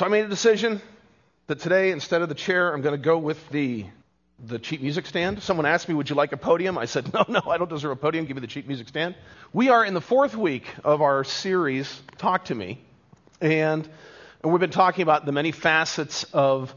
So 0.00 0.06
I 0.06 0.08
made 0.08 0.24
a 0.24 0.28
decision 0.28 0.80
that 1.48 1.58
today, 1.60 1.90
instead 1.90 2.22
of 2.22 2.30
the 2.30 2.34
chair, 2.34 2.72
I'm 2.72 2.80
going 2.80 2.96
to 2.98 3.04
go 3.04 3.18
with 3.18 3.36
the 3.50 3.84
the 4.42 4.58
cheap 4.58 4.80
music 4.80 5.04
stand. 5.04 5.42
Someone 5.42 5.66
asked 5.66 5.90
me, 5.90 5.94
Would 5.94 6.08
you 6.08 6.16
like 6.16 6.32
a 6.32 6.38
podium? 6.38 6.78
I 6.78 6.86
said, 6.86 7.12
No, 7.12 7.22
no, 7.28 7.42
I 7.48 7.58
don't 7.58 7.68
deserve 7.68 7.90
a 7.90 7.96
podium. 7.96 8.24
Give 8.24 8.34
me 8.34 8.40
the 8.40 8.46
cheap 8.46 8.66
music 8.66 8.88
stand. 8.88 9.14
We 9.52 9.68
are 9.68 9.84
in 9.84 9.92
the 9.92 10.00
fourth 10.00 10.34
week 10.34 10.64
of 10.84 11.02
our 11.02 11.22
series, 11.24 12.00
Talk 12.16 12.46
to 12.46 12.54
Me. 12.54 12.80
And, 13.42 13.86
we've 14.42 14.58
been 14.58 14.70
talking 14.70 15.02
about 15.02 15.26
the 15.26 15.32
many 15.32 15.52
facets 15.52 16.24
of 16.32 16.74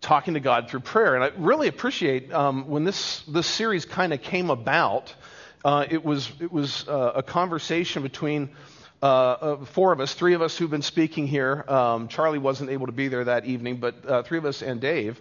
talking 0.00 0.32
to 0.32 0.40
God 0.40 0.70
through 0.70 0.80
prayer. 0.80 1.14
And 1.14 1.22
I 1.22 1.32
really 1.36 1.68
appreciate 1.68 2.32
um, 2.32 2.68
when 2.68 2.84
this, 2.84 3.20
this 3.28 3.48
series 3.48 3.84
kind 3.84 4.14
of 4.14 4.22
came 4.22 4.48
about. 4.48 5.14
Uh, 5.62 5.84
it 5.90 6.02
was, 6.02 6.32
it 6.40 6.50
was 6.50 6.88
uh, 6.88 7.12
a 7.16 7.22
conversation 7.22 8.02
between 8.02 8.48
uh, 9.02 9.56
uh, 9.60 9.64
four 9.64 9.92
of 9.92 9.98
us, 9.98 10.14
three 10.14 10.34
of 10.34 10.42
us 10.42 10.56
who've 10.56 10.70
been 10.70 10.80
speaking 10.80 11.26
here. 11.26 11.64
Um, 11.66 12.06
Charlie 12.06 12.38
wasn't 12.38 12.70
able 12.70 12.86
to 12.86 12.92
be 12.92 13.08
there 13.08 13.24
that 13.24 13.46
evening, 13.46 13.78
but 13.78 13.96
uh, 14.06 14.22
three 14.22 14.38
of 14.38 14.44
us 14.44 14.62
and 14.62 14.80
Dave. 14.80 15.20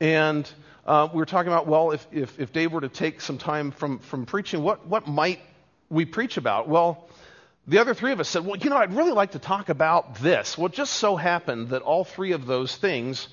And 0.00 0.50
uh, 0.84 1.08
we 1.12 1.18
were 1.18 1.24
talking 1.26 1.52
about, 1.52 1.68
well, 1.68 1.92
if, 1.92 2.04
if, 2.10 2.40
if, 2.40 2.52
Dave 2.52 2.72
were 2.72 2.80
to 2.80 2.88
take 2.88 3.20
some 3.20 3.38
time 3.38 3.70
from, 3.70 4.00
from 4.00 4.26
preaching, 4.26 4.60
what, 4.64 4.88
what 4.88 5.06
might 5.06 5.38
we 5.88 6.04
preach 6.04 6.36
about? 6.36 6.66
Well, 6.68 7.08
the 7.68 7.78
other 7.78 7.94
three 7.94 8.10
of 8.10 8.18
us 8.18 8.28
said, 8.28 8.44
well, 8.44 8.56
you 8.56 8.70
know, 8.70 8.76
I'd 8.76 8.92
really 8.94 9.12
like 9.12 9.32
to 9.32 9.38
talk 9.38 9.68
about 9.68 10.16
this. 10.16 10.58
Well, 10.58 10.68
just 10.68 10.94
so 10.94 11.14
happened 11.14 11.68
that 11.68 11.82
all 11.82 12.02
three 12.02 12.32
of 12.32 12.44
those 12.44 12.74
things 12.74 13.28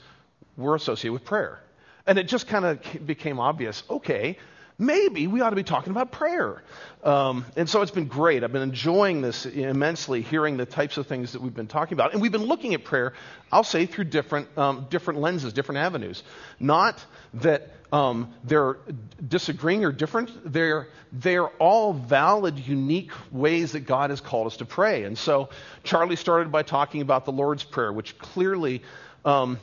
were 0.56 0.76
associated 0.76 1.14
with 1.14 1.26
prayer. 1.26 1.60
And 2.06 2.20
it 2.20 2.28
just 2.28 2.46
kind 2.48 2.66
of 2.66 3.08
became 3.08 3.40
obvious 3.40 3.82
okay, 3.90 4.38
maybe 4.78 5.28
we 5.28 5.42
ought 5.42 5.50
to 5.52 5.56
be 5.56 5.64
talking 5.64 5.92
about 5.92 6.12
prayer. 6.12 6.62
Um, 7.04 7.46
and 7.56 7.70
so 7.70 7.82
it's 7.82 7.92
been 7.92 8.08
great. 8.08 8.44
I've 8.44 8.52
been 8.54 8.62
enjoying 8.62 9.22
this 9.22 9.46
immensely, 9.46 10.22
hearing 10.22 10.58
the 10.58 10.66
types 10.66 10.98
of 10.98 11.08
things 11.08 11.34
that 11.34 11.42
we've 11.42 11.54
been 11.54 11.68
talking 11.68 11.94
about. 11.96 12.14
And 12.14 12.22
we've 12.22 12.32
been 12.32 12.46
looking 12.46 12.74
at 12.74 12.84
prayer, 12.84 13.14
I'll 13.52 13.64
say, 13.64 13.86
through 13.86 14.06
different, 14.06 14.56
um, 14.58 14.88
different 14.90 15.20
lenses, 15.20 15.54
different 15.54 15.80
avenues. 15.80 16.24
Not 16.60 17.04
that 17.36 17.72
um, 17.92 18.34
they're 18.44 18.78
disagreeing 19.26 19.86
or 19.86 19.92
different, 19.92 20.52
they're, 20.52 20.88
they're 21.12 21.48
all 21.50 21.94
valid, 21.94 22.58
unique 22.58 23.12
ways 23.32 23.74
that 23.74 23.82
God 23.82 24.10
has 24.10 24.22
called 24.22 24.48
us 24.48 24.58
to 24.58 24.66
pray. 24.66 25.04
And 25.04 25.18
so 25.18 25.50
Charlie 25.84 26.16
started 26.16 26.52
by 26.52 26.64
talking 26.64 27.02
about 27.02 27.26
the 27.26 27.32
Lord's 27.32 27.64
Prayer, 27.64 27.92
which 27.94 28.18
clearly. 28.18 28.82
Um, 29.26 29.60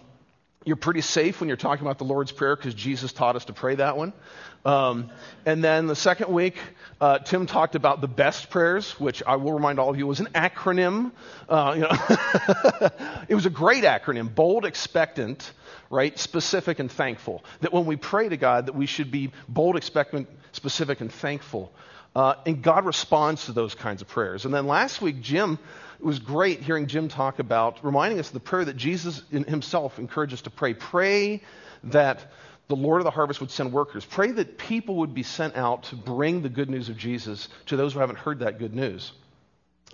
you're 0.67 0.77
pretty 0.77 1.01
safe 1.01 1.41
when 1.41 1.49
you're 1.49 1.57
talking 1.57 1.85
about 1.87 1.97
the 1.97 2.05
Lord's 2.05 2.33
Prayer 2.33 2.55
because 2.55 2.75
Jesus 2.75 3.13
taught 3.15 3.35
us 3.35 3.47
to 3.47 3.55
pray 3.55 3.77
that 3.77 3.97
one. 3.97 4.13
Um, 4.67 5.11
and 5.47 5.65
then 5.65 5.87
the 5.87 5.97
second 5.97 6.29
week, 6.31 6.59
uh, 7.01 7.19
Tim 7.21 7.47
talked 7.47 7.77
about 7.77 8.03
the 8.03 8.09
best 8.09 8.51
prayers, 8.51 8.99
which 9.01 9.23
I 9.27 9.37
will 9.37 9.55
remind 9.55 9.79
all 9.79 9.89
of 9.89 9.97
you 9.97 10.07
was 10.07 10.21
an 10.21 10.29
acronym. 10.35 11.13
Uh, 11.49 11.75
you 11.77 11.81
know, 11.81 12.89
it 13.29 13.35
was 13.35 13.47
a 13.47 13.51
great 13.51 13.85
acronym: 13.85 14.35
bold, 14.35 14.67
expectant, 14.67 15.51
right, 15.89 16.19
specific, 16.19 16.79
and 16.79 16.93
thankful. 16.93 17.43
That 17.63 17.73
when 17.73 17.87
we 17.87 17.97
pray 17.97 18.29
to 18.29 18.37
God, 18.37 18.67
that 18.67 18.75
we 18.75 18.85
should 18.85 19.11
be 19.11 19.33
bold, 19.49 19.77
expectant, 19.77 20.29
specific, 20.53 21.01
and 21.01 21.11
thankful. 21.11 21.73
Uh, 22.15 22.35
and 22.45 22.61
God 22.61 22.85
responds 22.85 23.47
to 23.47 23.53
those 23.53 23.75
kinds 23.75 24.03
of 24.03 24.09
prayers. 24.09 24.45
And 24.45 24.53
then 24.53 24.67
last 24.67 25.01
week, 25.01 25.23
Jim 25.23 25.59
it 26.01 26.05
was 26.07 26.19
great 26.19 26.63
hearing 26.63 26.87
Jim 26.87 27.09
talk 27.09 27.41
about 27.41 27.85
reminding 27.85 28.19
us 28.19 28.29
of 28.29 28.33
the 28.33 28.41
prayer 28.41 28.65
that 28.65 28.77
Jesus 28.77 29.23
himself 29.31 29.99
encouraged 29.99 30.33
us 30.33 30.43
to 30.43 30.51
pray. 30.51 30.73
Pray 30.73 31.43
that 31.85 32.25
the 32.69 32.77
Lord 32.77 33.01
of 33.01 33.05
the 33.05 33.11
harvest 33.11 33.39
would 33.41 33.51
send 33.51 33.71
workers. 33.71 34.03
Pray 34.07 34.31
that 34.31 34.57
people 34.57 34.97
would 34.97 35.13
be 35.13 35.23
sent 35.25 35.57
out 35.57 35.83
to 35.85 35.97
bring 35.97 36.41
the 36.41 36.49
good 36.49 36.71
news 36.71 36.89
of 36.89 36.97
Jesus 36.97 37.49
to 37.67 37.77
those 37.77 37.93
who 37.93 37.99
haven't 37.99 38.17
heard 38.19 38.39
that 38.39 38.59
good 38.59 38.75
news. 38.75 39.13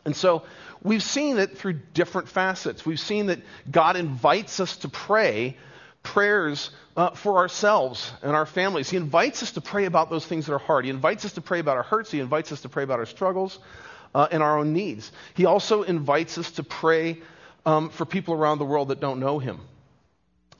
And 0.05 0.15
so 0.15 0.45
we've 0.83 1.03
seen 1.03 1.39
it 1.39 1.59
through 1.59 1.81
different 1.95 2.29
facets. 2.29 2.87
We've 2.87 3.01
seen 3.01 3.27
that 3.27 3.41
God 3.69 3.97
invites 3.97 4.61
us 4.61 4.77
to 4.79 4.89
pray 4.89 5.57
prayers 6.05 6.71
uh, 6.97 7.11
for 7.11 7.39
ourselves 7.39 8.13
and 8.23 8.31
our 8.37 8.47
families. 8.47 8.89
He 8.89 8.97
invites 8.97 9.43
us 9.43 9.53
to 9.53 9.61
pray 9.61 9.87
about 9.87 10.09
those 10.09 10.25
things 10.25 10.47
that 10.47 10.53
are 10.55 10.59
hard. 10.59 10.85
He 10.85 10.91
invites 10.93 11.25
us 11.25 11.33
to 11.33 11.41
pray 11.41 11.59
about 11.59 11.77
our 11.77 11.83
hurts. 11.83 12.13
He 12.13 12.21
invites 12.21 12.53
us 12.53 12.61
to 12.61 12.69
pray 12.69 12.85
about 12.85 13.01
our 13.01 13.07
struggles 13.07 13.59
uh, 14.17 14.27
and 14.33 14.43
our 14.43 14.59
own 14.59 14.73
needs. 14.73 15.13
He 15.35 15.45
also 15.45 15.83
invites 15.83 16.39
us 16.39 16.51
to 16.53 16.63
pray 16.63 17.19
um, 17.67 17.91
for 17.91 18.07
people 18.07 18.33
around 18.33 18.59
the 18.59 18.65
world 18.65 18.89
that 18.89 18.99
don't 18.99 19.21
know 19.21 19.39
Him. 19.39 19.61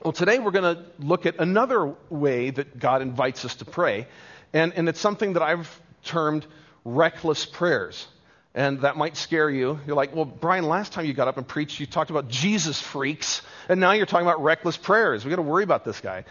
Well, 0.03 0.11
today 0.13 0.37
we're 0.37 0.51
going 0.51 0.75
to 0.75 0.83
look 0.99 1.25
at 1.25 1.39
another 1.39 1.95
way 2.11 2.51
that 2.51 2.77
God 2.77 3.01
invites 3.01 3.45
us 3.45 3.55
to 3.55 3.65
pray, 3.65 4.05
and, 4.53 4.73
and 4.75 4.87
it's 4.87 4.99
something 4.99 5.33
that 5.33 5.41
I've 5.41 5.81
termed 6.03 6.45
reckless 6.85 7.45
prayers. 7.47 8.07
And 8.53 8.79
that 8.81 8.95
might 8.97 9.15
scare 9.17 9.49
you. 9.51 9.79
You're 9.87 9.95
like, 9.95 10.15
well, 10.15 10.25
Brian, 10.25 10.67
last 10.67 10.91
time 10.93 11.05
you 11.05 11.13
got 11.15 11.27
up 11.27 11.37
and 11.37 11.47
preached, 11.47 11.79
you 11.79 11.85
talked 11.87 12.09
about 12.11 12.27
Jesus 12.29 12.79
freaks, 12.81 13.41
and 13.69 13.79
now 13.79 13.91
you're 13.93 14.05
talking 14.07 14.25
about 14.25 14.41
reckless 14.43 14.77
prayers. 14.77 15.23
We've 15.25 15.29
got 15.31 15.35
to 15.37 15.41
worry 15.47 15.63
about 15.63 15.83
this 15.85 15.99
guy. 15.99 16.25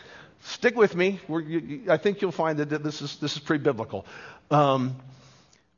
Stick 0.45 0.77
with 0.77 0.95
me. 0.97 1.19
You, 1.29 1.83
I 1.89 1.97
think 1.99 2.23
you'll 2.23 2.31
find 2.33 2.59
that 2.61 2.83
this 2.85 3.01
is, 3.03 3.17
this 3.17 3.33
is 3.35 3.39
pretty 3.41 3.63
biblical. 3.65 4.07
Um, 4.51 4.95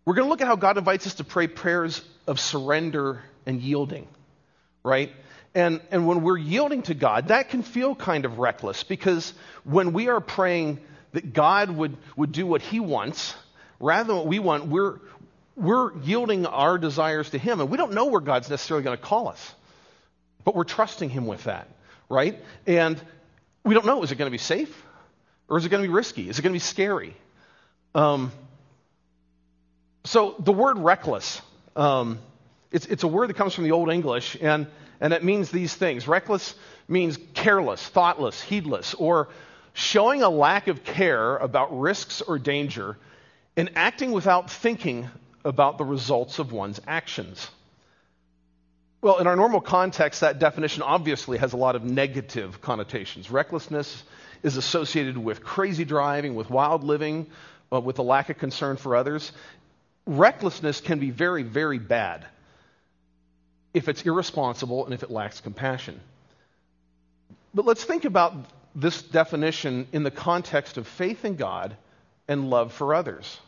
we're 0.09 0.15
going 0.15 0.25
to 0.25 0.31
look 0.31 0.41
at 0.41 0.47
how 0.47 0.57
God 0.57 0.79
invites 0.79 1.07
us 1.07 1.17
to 1.17 1.25
pray 1.25 1.49
prayers 1.49 2.01
of 2.27 2.41
surrender 2.41 3.21
and 3.45 3.61
yielding, 3.61 4.09
right? 4.83 5.13
And, 5.55 5.83
and 5.91 6.07
when 6.07 6.23
we're 6.23 6.39
yielding 6.39 6.81
to 6.85 6.95
God, 6.95 7.29
that 7.29 7.51
can 7.51 7.63
feel 7.63 7.95
kind 7.95 8.25
of 8.25 8.39
reckless 8.39 8.85
because 8.85 9.35
when 9.65 9.93
we 9.93 10.09
are 10.09 10.21
praying 10.23 10.81
that 11.13 11.35
God 11.35 11.69
would, 11.73 11.95
would 12.17 12.33
do 12.33 12.47
what 12.47 12.63
He 12.63 12.81
wants 12.81 13.35
rather 13.79 14.05
than 14.07 14.17
what 14.17 14.27
we 14.27 14.39
want, 14.39 14.69
we're, 14.69 14.99
we're 15.57 15.95
yielding 16.01 16.47
our 16.47 16.79
desires 16.79 17.29
to 17.29 17.39
Him. 17.39 17.61
And 17.61 17.69
we 17.69 17.77
don't 17.77 17.93
know 17.93 18.07
where 18.07 18.23
God's 18.23 18.49
necessarily 18.49 18.85
going 18.85 18.97
to 18.97 19.03
call 19.05 19.29
us, 19.29 19.55
but 20.43 20.55
we're 20.57 20.65
trusting 20.65 21.11
Him 21.11 21.27
with 21.27 21.45
that, 21.45 21.69
right? 22.09 22.41
And 22.67 22.99
we 23.63 23.75
don't 23.75 23.85
know 23.85 24.03
is 24.03 24.11
it 24.11 24.17
going 24.17 24.29
to 24.31 24.35
be 24.35 24.39
safe 24.39 24.75
or 25.51 25.59
is 25.59 25.67
it 25.67 25.69
going 25.69 25.83
to 25.83 25.87
be 25.87 25.93
risky? 25.95 26.31
Is 26.31 26.39
it 26.39 26.43
going 26.43 26.55
to 26.55 26.57
be 26.57 26.61
scary? 26.61 27.15
Um, 27.95 28.33
so 30.09 30.37
the 30.39 30.53
word 30.55 30.79
reckless, 30.79 31.39
um, 31.77 32.19
it's, 32.73 32.87
it's 32.87 33.03
a 33.03 33.07
word 33.09 33.27
that 33.27 33.35
comes 33.37 33.53
from 33.53 33.65
the 33.65 33.73
Old 33.73 33.91
English, 33.93 34.39
and, 34.41 34.67
and 35.03 35.13
it 35.13 35.23
means 35.23 35.51
these 35.51 35.75
things. 35.75 36.09
Reckless 36.09 36.55
means 36.89 37.19
careless, 37.35 37.87
thoughtless, 37.87 38.41
heedless, 38.41 38.95
or 38.95 39.29
showing 39.75 40.23
a 40.23 40.31
lack 40.31 40.67
of 40.67 40.83
care 40.83 41.37
about 41.37 41.79
risks 41.79 42.23
or 42.23 42.39
danger 42.39 42.97
and 43.55 43.71
acting 43.77 44.11
without 44.13 44.51
thinking 44.51 45.09
about 45.45 45.77
the 45.77 45.85
results 45.85 46.39
of 46.39 46.53
one's 46.53 46.81
actions. 46.87 47.47
Well, 49.03 49.19
in 49.19 49.27
our 49.27 49.37
normal 49.37 49.61
context, 49.61 50.23
that 50.23 50.39
definition 50.39 50.83
obviously 50.83 51.37
has 51.37 51.53
a 51.53 51.59
lot 51.59 51.77
of 51.77 51.85
negative 51.85 52.63
connotations. 52.63 53.31
Recklessness 53.31 54.05
is 54.43 54.57
associated 54.57 55.19
with 55.19 55.45
crazy 55.45 55.85
driving, 55.85 56.35
with 56.35 56.49
wild 56.49 56.83
living, 56.83 57.27
uh, 57.71 57.79
with 57.79 57.99
a 57.99 58.03
lack 58.03 58.31
of 58.31 58.39
concern 58.39 58.79
for 58.79 58.97
others 58.97 59.33
recklessness 60.09 60.81
can 60.81 60.99
be 60.99 61.11
very, 61.11 61.43
very 61.45 61.79
bad 61.79 62.27
if 63.75 63.89
it's 63.89 64.03
irresponsible 64.03 64.87
and 64.87 64.95
if 64.95 65.03
it 65.03 65.11
lacks 65.11 65.41
compassion. 65.41 66.01
But 67.55 67.67
let's 67.67 67.85
think 67.85 68.07
about 68.07 68.33
this 68.75 69.03
definition 69.03 69.87
in 69.93 70.03
the 70.05 70.11
context 70.11 70.79
of 70.79 70.87
faith 70.89 71.25
in 71.25 71.37
God 71.37 71.77
and 72.27 72.49
love 72.49 72.73
for 72.73 72.95
others. 72.95 73.39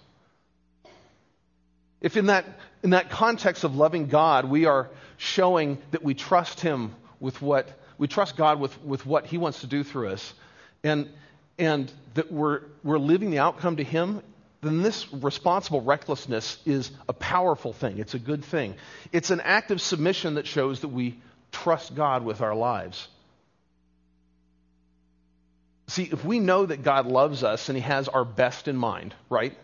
If 2.00 2.16
in 2.16 2.26
that, 2.26 2.44
in 2.82 2.90
that 2.90 3.10
context 3.10 3.64
of 3.64 3.76
loving 3.76 4.06
God, 4.06 4.44
we 4.44 4.66
are 4.66 4.88
showing 5.16 5.78
that 5.92 6.02
we 6.02 6.14
trust 6.14 6.60
Him 6.60 6.94
with 7.20 7.40
what, 7.40 7.68
we 7.96 8.06
trust 8.06 8.36
God 8.36 8.60
with, 8.60 8.78
with 8.82 9.06
what 9.06 9.26
He 9.26 9.38
wants 9.38 9.62
to 9.62 9.66
do 9.66 9.82
through 9.82 10.10
us, 10.10 10.34
and, 10.84 11.08
and 11.58 11.90
that 12.14 12.30
we're, 12.32 12.62
we're 12.82 12.98
leaving 12.98 13.30
the 13.30 13.38
outcome 13.38 13.76
to 13.76 13.84
Him 13.84 14.22
then 14.62 14.82
this 14.82 15.10
responsible 15.12 15.80
recklessness 15.80 16.58
is 16.66 16.90
a 17.08 17.12
powerful 17.12 17.72
thing. 17.72 17.98
It's 17.98 18.14
a 18.14 18.18
good 18.18 18.44
thing. 18.44 18.74
It's 19.12 19.30
an 19.30 19.40
act 19.40 19.70
of 19.70 19.80
submission 19.80 20.34
that 20.34 20.46
shows 20.46 20.80
that 20.80 20.88
we 20.88 21.18
trust 21.50 21.94
God 21.94 22.24
with 22.24 22.42
our 22.42 22.54
lives. 22.54 23.08
See, 25.86 26.04
if 26.04 26.24
we 26.24 26.38
know 26.40 26.66
that 26.66 26.82
God 26.82 27.06
loves 27.06 27.42
us 27.42 27.68
and 27.68 27.76
He 27.76 27.82
has 27.82 28.06
our 28.08 28.24
best 28.24 28.68
in 28.68 28.76
mind, 28.76 29.14
right? 29.30 29.56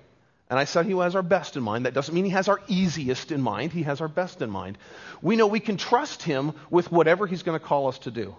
And 0.48 0.58
I 0.58 0.64
said 0.64 0.86
He 0.86 0.92
has 0.96 1.14
our 1.14 1.22
best 1.22 1.56
in 1.56 1.62
mind. 1.62 1.84
That 1.84 1.92
doesn't 1.94 2.14
mean 2.14 2.24
He 2.24 2.30
has 2.30 2.48
our 2.48 2.60
easiest 2.66 3.30
in 3.30 3.40
mind. 3.42 3.72
He 3.72 3.82
has 3.82 4.00
our 4.00 4.08
best 4.08 4.40
in 4.42 4.48
mind. 4.50 4.78
We 5.20 5.36
know 5.36 5.46
we 5.46 5.60
can 5.60 5.76
trust 5.76 6.22
Him 6.22 6.52
with 6.70 6.90
whatever 6.90 7.26
He's 7.26 7.42
going 7.42 7.58
to 7.58 7.64
call 7.64 7.88
us 7.88 7.98
to 8.00 8.10
do. 8.10 8.34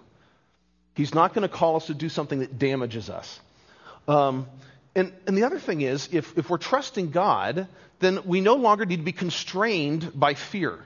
He's 0.96 1.14
not 1.14 1.32
going 1.34 1.48
to 1.48 1.54
call 1.54 1.76
us 1.76 1.86
to 1.86 1.94
do 1.94 2.08
something 2.08 2.40
that 2.40 2.58
damages 2.58 3.08
us. 3.08 3.38
Um, 4.08 4.48
and, 4.98 5.12
and 5.28 5.38
the 5.38 5.44
other 5.44 5.60
thing 5.60 5.80
is, 5.82 6.08
if, 6.10 6.36
if 6.36 6.50
we're 6.50 6.58
trusting 6.58 7.10
God, 7.12 7.68
then 8.00 8.18
we 8.24 8.40
no 8.40 8.54
longer 8.56 8.84
need 8.84 8.96
to 8.96 9.04
be 9.04 9.12
constrained 9.12 10.10
by 10.18 10.34
fear, 10.34 10.76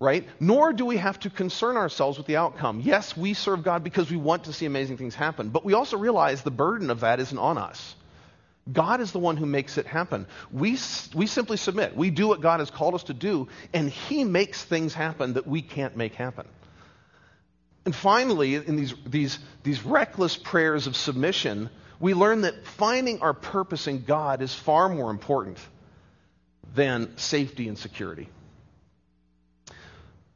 right? 0.00 0.26
Nor 0.40 0.72
do 0.72 0.84
we 0.84 0.96
have 0.96 1.16
to 1.20 1.30
concern 1.30 1.76
ourselves 1.76 2.18
with 2.18 2.26
the 2.26 2.36
outcome. 2.36 2.80
Yes, 2.80 3.16
we 3.16 3.34
serve 3.34 3.62
God 3.62 3.84
because 3.84 4.10
we 4.10 4.16
want 4.16 4.44
to 4.44 4.52
see 4.52 4.66
amazing 4.66 4.96
things 4.96 5.14
happen, 5.14 5.50
but 5.50 5.64
we 5.64 5.74
also 5.74 5.96
realize 5.96 6.42
the 6.42 6.50
burden 6.50 6.90
of 6.90 7.00
that 7.00 7.20
isn't 7.20 7.38
on 7.38 7.56
us. 7.56 7.94
God 8.72 9.00
is 9.00 9.12
the 9.12 9.18
one 9.20 9.36
who 9.36 9.46
makes 9.46 9.78
it 9.78 9.86
happen. 9.86 10.26
We, 10.50 10.76
we 11.14 11.26
simply 11.28 11.56
submit. 11.56 11.96
We 11.96 12.10
do 12.10 12.26
what 12.26 12.40
God 12.40 12.58
has 12.58 12.70
called 12.70 12.96
us 12.96 13.04
to 13.04 13.14
do, 13.14 13.46
and 13.72 13.88
He 13.88 14.24
makes 14.24 14.62
things 14.64 14.92
happen 14.92 15.34
that 15.34 15.46
we 15.46 15.62
can't 15.62 15.96
make 15.96 16.14
happen. 16.14 16.46
And 17.84 17.94
finally, 17.94 18.56
in 18.56 18.76
these, 18.76 18.94
these, 19.06 19.38
these 19.62 19.82
reckless 19.84 20.36
prayers 20.36 20.86
of 20.86 20.96
submission, 20.96 21.70
we 21.98 22.12
learn 22.14 22.42
that 22.42 22.66
finding 22.66 23.20
our 23.22 23.32
purpose 23.32 23.86
in 23.86 24.04
God 24.04 24.42
is 24.42 24.54
far 24.54 24.88
more 24.88 25.10
important 25.10 25.58
than 26.74 27.16
safety 27.16 27.68
and 27.68 27.78
security. 27.78 28.28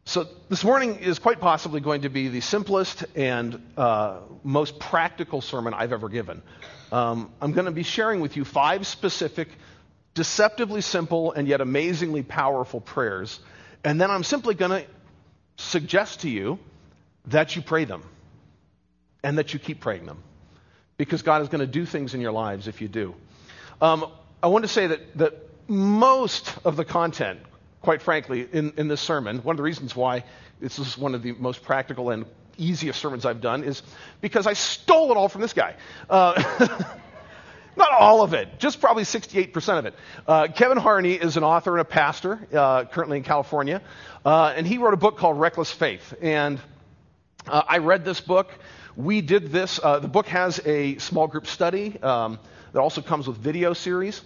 So, 0.07 0.27
this 0.51 0.63
morning 0.65 0.97
is 0.97 1.19
quite 1.19 1.41
possibly 1.41 1.81
going 1.81 2.03
to 2.03 2.11
be 2.11 2.29
the 2.29 2.41
simplest 2.41 3.05
and 3.15 3.61
uh, 3.77 4.19
most 4.43 4.79
practical 4.79 5.41
sermon 5.41 5.73
I've 5.73 5.93
ever 5.93 6.11
given. 6.11 6.43
Um, 6.93 7.31
I'm 7.41 7.53
going 7.53 7.65
to 7.65 7.71
be 7.73 7.85
sharing 7.85 8.21
with 8.21 8.37
you 8.37 8.45
five 8.45 8.87
specific, 8.87 9.49
deceptively 10.13 10.83
simple, 10.83 11.33
and 11.33 11.49
yet 11.49 11.63
amazingly 11.63 12.23
powerful 12.23 12.81
prayers. 12.83 13.41
And 13.83 13.99
then 13.99 14.11
I'm 14.11 14.25
simply 14.25 14.55
going 14.55 14.83
to 14.83 14.85
suggest 15.63 16.21
to 16.21 16.29
you 16.29 16.59
that 17.27 17.57
you 17.57 17.63
pray 17.63 17.85
them 17.85 18.03
and 19.23 19.39
that 19.39 19.53
you 19.53 19.59
keep 19.59 19.81
praying 19.81 20.07
them 20.07 20.23
because 20.97 21.23
God 21.23 21.43
is 21.43 21.49
going 21.49 21.61
to 21.61 21.67
do 21.67 21.87
things 21.87 22.15
in 22.15 22.21
your 22.21 22.33
lives 22.33 22.69
if 22.69 22.81
you 22.81 22.89
do. 22.89 23.15
Um, 23.81 24.07
I 24.43 24.49
want 24.49 24.65
to 24.65 24.69
say 24.69 24.87
that, 24.89 25.19
that 25.19 25.35
most 25.69 26.55
of 26.65 26.77
the 26.77 26.85
content, 26.85 27.41
quite 27.81 28.03
frankly, 28.03 28.47
in, 28.53 28.73
in 28.77 28.89
this 28.89 29.01
sermon, 29.01 29.39
one 29.39 29.55
of 29.55 29.57
the 29.57 29.63
reasons 29.63 29.97
why 29.97 30.25
this 30.61 30.79
is 30.79 30.97
one 30.99 31.15
of 31.15 31.23
the 31.23 31.33
most 31.33 31.63
practical 31.63 32.11
and 32.11 32.27
easiest 32.57 33.01
sermons 33.01 33.25
I've 33.25 33.41
done 33.41 33.65
is 33.65 33.83
because 34.21 34.47
I 34.47 34.53
stole 34.53 35.11
it 35.11 35.17
all 35.17 35.29
from 35.29 35.41
this 35.41 35.55
guy. 35.55 35.75
Uh, 36.09 36.85
not 37.77 37.93
all 37.99 38.23
of 38.23 38.35
it, 38.35 38.61
just 38.61 38.81
probably 38.81 39.03
68% 39.03 39.79
of 39.79 39.87
it. 39.87 39.95
Uh, 40.29 40.49
Kevin 40.55 40.79
Harney 40.79 41.15
is 41.15 41.37
an 41.37 41.43
author 41.43 41.73
and 41.73 41.81
a 41.81 41.85
pastor 41.85 42.39
uh, 42.55 42.85
currently 42.85 43.17
in 43.17 43.25
California, 43.25 43.83
uh, 44.25 44.53
and 44.57 44.67
he 44.67 44.79
wrote 44.79 44.95
a 44.95 44.99
book 44.99 45.17
called 45.17 45.41
Reckless 45.41 45.73
Faith. 45.73 46.15
And 46.23 46.61
uh, 47.47 47.63
I 47.69 47.79
read 47.79 48.05
this 48.07 48.21
book. 48.23 48.51
We 48.97 49.21
did 49.21 49.51
this. 49.53 49.79
Uh, 49.83 49.99
the 49.99 50.09
book 50.09 50.27
has 50.29 50.61
a 50.65 50.97
small 50.99 51.27
group 51.27 51.47
study 51.47 51.95
um, 52.03 52.39
that 52.73 52.81
also 52.81 53.03
comes 53.03 53.27
with 53.27 53.37
video 53.37 53.75
series. 53.75 54.23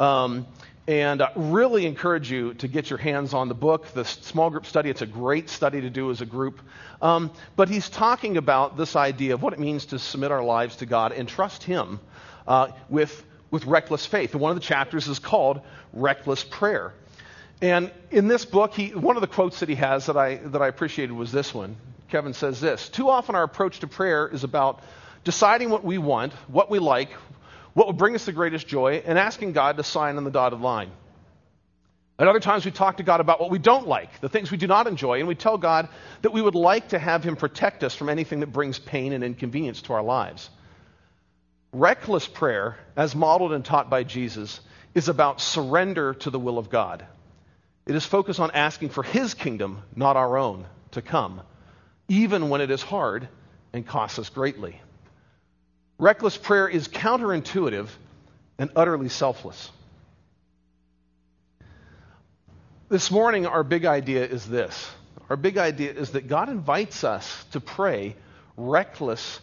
Um, 0.00 0.46
and 0.88 1.20
I 1.22 1.30
really 1.36 1.84
encourage 1.86 2.30
you 2.30 2.54
to 2.54 2.68
get 2.68 2.88
your 2.88 2.98
hands 2.98 3.34
on 3.34 3.48
the 3.48 3.54
book, 3.54 3.88
the 3.92 4.04
small 4.06 4.48
group 4.48 4.64
study. 4.64 4.88
It's 4.88 5.02
a 5.02 5.06
great 5.06 5.50
study 5.50 5.82
to 5.82 5.90
do 5.90 6.10
as 6.10 6.22
a 6.22 6.26
group. 6.26 6.60
Um, 7.02 7.30
but 7.56 7.68
he's 7.68 7.90
talking 7.90 8.36
about 8.38 8.76
this 8.78 8.96
idea 8.96 9.34
of 9.34 9.42
what 9.42 9.52
it 9.52 9.58
means 9.60 9.86
to 9.86 9.98
submit 9.98 10.30
our 10.32 10.42
lives 10.42 10.76
to 10.76 10.86
God 10.86 11.12
and 11.12 11.28
trust 11.28 11.62
Him 11.64 12.00
uh, 12.48 12.68
with, 12.88 13.22
with 13.50 13.66
reckless 13.66 14.06
faith. 14.06 14.32
And 14.32 14.40
one 14.40 14.50
of 14.50 14.56
the 14.56 14.64
chapters 14.66 15.08
is 15.08 15.18
called 15.18 15.60
Reckless 15.92 16.42
Prayer. 16.42 16.94
And 17.60 17.92
in 18.10 18.28
this 18.28 18.44
book, 18.46 18.72
he, 18.74 18.88
one 18.94 19.16
of 19.18 19.20
the 19.20 19.26
quotes 19.28 19.60
that 19.60 19.68
he 19.68 19.74
has 19.76 20.06
that 20.06 20.16
I, 20.16 20.36
that 20.36 20.62
I 20.62 20.68
appreciated 20.68 21.12
was 21.12 21.30
this 21.32 21.52
one. 21.54 21.76
Kevin 22.12 22.34
says 22.34 22.60
this 22.60 22.90
Too 22.90 23.08
often 23.08 23.34
our 23.34 23.42
approach 23.42 23.80
to 23.80 23.86
prayer 23.86 24.28
is 24.28 24.44
about 24.44 24.80
deciding 25.24 25.70
what 25.70 25.82
we 25.82 25.96
want, 25.96 26.34
what 26.46 26.68
we 26.70 26.78
like, 26.78 27.08
what 27.72 27.86
will 27.86 27.94
bring 27.94 28.14
us 28.14 28.26
the 28.26 28.32
greatest 28.32 28.68
joy, 28.68 29.02
and 29.06 29.18
asking 29.18 29.52
God 29.52 29.78
to 29.78 29.82
sign 29.82 30.18
on 30.18 30.24
the 30.24 30.30
dotted 30.30 30.60
line. 30.60 30.90
At 32.18 32.28
other 32.28 32.38
times, 32.38 32.66
we 32.66 32.70
talk 32.70 32.98
to 32.98 33.02
God 33.02 33.20
about 33.20 33.40
what 33.40 33.48
we 33.50 33.58
don't 33.58 33.88
like, 33.88 34.20
the 34.20 34.28
things 34.28 34.50
we 34.50 34.58
do 34.58 34.66
not 34.66 34.86
enjoy, 34.86 35.20
and 35.20 35.26
we 35.26 35.34
tell 35.34 35.56
God 35.56 35.88
that 36.20 36.34
we 36.34 36.42
would 36.42 36.54
like 36.54 36.90
to 36.90 36.98
have 36.98 37.24
Him 37.24 37.34
protect 37.34 37.82
us 37.82 37.94
from 37.94 38.10
anything 38.10 38.40
that 38.40 38.52
brings 38.52 38.78
pain 38.78 39.14
and 39.14 39.24
inconvenience 39.24 39.80
to 39.82 39.94
our 39.94 40.02
lives. 40.02 40.50
Reckless 41.72 42.26
prayer, 42.28 42.76
as 42.94 43.16
modeled 43.16 43.54
and 43.54 43.64
taught 43.64 43.88
by 43.88 44.02
Jesus, 44.04 44.60
is 44.94 45.08
about 45.08 45.40
surrender 45.40 46.12
to 46.12 46.28
the 46.28 46.38
will 46.38 46.58
of 46.58 46.68
God. 46.68 47.06
It 47.86 47.94
is 47.94 48.04
focused 48.04 48.38
on 48.38 48.50
asking 48.50 48.90
for 48.90 49.02
His 49.02 49.32
kingdom, 49.32 49.80
not 49.96 50.18
our 50.18 50.36
own, 50.36 50.66
to 50.90 51.00
come 51.00 51.40
even 52.08 52.48
when 52.48 52.60
it 52.60 52.70
is 52.70 52.82
hard 52.82 53.28
and 53.72 53.86
costs 53.86 54.18
us 54.18 54.28
greatly. 54.28 54.80
Reckless 55.98 56.36
prayer 56.36 56.68
is 56.68 56.88
counterintuitive 56.88 57.88
and 58.58 58.70
utterly 58.76 59.08
selfless. 59.08 59.70
This 62.88 63.10
morning, 63.10 63.46
our 63.46 63.62
big 63.62 63.86
idea 63.86 64.26
is 64.26 64.44
this. 64.46 64.90
Our 65.30 65.36
big 65.36 65.56
idea 65.56 65.92
is 65.92 66.10
that 66.10 66.28
God 66.28 66.48
invites 66.48 67.04
us 67.04 67.44
to 67.52 67.60
pray 67.60 68.16
reckless 68.56 69.40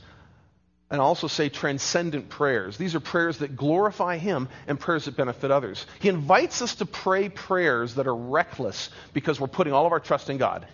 and 0.92 1.02
also 1.02 1.28
say 1.28 1.50
transcendent 1.50 2.30
prayers. 2.30 2.78
These 2.78 2.94
are 2.96 3.00
prayers 3.00 3.40
that 3.40 3.56
glorify 3.56 4.18
Him 4.18 4.50
and 4.68 4.80
prayers 4.80 5.06
that 5.06 5.16
benefit 5.16 5.50
others. 5.50 5.86
He 6.00 6.10
invites 6.10 6.62
us 6.62 6.76
to 6.76 6.86
pray 6.86 7.30
prayers 7.30 7.96
that 7.96 8.06
are 8.08 8.16
reckless 8.16 8.90
because 9.14 9.40
we're 9.40 9.48
putting 9.48 9.74
all 9.74 9.86
of 9.86 9.92
our 9.94 10.00
trust 10.00 10.30
in 10.30 10.38
God. 10.38 10.66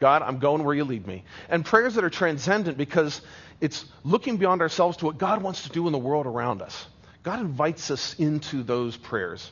God, 0.00 0.22
I'm 0.22 0.38
going 0.38 0.62
where 0.64 0.74
you 0.74 0.84
lead 0.84 1.06
me. 1.06 1.24
And 1.48 1.64
prayers 1.64 1.94
that 1.94 2.04
are 2.04 2.10
transcendent 2.10 2.76
because 2.76 3.20
it's 3.60 3.84
looking 4.04 4.36
beyond 4.36 4.60
ourselves 4.60 4.98
to 4.98 5.06
what 5.06 5.18
God 5.18 5.42
wants 5.42 5.62
to 5.64 5.70
do 5.70 5.86
in 5.86 5.92
the 5.92 5.98
world 5.98 6.26
around 6.26 6.62
us. 6.62 6.86
God 7.22 7.40
invites 7.40 7.90
us 7.90 8.14
into 8.18 8.62
those 8.62 8.96
prayers. 8.96 9.50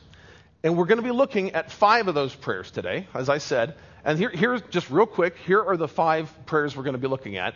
And 0.63 0.77
we're 0.77 0.85
going 0.85 0.99
to 1.01 1.03
be 1.03 1.11
looking 1.11 1.51
at 1.51 1.71
five 1.71 2.07
of 2.07 2.15
those 2.15 2.33
prayers 2.33 2.71
today, 2.71 3.07
as 3.13 3.27
I 3.29 3.39
said. 3.39 3.75
And 4.03 4.17
here, 4.19 4.29
here's 4.29 4.61
just 4.69 4.89
real 4.89 5.05
quick 5.07 5.35
here 5.45 5.63
are 5.63 5.77
the 5.77 5.87
five 5.87 6.31
prayers 6.45 6.75
we're 6.75 6.83
going 6.83 6.93
to 6.93 6.99
be 6.99 7.07
looking 7.07 7.37
at 7.37 7.55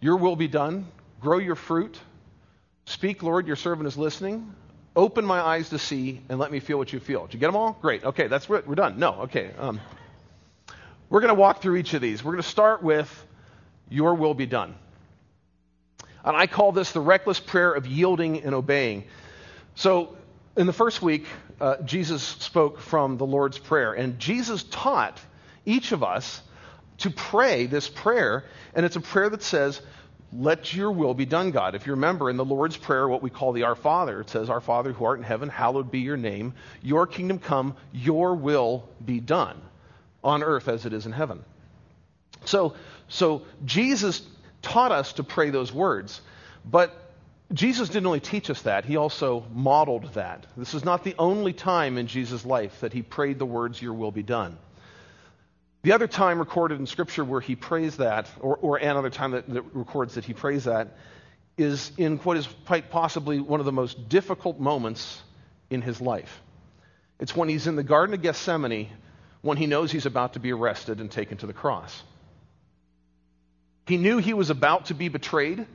Your 0.00 0.16
will 0.16 0.36
be 0.36 0.48
done, 0.48 0.86
grow 1.20 1.38
your 1.38 1.54
fruit, 1.54 1.98
speak, 2.86 3.22
Lord, 3.22 3.46
your 3.46 3.56
servant 3.56 3.86
is 3.86 3.96
listening, 3.98 4.54
open 4.96 5.24
my 5.26 5.38
eyes 5.40 5.68
to 5.70 5.78
see, 5.78 6.22
and 6.30 6.38
let 6.38 6.50
me 6.50 6.60
feel 6.60 6.78
what 6.78 6.92
you 6.92 6.98
feel. 7.00 7.26
Did 7.26 7.34
you 7.34 7.40
get 7.40 7.46
them 7.46 7.56
all? 7.56 7.78
Great. 7.80 8.04
Okay, 8.04 8.26
that's 8.26 8.48
it. 8.48 8.66
we're 8.66 8.74
done. 8.74 8.98
No, 8.98 9.22
okay. 9.22 9.50
Um, 9.58 9.80
we're 11.12 11.20
going 11.20 11.28
to 11.28 11.34
walk 11.40 11.60
through 11.60 11.76
each 11.76 11.92
of 11.92 12.00
these. 12.00 12.24
We're 12.24 12.32
going 12.32 12.42
to 12.42 12.48
start 12.48 12.82
with, 12.82 13.26
Your 13.90 14.14
will 14.14 14.32
be 14.32 14.46
done. 14.46 14.74
And 16.24 16.34
I 16.34 16.46
call 16.46 16.72
this 16.72 16.92
the 16.92 17.02
reckless 17.02 17.38
prayer 17.38 17.70
of 17.70 17.86
yielding 17.86 18.42
and 18.44 18.54
obeying. 18.54 19.04
So, 19.74 20.16
in 20.56 20.66
the 20.66 20.72
first 20.72 21.02
week, 21.02 21.26
uh, 21.60 21.82
Jesus 21.82 22.22
spoke 22.22 22.80
from 22.80 23.18
the 23.18 23.26
Lord's 23.26 23.58
Prayer, 23.58 23.92
and 23.92 24.18
Jesus 24.18 24.62
taught 24.70 25.20
each 25.66 25.92
of 25.92 26.02
us 26.02 26.40
to 26.98 27.10
pray 27.10 27.66
this 27.66 27.90
prayer, 27.90 28.44
and 28.74 28.86
it's 28.86 28.96
a 28.96 29.00
prayer 29.02 29.28
that 29.28 29.42
says, 29.42 29.82
Let 30.32 30.72
your 30.72 30.90
will 30.92 31.12
be 31.12 31.26
done, 31.26 31.50
God. 31.50 31.74
If 31.74 31.84
you 31.86 31.92
remember 31.92 32.30
in 32.30 32.38
the 32.38 32.44
Lord's 32.46 32.78
Prayer, 32.78 33.06
what 33.06 33.20
we 33.20 33.28
call 33.28 33.52
the 33.52 33.64
Our 33.64 33.74
Father, 33.76 34.22
it 34.22 34.30
says, 34.30 34.48
Our 34.48 34.62
Father 34.62 34.94
who 34.94 35.04
art 35.04 35.18
in 35.18 35.24
heaven, 35.24 35.50
hallowed 35.50 35.90
be 35.90 35.98
your 35.98 36.16
name, 36.16 36.54
your 36.80 37.06
kingdom 37.06 37.38
come, 37.38 37.76
your 37.92 38.34
will 38.34 38.88
be 39.04 39.20
done 39.20 39.60
on 40.24 40.42
earth 40.42 40.68
as 40.68 40.86
it 40.86 40.92
is 40.92 41.06
in 41.06 41.12
heaven. 41.12 41.44
So, 42.44 42.74
so 43.08 43.42
Jesus 43.64 44.22
taught 44.62 44.92
us 44.92 45.14
to 45.14 45.24
pray 45.24 45.50
those 45.50 45.72
words, 45.72 46.20
but 46.64 46.96
Jesus 47.52 47.88
didn't 47.88 48.06
only 48.06 48.20
teach 48.20 48.48
us 48.50 48.62
that, 48.62 48.84
he 48.84 48.96
also 48.96 49.44
modeled 49.52 50.14
that. 50.14 50.46
This 50.56 50.74
is 50.74 50.84
not 50.84 51.04
the 51.04 51.14
only 51.18 51.52
time 51.52 51.98
in 51.98 52.06
Jesus' 52.06 52.44
life 52.46 52.80
that 52.80 52.92
he 52.92 53.02
prayed 53.02 53.38
the 53.38 53.46
words, 53.46 53.80
Your 53.82 53.92
will 53.92 54.10
be 54.12 54.22
done. 54.22 54.56
The 55.82 55.92
other 55.92 56.06
time 56.06 56.38
recorded 56.38 56.78
in 56.78 56.86
Scripture 56.86 57.24
where 57.24 57.40
he 57.40 57.56
prays 57.56 57.96
that, 57.98 58.28
or, 58.40 58.56
or 58.56 58.76
another 58.78 59.10
time 59.10 59.32
that, 59.32 59.48
that 59.48 59.62
records 59.74 60.14
that 60.14 60.24
he 60.24 60.32
prays 60.32 60.64
that, 60.64 60.96
is 61.58 61.92
in 61.98 62.16
what 62.18 62.36
is 62.38 62.48
quite 62.66 62.88
possibly 62.88 63.40
one 63.40 63.60
of 63.60 63.66
the 63.66 63.72
most 63.72 64.08
difficult 64.08 64.58
moments 64.58 65.20
in 65.70 65.82
his 65.82 66.00
life. 66.00 66.40
It's 67.20 67.36
when 67.36 67.48
he's 67.50 67.66
in 67.66 67.76
the 67.76 67.82
Garden 67.82 68.14
of 68.14 68.22
Gethsemane 68.22 68.88
when 69.42 69.56
he 69.58 69.66
knows 69.66 69.92
he's 69.92 70.06
about 70.06 70.34
to 70.34 70.40
be 70.40 70.52
arrested 70.52 71.00
and 71.00 71.10
taken 71.10 71.36
to 71.38 71.46
the 71.46 71.52
cross. 71.52 72.02
He 73.88 73.96
knew 73.96 74.18
he 74.18 74.34
was 74.34 74.50
about 74.50 74.86
to 74.86 74.94
be 74.94 75.08
betrayed 75.08 75.66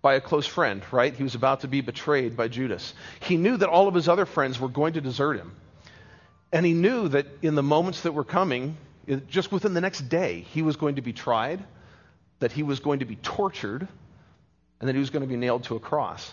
by 0.00 0.14
a 0.14 0.20
close 0.20 0.46
friend, 0.46 0.82
right? 0.92 1.12
He 1.12 1.24
was 1.24 1.34
about 1.34 1.60
to 1.60 1.68
be 1.68 1.80
betrayed 1.80 2.36
by 2.36 2.46
Judas. 2.46 2.94
He 3.20 3.36
knew 3.36 3.56
that 3.56 3.68
all 3.68 3.88
of 3.88 3.94
his 3.94 4.08
other 4.08 4.24
friends 4.24 4.58
were 4.60 4.68
going 4.68 4.92
to 4.92 5.00
desert 5.00 5.34
him. 5.34 5.52
And 6.52 6.64
he 6.64 6.72
knew 6.72 7.08
that 7.08 7.26
in 7.42 7.56
the 7.56 7.62
moments 7.62 8.02
that 8.02 8.12
were 8.12 8.24
coming, 8.24 8.76
just 9.28 9.50
within 9.50 9.74
the 9.74 9.80
next 9.80 10.08
day, 10.08 10.46
he 10.52 10.62
was 10.62 10.76
going 10.76 10.94
to 10.94 11.02
be 11.02 11.12
tried, 11.12 11.62
that 12.38 12.52
he 12.52 12.62
was 12.62 12.78
going 12.78 13.00
to 13.00 13.04
be 13.04 13.16
tortured, 13.16 13.88
and 14.78 14.88
that 14.88 14.94
he 14.94 15.00
was 15.00 15.10
going 15.10 15.22
to 15.22 15.28
be 15.28 15.36
nailed 15.36 15.64
to 15.64 15.74
a 15.74 15.80
cross. 15.80 16.32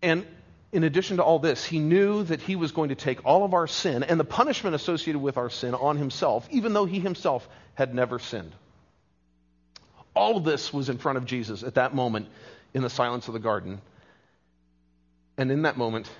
And 0.00 0.24
in 0.70 0.84
addition 0.84 1.16
to 1.16 1.22
all 1.24 1.38
this, 1.38 1.64
he 1.64 1.78
knew 1.78 2.24
that 2.24 2.40
he 2.42 2.54
was 2.54 2.72
going 2.72 2.90
to 2.90 2.94
take 2.94 3.24
all 3.24 3.44
of 3.44 3.54
our 3.54 3.66
sin 3.66 4.02
and 4.02 4.20
the 4.20 4.24
punishment 4.24 4.74
associated 4.74 5.18
with 5.20 5.38
our 5.38 5.48
sin 5.48 5.74
on 5.74 5.96
himself, 5.96 6.46
even 6.50 6.74
though 6.74 6.84
he 6.84 7.00
himself 7.00 7.48
had 7.74 7.94
never 7.94 8.18
sinned. 8.18 8.52
All 10.14 10.36
of 10.36 10.44
this 10.44 10.72
was 10.72 10.88
in 10.88 10.98
front 10.98 11.16
of 11.16 11.24
Jesus 11.24 11.62
at 11.62 11.76
that 11.76 11.94
moment 11.94 12.28
in 12.74 12.82
the 12.82 12.90
silence 12.90 13.28
of 13.28 13.34
the 13.34 13.40
garden. 13.40 13.80
And 15.38 15.50
in 15.50 15.62
that 15.62 15.78
moment, 15.78 16.10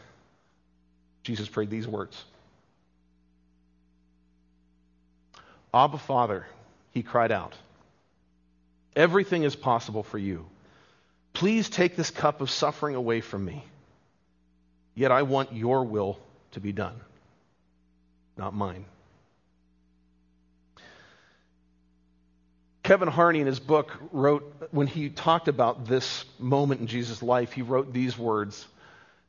Jesus 1.25 1.49
prayed 1.49 1.69
these 1.69 1.87
words 1.87 2.25
Abba, 5.75 5.99
Father, 5.99 6.47
he 6.93 7.03
cried 7.03 7.33
out, 7.33 7.53
everything 8.97 9.43
is 9.43 9.55
possible 9.55 10.03
for 10.05 10.17
you. 10.17 10.47
Please 11.35 11.69
take 11.69 11.97
this 11.97 12.11
cup 12.11 12.41
of 12.41 12.49
suffering 12.51 12.95
away 12.95 13.21
from 13.21 13.45
me. 13.45 13.63
Yet 14.99 15.13
I 15.13 15.23
want 15.23 15.53
your 15.53 15.85
will 15.85 16.19
to 16.53 16.61
be 16.61 16.73
done, 16.73 16.97
not 18.37 18.53
mine. 18.53 18.85
Kevin 22.83 23.07
Harney, 23.07 23.39
in 23.41 23.47
his 23.47 23.61
book, 23.61 23.93
wrote, 24.11 24.69
when 24.73 24.89
he 24.89 25.09
talked 25.09 25.47
about 25.47 25.85
this 25.87 26.25
moment 26.41 26.81
in 26.81 26.89
Jesus' 26.89 27.23
life, 27.23 27.53
he 27.53 27.63
wrote 27.63 27.93
these 27.93 28.19
words 28.19 28.67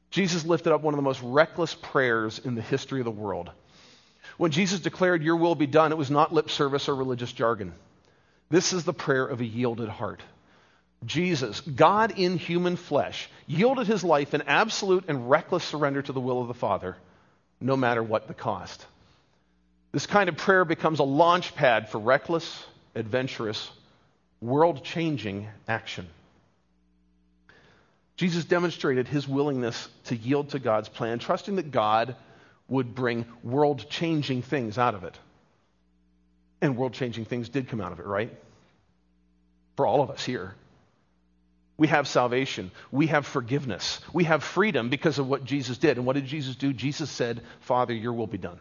Jesus 0.10 0.44
lifted 0.44 0.74
up 0.74 0.82
one 0.82 0.96
of 0.96 0.98
the 0.98 1.04
most 1.04 1.22
reckless 1.22 1.76
prayers 1.76 2.40
in 2.40 2.56
the 2.56 2.64
history 2.64 3.00
of 3.00 3.06
the 3.06 3.12
world. 3.12 3.52
When 4.38 4.50
Jesus 4.50 4.80
declared, 4.80 5.22
Your 5.22 5.36
will 5.36 5.54
be 5.54 5.68
done, 5.68 5.92
it 5.92 6.00
was 6.00 6.10
not 6.10 6.34
lip 6.34 6.50
service 6.50 6.90
or 6.90 6.96
religious 6.96 7.32
jargon. 7.32 7.74
This 8.50 8.74
is 8.74 8.86
the 8.86 8.92
prayer 8.94 9.28
of 9.28 9.40
a 9.40 9.46
yielded 9.46 9.90
heart. 9.90 10.22
Jesus, 11.06 11.62
God 11.62 12.14
in 12.18 12.38
human 12.38 12.76
flesh, 12.76 13.30
yielded 13.48 13.88
his 13.88 14.04
life 14.04 14.34
in 14.34 14.42
absolute 14.44 15.06
and 15.08 15.30
reckless 15.30 15.64
surrender 15.64 16.02
to 16.02 16.12
the 16.12 16.20
will 16.20 16.42
of 16.42 16.48
the 16.50 16.54
Father, 16.54 16.98
no 17.62 17.78
matter 17.78 18.04
what 18.04 18.28
the 18.28 18.34
cost. 18.34 18.86
This 19.94 20.06
kind 20.06 20.28
of 20.30 20.36
prayer 20.38 20.66
becomes 20.66 21.00
a 21.00 21.04
launch 21.04 21.56
pad 21.56 21.90
for 21.90 22.00
reckless, 22.00 22.66
adventurous, 22.96 23.70
world 24.42 24.84
changing 24.84 25.48
action. 25.68 26.08
Jesus 28.18 28.44
demonstrated 28.44 29.08
his 29.08 29.26
willingness 29.28 29.88
to 30.06 30.16
yield 30.16 30.50
to 30.50 30.60
God's 30.60 30.90
plan, 30.90 31.20
trusting 31.20 31.56
that 31.56 31.72
God 31.72 32.18
would 32.68 32.94
bring 32.94 33.26
world 33.42 33.90
changing 33.90 34.42
things 34.42 34.78
out 34.78 34.96
of 34.96 35.06
it. 35.06 35.18
And 36.62 36.76
world 36.76 36.92
changing 36.92 37.24
things 37.24 37.48
did 37.48 37.70
come 37.70 37.80
out 37.80 37.94
of 37.94 38.00
it, 38.02 38.06
right? 38.06 38.32
For 39.78 39.88
all 39.88 40.02
of 40.02 40.10
us 40.12 40.26
here. 40.26 40.54
We 41.80 41.88
have 41.88 42.10
salvation. 42.10 42.72
We 42.92 43.08
have 43.08 43.26
forgiveness. 43.26 44.02
We 44.12 44.26
have 44.26 44.44
freedom 44.44 44.90
because 44.90 45.18
of 45.18 45.30
what 45.30 45.46
Jesus 45.46 45.78
did. 45.78 45.96
And 45.96 46.06
what 46.06 46.14
did 46.18 46.26
Jesus 46.26 46.58
do? 46.58 46.74
Jesus 46.74 47.10
said, 47.10 47.42
Father, 47.62 47.94
your 47.94 48.12
will 48.12 48.28
be 48.28 48.38
done. 48.38 48.60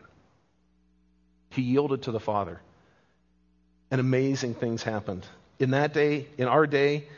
He 1.50 1.62
yielded 1.62 2.02
to 2.02 2.12
the 2.12 2.20
Father. 2.20 2.60
And 3.90 4.00
amazing 4.00 4.54
things 4.54 4.84
happened. 4.84 5.26
In 5.58 5.72
that 5.72 5.92
day, 5.92 6.28
in 6.38 6.46
our 6.46 6.64
day, 6.64 7.08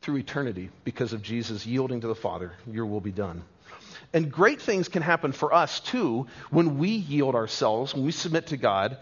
through 0.00 0.16
eternity, 0.16 0.70
because 0.84 1.12
of 1.12 1.20
Jesus 1.20 1.66
yielding 1.66 2.00
to 2.00 2.06
the 2.08 2.14
Father, 2.14 2.52
your 2.66 2.86
will 2.86 3.02
be 3.02 3.12
done. 3.12 3.42
And 4.14 4.32
great 4.32 4.62
things 4.62 4.88
can 4.88 5.02
happen 5.02 5.32
for 5.32 5.52
us 5.52 5.80
too 5.80 6.26
when 6.48 6.78
we 6.78 6.88
yield 6.88 7.34
ourselves, 7.34 7.92
when 7.94 8.06
we 8.06 8.12
submit 8.12 8.46
to 8.46 8.56
God 8.56 8.96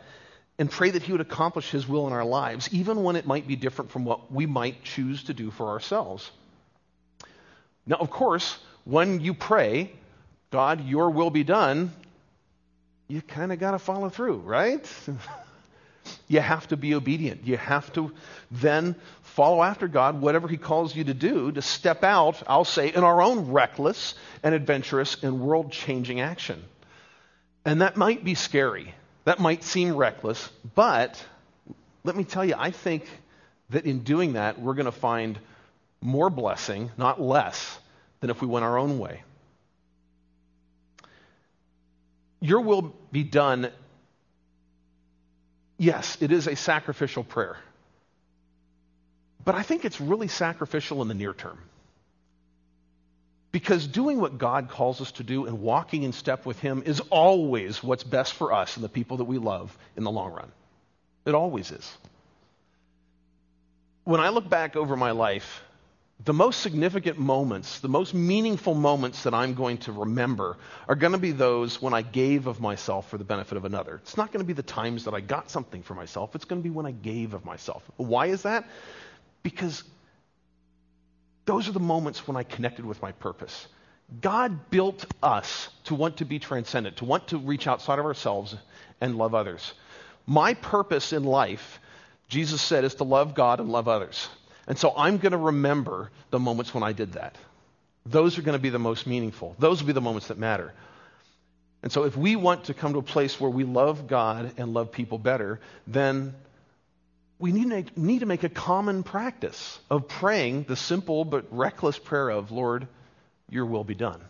and 0.58 0.68
pray 0.68 0.90
that 0.90 1.04
He 1.04 1.12
would 1.12 1.20
accomplish 1.20 1.70
His 1.70 1.86
will 1.86 2.08
in 2.08 2.12
our 2.12 2.24
lives, 2.24 2.68
even 2.74 3.04
when 3.04 3.14
it 3.14 3.28
might 3.28 3.46
be 3.46 3.54
different 3.54 3.92
from 3.92 4.04
what 4.04 4.32
we 4.32 4.44
might 4.44 4.82
choose 4.82 5.22
to 5.24 5.34
do 5.34 5.52
for 5.52 5.68
ourselves. 5.68 6.28
Now, 7.88 7.96
of 7.96 8.10
course, 8.10 8.58
when 8.84 9.20
you 9.22 9.32
pray, 9.32 9.90
God, 10.50 10.84
your 10.86 11.10
will 11.10 11.30
be 11.30 11.42
done, 11.42 11.90
you 13.08 13.22
kind 13.22 13.50
of 13.50 13.58
got 13.58 13.70
to 13.70 13.78
follow 13.78 14.10
through, 14.10 14.36
right? 14.40 14.86
you 16.28 16.40
have 16.40 16.68
to 16.68 16.76
be 16.76 16.94
obedient. 16.94 17.46
You 17.46 17.56
have 17.56 17.90
to 17.94 18.12
then 18.50 18.94
follow 19.22 19.62
after 19.62 19.88
God, 19.88 20.20
whatever 20.20 20.48
He 20.48 20.58
calls 20.58 20.94
you 20.94 21.04
to 21.04 21.14
do, 21.14 21.50
to 21.52 21.62
step 21.62 22.04
out, 22.04 22.42
I'll 22.46 22.66
say, 22.66 22.92
in 22.92 23.02
our 23.02 23.22
own 23.22 23.52
reckless 23.52 24.14
and 24.42 24.54
adventurous 24.54 25.16
and 25.22 25.40
world 25.40 25.72
changing 25.72 26.20
action. 26.20 26.62
And 27.64 27.80
that 27.80 27.96
might 27.96 28.22
be 28.22 28.34
scary. 28.34 28.94
That 29.24 29.40
might 29.40 29.64
seem 29.64 29.96
reckless. 29.96 30.50
But 30.74 31.22
let 32.04 32.16
me 32.16 32.24
tell 32.24 32.44
you, 32.44 32.54
I 32.56 32.70
think 32.70 33.08
that 33.70 33.86
in 33.86 34.00
doing 34.00 34.34
that, 34.34 34.60
we're 34.60 34.74
going 34.74 34.86
to 34.86 34.92
find 34.92 35.38
more 36.00 36.30
blessing, 36.30 36.90
not 36.96 37.20
less, 37.20 37.78
than 38.20 38.30
if 38.30 38.40
we 38.40 38.48
went 38.48 38.64
our 38.64 38.78
own 38.78 38.98
way. 38.98 39.22
Your 42.40 42.60
will 42.60 42.94
be 43.10 43.24
done. 43.24 43.70
Yes, 45.76 46.16
it 46.20 46.30
is 46.32 46.46
a 46.46 46.54
sacrificial 46.54 47.24
prayer. 47.24 47.56
But 49.44 49.54
I 49.54 49.62
think 49.62 49.84
it's 49.84 50.00
really 50.00 50.28
sacrificial 50.28 51.02
in 51.02 51.08
the 51.08 51.14
near 51.14 51.32
term. 51.32 51.58
Because 53.50 53.86
doing 53.86 54.20
what 54.20 54.36
God 54.36 54.68
calls 54.68 55.00
us 55.00 55.10
to 55.12 55.24
do 55.24 55.46
and 55.46 55.62
walking 55.62 56.02
in 56.02 56.12
step 56.12 56.44
with 56.44 56.58
Him 56.58 56.82
is 56.84 57.00
always 57.10 57.82
what's 57.82 58.04
best 58.04 58.34
for 58.34 58.52
us 58.52 58.76
and 58.76 58.84
the 58.84 58.90
people 58.90 59.16
that 59.16 59.24
we 59.24 59.38
love 59.38 59.76
in 59.96 60.04
the 60.04 60.10
long 60.10 60.32
run. 60.32 60.52
It 61.24 61.34
always 61.34 61.70
is. 61.70 61.96
When 64.04 64.20
I 64.20 64.28
look 64.28 64.48
back 64.48 64.76
over 64.76 64.96
my 64.96 65.12
life, 65.12 65.62
the 66.24 66.32
most 66.32 66.60
significant 66.60 67.18
moments, 67.18 67.78
the 67.80 67.88
most 67.88 68.12
meaningful 68.12 68.74
moments 68.74 69.22
that 69.22 69.34
I'm 69.34 69.54
going 69.54 69.78
to 69.78 69.92
remember 69.92 70.56
are 70.88 70.96
going 70.96 71.12
to 71.12 71.18
be 71.18 71.30
those 71.30 71.80
when 71.80 71.94
I 71.94 72.02
gave 72.02 72.48
of 72.48 72.60
myself 72.60 73.08
for 73.08 73.18
the 73.18 73.24
benefit 73.24 73.56
of 73.56 73.64
another. 73.64 73.96
It's 74.02 74.16
not 74.16 74.32
going 74.32 74.40
to 74.40 74.46
be 74.46 74.52
the 74.52 74.62
times 74.64 75.04
that 75.04 75.14
I 75.14 75.20
got 75.20 75.48
something 75.50 75.82
for 75.82 75.94
myself. 75.94 76.34
It's 76.34 76.44
going 76.44 76.60
to 76.60 76.64
be 76.64 76.74
when 76.74 76.86
I 76.86 76.90
gave 76.90 77.34
of 77.34 77.44
myself. 77.44 77.88
Why 77.96 78.26
is 78.26 78.42
that? 78.42 78.68
Because 79.44 79.84
those 81.44 81.68
are 81.68 81.72
the 81.72 81.80
moments 81.80 82.26
when 82.26 82.36
I 82.36 82.42
connected 82.42 82.84
with 82.84 83.00
my 83.00 83.12
purpose. 83.12 83.68
God 84.20 84.70
built 84.70 85.04
us 85.22 85.68
to 85.84 85.94
want 85.94 86.16
to 86.16 86.24
be 86.24 86.40
transcendent, 86.40 86.96
to 86.96 87.04
want 87.04 87.28
to 87.28 87.38
reach 87.38 87.68
outside 87.68 88.00
of 88.00 88.06
ourselves 88.06 88.56
and 89.00 89.16
love 89.16 89.34
others. 89.36 89.72
My 90.26 90.54
purpose 90.54 91.12
in 91.12 91.22
life, 91.24 91.78
Jesus 92.28 92.60
said, 92.60 92.82
is 92.84 92.96
to 92.96 93.04
love 93.04 93.34
God 93.34 93.60
and 93.60 93.70
love 93.70 93.86
others. 93.86 94.28
And 94.68 94.78
so 94.78 94.92
I'm 94.96 95.16
going 95.16 95.32
to 95.32 95.38
remember 95.38 96.10
the 96.30 96.38
moments 96.38 96.74
when 96.74 96.82
I 96.82 96.92
did 96.92 97.14
that. 97.14 97.34
Those 98.04 98.38
are 98.38 98.42
going 98.42 98.56
to 98.56 98.62
be 98.62 98.68
the 98.68 98.78
most 98.78 99.06
meaningful. 99.06 99.56
Those 99.58 99.80
will 99.80 99.86
be 99.88 99.92
the 99.94 100.02
moments 100.02 100.28
that 100.28 100.38
matter. 100.38 100.72
And 101.82 101.90
so 101.90 102.04
if 102.04 102.16
we 102.16 102.36
want 102.36 102.64
to 102.64 102.74
come 102.74 102.92
to 102.92 102.98
a 102.98 103.02
place 103.02 103.40
where 103.40 103.50
we 103.50 103.64
love 103.64 104.06
God 104.06 104.52
and 104.58 104.74
love 104.74 104.92
people 104.92 105.16
better, 105.18 105.58
then 105.86 106.34
we 107.38 107.52
need, 107.52 107.96
need 107.96 108.18
to 108.20 108.26
make 108.26 108.44
a 108.44 108.48
common 108.50 109.02
practice 109.04 109.78
of 109.90 110.06
praying 110.06 110.64
the 110.64 110.76
simple 110.76 111.24
but 111.24 111.46
reckless 111.50 111.98
prayer 111.98 112.28
of, 112.28 112.50
Lord, 112.50 112.86
your 113.48 113.64
will 113.64 113.84
be 113.84 113.94
done. 113.94 114.20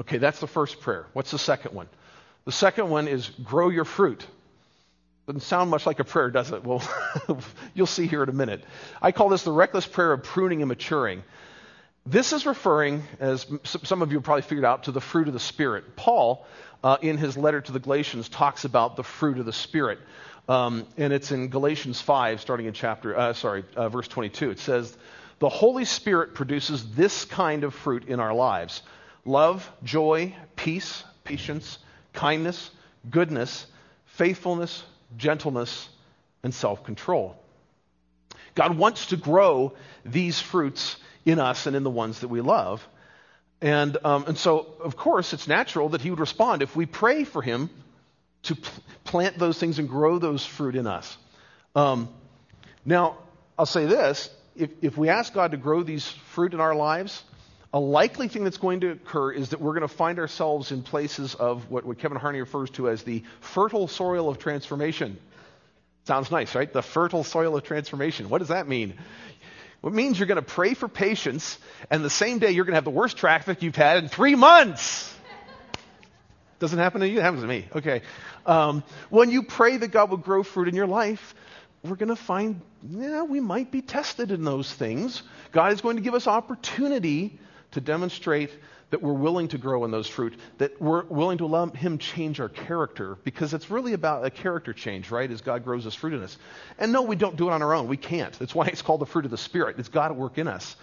Okay, 0.00 0.18
that's 0.18 0.40
the 0.40 0.46
first 0.48 0.80
prayer. 0.80 1.06
What's 1.12 1.30
the 1.30 1.38
second 1.38 1.72
one? 1.74 1.86
The 2.46 2.52
second 2.52 2.88
one 2.90 3.06
is 3.06 3.28
grow 3.28 3.68
your 3.68 3.84
fruit. 3.84 4.26
Doesn't 5.26 5.40
sound 5.42 5.70
much 5.70 5.86
like 5.86 6.00
a 6.00 6.04
prayer, 6.04 6.30
does 6.30 6.50
it? 6.50 6.64
Well, 6.64 6.82
you'll 7.74 7.86
see 7.86 8.08
here 8.08 8.24
in 8.24 8.28
a 8.28 8.32
minute. 8.32 8.64
I 9.00 9.12
call 9.12 9.28
this 9.28 9.44
the 9.44 9.52
reckless 9.52 9.86
prayer 9.86 10.12
of 10.12 10.24
pruning 10.24 10.62
and 10.62 10.68
maturing. 10.68 11.22
This 12.04 12.32
is 12.32 12.44
referring, 12.44 13.04
as 13.20 13.46
some 13.64 14.02
of 14.02 14.10
you 14.10 14.20
probably 14.20 14.42
figured 14.42 14.64
out, 14.64 14.84
to 14.84 14.92
the 14.92 15.00
fruit 15.00 15.28
of 15.28 15.34
the 15.34 15.38
Spirit. 15.40 15.94
Paul, 15.94 16.44
uh, 16.82 16.96
in 17.00 17.18
his 17.18 17.36
letter 17.36 17.60
to 17.60 17.70
the 17.70 17.78
Galatians, 17.78 18.28
talks 18.28 18.64
about 18.64 18.96
the 18.96 19.04
fruit 19.04 19.38
of 19.38 19.46
the 19.46 19.52
Spirit. 19.52 20.00
Um, 20.48 20.88
and 20.96 21.12
it's 21.12 21.30
in 21.30 21.48
Galatians 21.50 22.00
5, 22.00 22.40
starting 22.40 22.66
in 22.66 22.72
chapter, 22.72 23.16
uh, 23.16 23.32
sorry, 23.34 23.64
uh, 23.76 23.88
verse 23.88 24.08
22. 24.08 24.50
It 24.50 24.58
says, 24.58 24.96
The 25.38 25.48
Holy 25.48 25.84
Spirit 25.84 26.34
produces 26.34 26.94
this 26.96 27.24
kind 27.26 27.62
of 27.62 27.74
fruit 27.74 28.06
in 28.08 28.18
our 28.18 28.34
lives 28.34 28.82
love, 29.24 29.70
joy, 29.84 30.34
peace, 30.56 31.04
patience, 31.22 31.78
kindness, 32.12 32.72
goodness, 33.08 33.66
faithfulness, 34.06 34.82
gentleness, 35.16 35.88
and 36.42 36.52
self 36.54 36.84
control. 36.84 37.36
God 38.54 38.76
wants 38.76 39.06
to 39.06 39.16
grow 39.16 39.74
these 40.04 40.40
fruits 40.40 40.96
in 41.24 41.38
us 41.38 41.66
and 41.66 41.76
in 41.76 41.84
the 41.84 41.90
ones 41.90 42.20
that 42.20 42.28
we 42.28 42.40
love. 42.40 42.86
And, 43.60 43.96
um, 44.04 44.24
and 44.26 44.36
so, 44.36 44.66
of 44.82 44.96
course, 44.96 45.32
it's 45.32 45.46
natural 45.46 45.90
that 45.90 46.00
He 46.00 46.10
would 46.10 46.18
respond 46.20 46.62
if 46.62 46.74
we 46.74 46.84
pray 46.84 47.24
for 47.24 47.40
Him 47.42 47.70
to 48.44 48.56
pl- 48.56 48.82
plant 49.04 49.38
those 49.38 49.56
things 49.58 49.78
and 49.78 49.88
grow 49.88 50.18
those 50.18 50.44
fruit 50.44 50.74
in 50.74 50.86
us. 50.86 51.16
Um, 51.76 52.08
now, 52.84 53.18
I'll 53.56 53.66
say 53.66 53.86
this 53.86 54.28
if, 54.56 54.70
if 54.82 54.96
we 54.98 55.08
ask 55.08 55.32
God 55.32 55.52
to 55.52 55.56
grow 55.56 55.82
these 55.82 56.08
fruit 56.08 56.54
in 56.54 56.60
our 56.60 56.74
lives, 56.74 57.22
a 57.74 57.80
likely 57.80 58.28
thing 58.28 58.44
that's 58.44 58.58
going 58.58 58.80
to 58.80 58.90
occur 58.90 59.32
is 59.32 59.50
that 59.50 59.60
we're 59.60 59.72
going 59.72 59.80
to 59.80 59.88
find 59.88 60.18
ourselves 60.18 60.72
in 60.72 60.82
places 60.82 61.34
of 61.34 61.70
what, 61.70 61.86
what 61.86 61.98
Kevin 61.98 62.18
Harney 62.18 62.40
refers 62.40 62.68
to 62.70 62.90
as 62.90 63.02
the 63.02 63.22
fertile 63.40 63.88
soil 63.88 64.28
of 64.28 64.38
transformation. 64.38 65.18
Sounds 66.04 66.30
nice, 66.30 66.54
right? 66.54 66.70
The 66.70 66.82
fertile 66.82 67.24
soil 67.24 67.56
of 67.56 67.62
transformation. 67.62 68.28
What 68.28 68.38
does 68.38 68.48
that 68.48 68.68
mean? 68.68 68.94
It 69.84 69.92
means 69.92 70.18
you're 70.18 70.26
going 70.26 70.36
to 70.36 70.42
pray 70.42 70.74
for 70.74 70.86
patience, 70.86 71.58
and 71.90 72.04
the 72.04 72.10
same 72.10 72.38
day 72.40 72.50
you're 72.52 72.64
going 72.66 72.72
to 72.72 72.76
have 72.76 72.84
the 72.84 72.90
worst 72.90 73.16
traffic 73.16 73.62
you've 73.62 73.74
had 73.76 73.96
in 74.02 74.08
three 74.08 74.34
months. 74.34 75.08
Doesn't 76.58 76.78
happen 76.78 77.00
to 77.00 77.08
you? 77.08 77.18
It 77.18 77.22
happens 77.22 77.42
to 77.42 77.48
me. 77.48 77.66
Okay. 77.74 78.02
Um, 78.46 78.84
when 79.10 79.30
you 79.30 79.42
pray 79.44 79.78
that 79.78 79.88
God 79.88 80.10
will 80.10 80.16
grow 80.18 80.42
fruit 80.44 80.68
in 80.68 80.76
your 80.76 80.86
life, 80.86 81.34
we're 81.82 81.96
going 81.96 82.10
to 82.10 82.16
find, 82.16 82.60
yeah, 82.88 83.22
we 83.22 83.40
might 83.40 83.70
be 83.72 83.80
tested 83.82 84.30
in 84.30 84.44
those 84.44 84.72
things. 84.72 85.22
God 85.52 85.72
is 85.72 85.80
going 85.80 85.96
to 85.96 86.02
give 86.02 86.14
us 86.14 86.28
opportunity 86.28 87.38
to 87.72 87.80
demonstrate 87.80 88.50
that 88.90 89.00
we're 89.02 89.12
willing 89.12 89.48
to 89.48 89.58
grow 89.58 89.84
in 89.84 89.90
those 89.90 90.06
fruit, 90.06 90.34
that 90.58 90.80
we're 90.80 91.02
willing 91.04 91.38
to 91.38 91.46
allow 91.46 91.66
Him 91.66 91.98
change 91.98 92.40
our 92.40 92.50
character, 92.50 93.16
because 93.24 93.54
it's 93.54 93.70
really 93.70 93.94
about 93.94 94.24
a 94.24 94.30
character 94.30 94.72
change, 94.72 95.10
right? 95.10 95.30
As 95.30 95.40
God 95.40 95.64
grows 95.64 95.84
His 95.84 95.94
fruit 95.94 96.12
in 96.12 96.22
us. 96.22 96.36
And 96.78 96.92
no, 96.92 97.02
we 97.02 97.16
don't 97.16 97.36
do 97.36 97.48
it 97.48 97.52
on 97.52 97.62
our 97.62 97.72
own. 97.74 97.88
We 97.88 97.96
can't. 97.96 98.32
That's 98.38 98.54
why 98.54 98.66
it's 98.66 98.82
called 98.82 99.00
the 99.00 99.06
fruit 99.06 99.24
of 99.24 99.30
the 99.30 99.38
Spirit. 99.38 99.78
It's 99.78 99.88
God 99.88 100.08
to 100.08 100.14
work 100.14 100.36
in 100.38 100.46
us. 100.46 100.76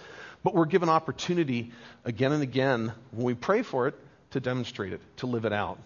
But 0.43 0.55
we're 0.55 0.65
given 0.65 0.89
opportunity 0.89 1.71
again 2.03 2.31
and 2.31 2.41
again 2.41 2.91
when 3.11 3.25
we 3.25 3.33
pray 3.35 3.61
for 3.61 3.87
it 3.87 3.95
to 4.31 4.39
demonstrate 4.39 4.93
it, 4.93 5.01
to 5.17 5.27
live 5.27 5.45
it 5.45 5.53
out. 5.53 5.77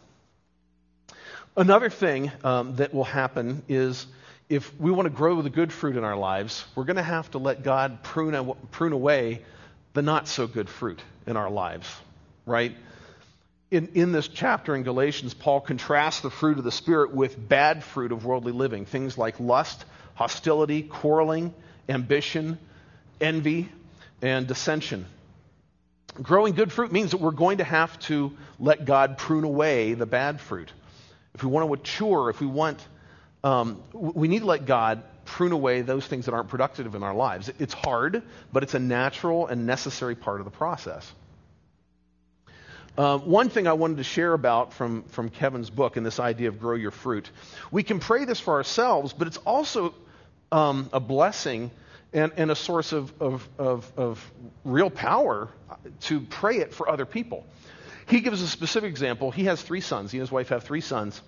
Another 1.58 1.90
thing 1.90 2.32
um, 2.44 2.76
that 2.78 2.94
will 2.94 3.04
happen 3.04 3.64
is 3.68 4.08
if 4.50 4.78
we 4.80 4.92
want 4.92 5.08
to 5.08 5.14
grow 5.14 5.42
the 5.42 5.50
good 5.50 5.74
fruit 5.74 5.98
in 5.98 6.04
our 6.04 6.16
lives, 6.16 6.64
we're 6.76 6.84
going 6.84 6.96
to 6.98 7.04
have 7.04 7.30
to 7.32 7.38
let 7.38 7.64
God 7.64 8.02
prune, 8.04 8.54
prune 8.72 8.94
away 8.94 9.42
the 9.94 10.02
not 10.02 10.28
so 10.28 10.48
good 10.48 10.70
fruit 10.70 11.02
in 11.28 11.38
our 11.38 11.50
lives, 11.50 11.88
right? 12.46 12.76
In, 13.72 13.90
in 13.94 14.12
this 14.12 14.28
chapter 14.28 14.76
in 14.76 14.84
Galatians, 14.84 15.34
Paul 15.34 15.62
contrasts 15.62 16.22
the 16.22 16.30
fruit 16.30 16.58
of 16.58 16.64
the 16.64 16.72
Spirit 16.72 17.14
with 17.14 17.48
bad 17.50 17.84
fruit 17.84 18.12
of 18.12 18.26
worldly 18.26 18.52
living, 18.52 18.86
things 18.86 19.18
like 19.18 19.40
lust, 19.40 19.86
hostility, 20.16 20.82
quarreling, 20.84 21.54
ambition, 21.88 22.58
envy, 23.22 23.70
and 24.22 24.48
dissension. 24.48 25.06
Growing 26.22 26.54
good 26.54 26.72
fruit 26.72 26.92
means 26.92 27.12
that 27.12 27.18
we're 27.18 27.32
going 27.32 27.58
to 27.60 27.64
have 27.64 27.98
to 28.02 28.36
let 28.60 28.86
God 28.86 29.18
prune 29.18 29.44
away 29.44 29.94
the 29.94 30.06
bad 30.06 30.40
fruit. 30.40 30.72
If 31.34 31.44
we 31.44 31.50
want 31.50 31.66
to 31.68 31.70
mature, 31.70 32.30
if 32.30 32.40
we 32.40 32.46
want, 32.48 32.80
um, 33.44 33.82
we 33.94 34.28
need 34.28 34.40
to 34.40 34.46
let 34.46 34.66
God 34.66 35.02
prune 35.26 35.52
away 35.52 35.82
those 35.82 36.06
things 36.06 36.26
that 36.26 36.34
aren't 36.34 36.50
productive 36.50 36.94
in 36.96 37.04
our 37.04 37.14
lives. 37.14 37.52
It's 37.60 37.74
hard, 37.74 38.24
but 38.52 38.64
it's 38.64 38.74
a 38.74 38.80
natural 38.80 39.48
and 39.48 39.66
necessary 39.66 40.16
part 40.16 40.40
of 40.40 40.46
the 40.46 40.52
process. 40.52 41.10
Uh, 42.96 43.18
one 43.18 43.50
thing 43.50 43.66
I 43.66 43.74
wanted 43.74 43.98
to 43.98 44.04
share 44.04 44.34
about 44.34 44.74
from, 44.74 45.04
from 45.04 45.30
Kevin's 45.30 45.70
book 45.70 45.98
and 45.98 46.06
this 46.06 46.20
idea 46.20 46.50
of 46.50 46.60
grow 46.60 46.76
your 46.76 46.92
fruit, 46.92 47.30
we 47.72 47.82
can 47.84 48.00
pray 48.00 48.26
this 48.26 48.40
for 48.40 48.56
ourselves, 48.56 49.14
but 49.14 49.28
it's 49.28 49.38
also 49.38 49.96
um, 50.52 50.90
a 50.94 51.00
blessing 51.00 51.72
and, 52.12 52.32
and 52.38 52.52
a 52.52 52.56
source 52.56 52.92
of, 52.92 53.12
of, 53.20 53.48
of, 53.58 53.92
of 53.98 54.32
real 54.64 54.92
power 54.92 55.48
to 56.02 56.20
pray 56.22 56.58
it 56.58 56.72
for 56.74 56.88
other 56.88 57.06
people. 57.06 57.46
He 58.06 58.20
gives 58.22 58.44
a 58.44 58.48
specific 58.48 58.90
example. 58.90 59.32
He 59.32 59.46
has 59.46 59.60
three 59.60 59.82
sons. 59.82 60.12
He 60.12 60.20
and 60.20 60.22
his 60.28 60.32
wife 60.32 60.50
have 60.50 60.64
three 60.64 60.82
sons. 60.82 61.20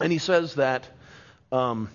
And 0.00 0.12
he 0.12 0.18
says 0.18 0.56
that 0.56 0.86
um, 1.50 1.88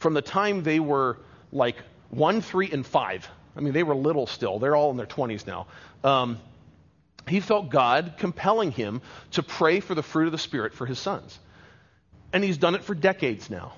from 0.00 0.14
the 0.14 0.22
time 0.22 0.62
they 0.64 0.80
were 0.80 1.18
like 1.52 1.76
one, 2.08 2.40
three, 2.40 2.68
and 2.72 2.84
five. 2.84 3.28
I 3.56 3.60
mean, 3.60 3.72
they 3.74 3.82
were 3.84 3.94
little 3.94 4.26
still. 4.26 4.58
They're 4.58 4.74
all 4.74 4.90
in 4.90 4.96
their 4.96 5.06
20s 5.06 5.46
now. 5.46 5.66
Um, 6.02 6.38
he 7.28 7.38
felt 7.40 7.68
God 7.70 8.14
compelling 8.18 8.72
him 8.72 9.02
to 9.32 9.42
pray 9.42 9.80
for 9.80 9.94
the 9.94 10.02
fruit 10.02 10.26
of 10.26 10.32
the 10.32 10.38
Spirit 10.38 10.72
for 10.74 10.86
his 10.86 10.98
sons. 10.98 11.38
And 12.32 12.42
he's 12.42 12.58
done 12.58 12.74
it 12.74 12.82
for 12.82 12.94
decades 12.94 13.50
now. 13.50 13.74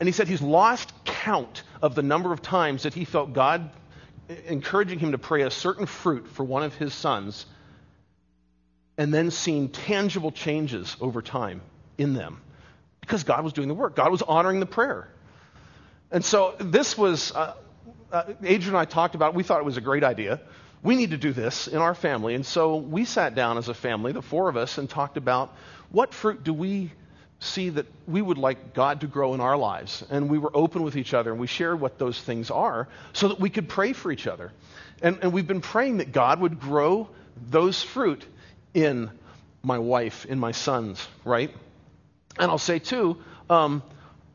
And 0.00 0.08
he 0.08 0.12
said 0.12 0.26
he's 0.26 0.40
lost 0.42 0.92
count 1.04 1.62
of 1.82 1.94
the 1.94 2.02
number 2.02 2.32
of 2.32 2.40
times 2.42 2.84
that 2.84 2.94
he 2.94 3.04
felt 3.04 3.32
God 3.34 3.70
encouraging 4.46 4.98
him 4.98 5.12
to 5.12 5.18
pray 5.18 5.42
a 5.42 5.50
certain 5.50 5.86
fruit 5.86 6.26
for 6.28 6.44
one 6.44 6.62
of 6.62 6.74
his 6.74 6.94
sons 6.94 7.46
and 8.98 9.12
then 9.12 9.30
seen 9.30 9.68
tangible 9.68 10.30
changes 10.32 10.96
over 11.00 11.20
time 11.22 11.60
in 11.98 12.14
them 12.14 12.40
because 13.00 13.24
God 13.24 13.44
was 13.44 13.52
doing 13.52 13.68
the 13.68 13.74
work. 13.74 13.94
God 13.94 14.10
was 14.10 14.22
honoring 14.22 14.60
the 14.60 14.66
prayer. 14.66 15.08
And 16.10 16.24
so 16.24 16.54
this 16.60 16.96
was, 16.96 17.32
uh, 17.34 17.54
uh, 18.12 18.22
Adrian 18.44 18.68
and 18.68 18.76
I 18.78 18.84
talked 18.84 19.14
about, 19.14 19.32
it. 19.32 19.36
we 19.36 19.42
thought 19.42 19.58
it 19.58 19.64
was 19.64 19.76
a 19.76 19.80
great 19.82 20.04
idea. 20.04 20.40
We 20.82 20.94
need 20.94 21.10
to 21.10 21.16
do 21.16 21.32
this 21.32 21.66
in 21.66 21.78
our 21.78 21.94
family. 21.94 22.34
And 22.34 22.46
so 22.46 22.76
we 22.76 23.04
sat 23.04 23.34
down 23.34 23.58
as 23.58 23.68
a 23.68 23.74
family, 23.74 24.12
the 24.12 24.22
four 24.22 24.48
of 24.48 24.56
us, 24.56 24.78
and 24.78 24.88
talked 24.88 25.16
about 25.16 25.54
what 25.90 26.14
fruit 26.14 26.44
do 26.44 26.52
we 26.52 26.92
see 27.40 27.70
that 27.70 27.86
we 28.06 28.22
would 28.22 28.38
like 28.38 28.72
God 28.72 29.00
to 29.00 29.06
grow 29.06 29.34
in 29.34 29.40
our 29.40 29.56
lives. 29.56 30.04
And 30.10 30.30
we 30.30 30.38
were 30.38 30.50
open 30.54 30.82
with 30.82 30.96
each 30.96 31.12
other 31.12 31.30
and 31.32 31.40
we 31.40 31.46
shared 31.46 31.78
what 31.80 31.98
those 31.98 32.20
things 32.20 32.50
are 32.50 32.88
so 33.12 33.28
that 33.28 33.40
we 33.40 33.50
could 33.50 33.68
pray 33.68 33.92
for 33.92 34.10
each 34.12 34.26
other. 34.26 34.52
And, 35.02 35.18
and 35.20 35.32
we've 35.32 35.46
been 35.46 35.60
praying 35.60 35.98
that 35.98 36.12
God 36.12 36.40
would 36.40 36.60
grow 36.60 37.08
those 37.48 37.82
fruit 37.82 38.24
in 38.72 39.10
my 39.62 39.78
wife, 39.78 40.24
in 40.26 40.38
my 40.38 40.52
sons, 40.52 41.06
right? 41.24 41.50
And 42.38 42.50
I'll 42.50 42.56
say, 42.58 42.78
too, 42.78 43.18
um, 43.50 43.82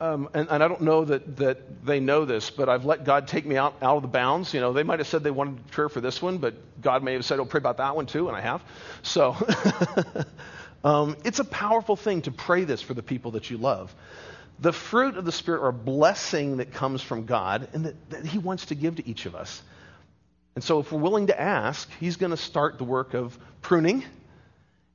um, 0.01 0.29
and, 0.33 0.49
and, 0.49 0.63
I 0.63 0.67
don't 0.67 0.81
know 0.81 1.05
that, 1.05 1.37
that 1.37 1.85
they 1.85 1.99
know 1.99 2.25
this, 2.25 2.49
but 2.49 2.67
I've 2.67 2.85
let 2.85 3.03
God 3.05 3.27
take 3.27 3.45
me 3.45 3.55
out, 3.55 3.75
out 3.83 3.97
of 3.97 4.01
the 4.01 4.07
bounds. 4.07 4.51
You 4.51 4.59
know, 4.59 4.73
they 4.73 4.81
might 4.81 4.97
have 4.97 5.07
said 5.07 5.23
they 5.23 5.29
wanted 5.29 5.67
prayer 5.69 5.89
for 5.89 6.01
this 6.01 6.19
one, 6.19 6.39
but 6.39 6.55
God 6.81 7.03
may 7.03 7.13
have 7.13 7.23
said, 7.23 7.39
oh, 7.39 7.45
pray 7.45 7.59
about 7.59 7.77
that 7.77 7.95
one 7.95 8.07
too, 8.07 8.27
and 8.27 8.35
I 8.35 8.41
have. 8.41 8.63
So 9.03 9.37
um, 10.83 11.15
it's 11.23 11.37
a 11.37 11.45
powerful 11.45 11.95
thing 11.95 12.23
to 12.23 12.31
pray 12.31 12.63
this 12.63 12.81
for 12.81 12.95
the 12.95 13.03
people 13.03 13.31
that 13.31 13.51
you 13.51 13.59
love. 13.59 13.93
The 14.57 14.73
fruit 14.73 15.17
of 15.17 15.25
the 15.25 15.31
Spirit 15.31 15.61
are 15.61 15.67
a 15.69 15.73
blessing 15.73 16.57
that 16.57 16.73
comes 16.73 17.03
from 17.03 17.25
God 17.25 17.67
and 17.73 17.85
that, 17.85 18.09
that 18.09 18.25
He 18.25 18.39
wants 18.39 18.65
to 18.67 18.75
give 18.75 18.95
to 18.95 19.07
each 19.07 19.27
of 19.27 19.35
us. 19.35 19.61
And 20.55 20.63
so 20.63 20.79
if 20.79 20.91
we're 20.91 20.99
willing 20.99 21.27
to 21.27 21.39
ask, 21.39 21.87
He's 21.99 22.15
going 22.15 22.31
to 22.31 22.37
start 22.37 22.79
the 22.79 22.83
work 22.85 23.13
of 23.13 23.37
pruning 23.61 24.03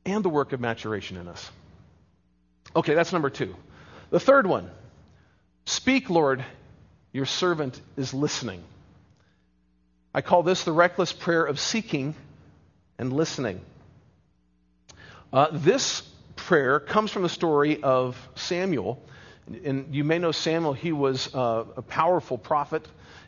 and 0.05 0.25
the 0.25 0.29
work 0.31 0.53
of 0.53 0.59
maturation 0.59 1.17
in 1.17 1.29
us. 1.29 1.49
Okay, 2.75 2.95
that's 2.95 3.13
number 3.13 3.31
two. 3.31 3.55
The 4.11 4.19
third 4.21 4.49
one 4.49 4.69
Speak, 5.67 6.09
Lord, 6.09 6.45
your 7.13 7.27
servant 7.27 7.81
is 7.97 8.15
listening. 8.15 8.63
I 10.15 10.21
call 10.23 10.45
this 10.45 10.63
the 10.63 10.71
reckless 10.73 11.13
prayer 11.13 11.45
of 11.45 11.59
seeking 11.59 12.15
and 12.99 13.13
listening. 13.13 13.61
Uh, 15.33 15.49
this 15.51 16.03
prayer 16.37 16.79
comes 16.79 17.11
from 17.11 17.23
the 17.25 17.29
story 17.29 17.83
of 17.83 18.17
Samuel. 18.37 19.03
And 19.65 19.93
you 19.93 20.05
may 20.05 20.19
know 20.21 20.31
Samuel, 20.31 20.73
he 20.73 20.93
was 20.93 21.35
uh, 21.35 21.65
a 21.77 21.83
powerful 21.83 22.39
prophet 22.39 22.87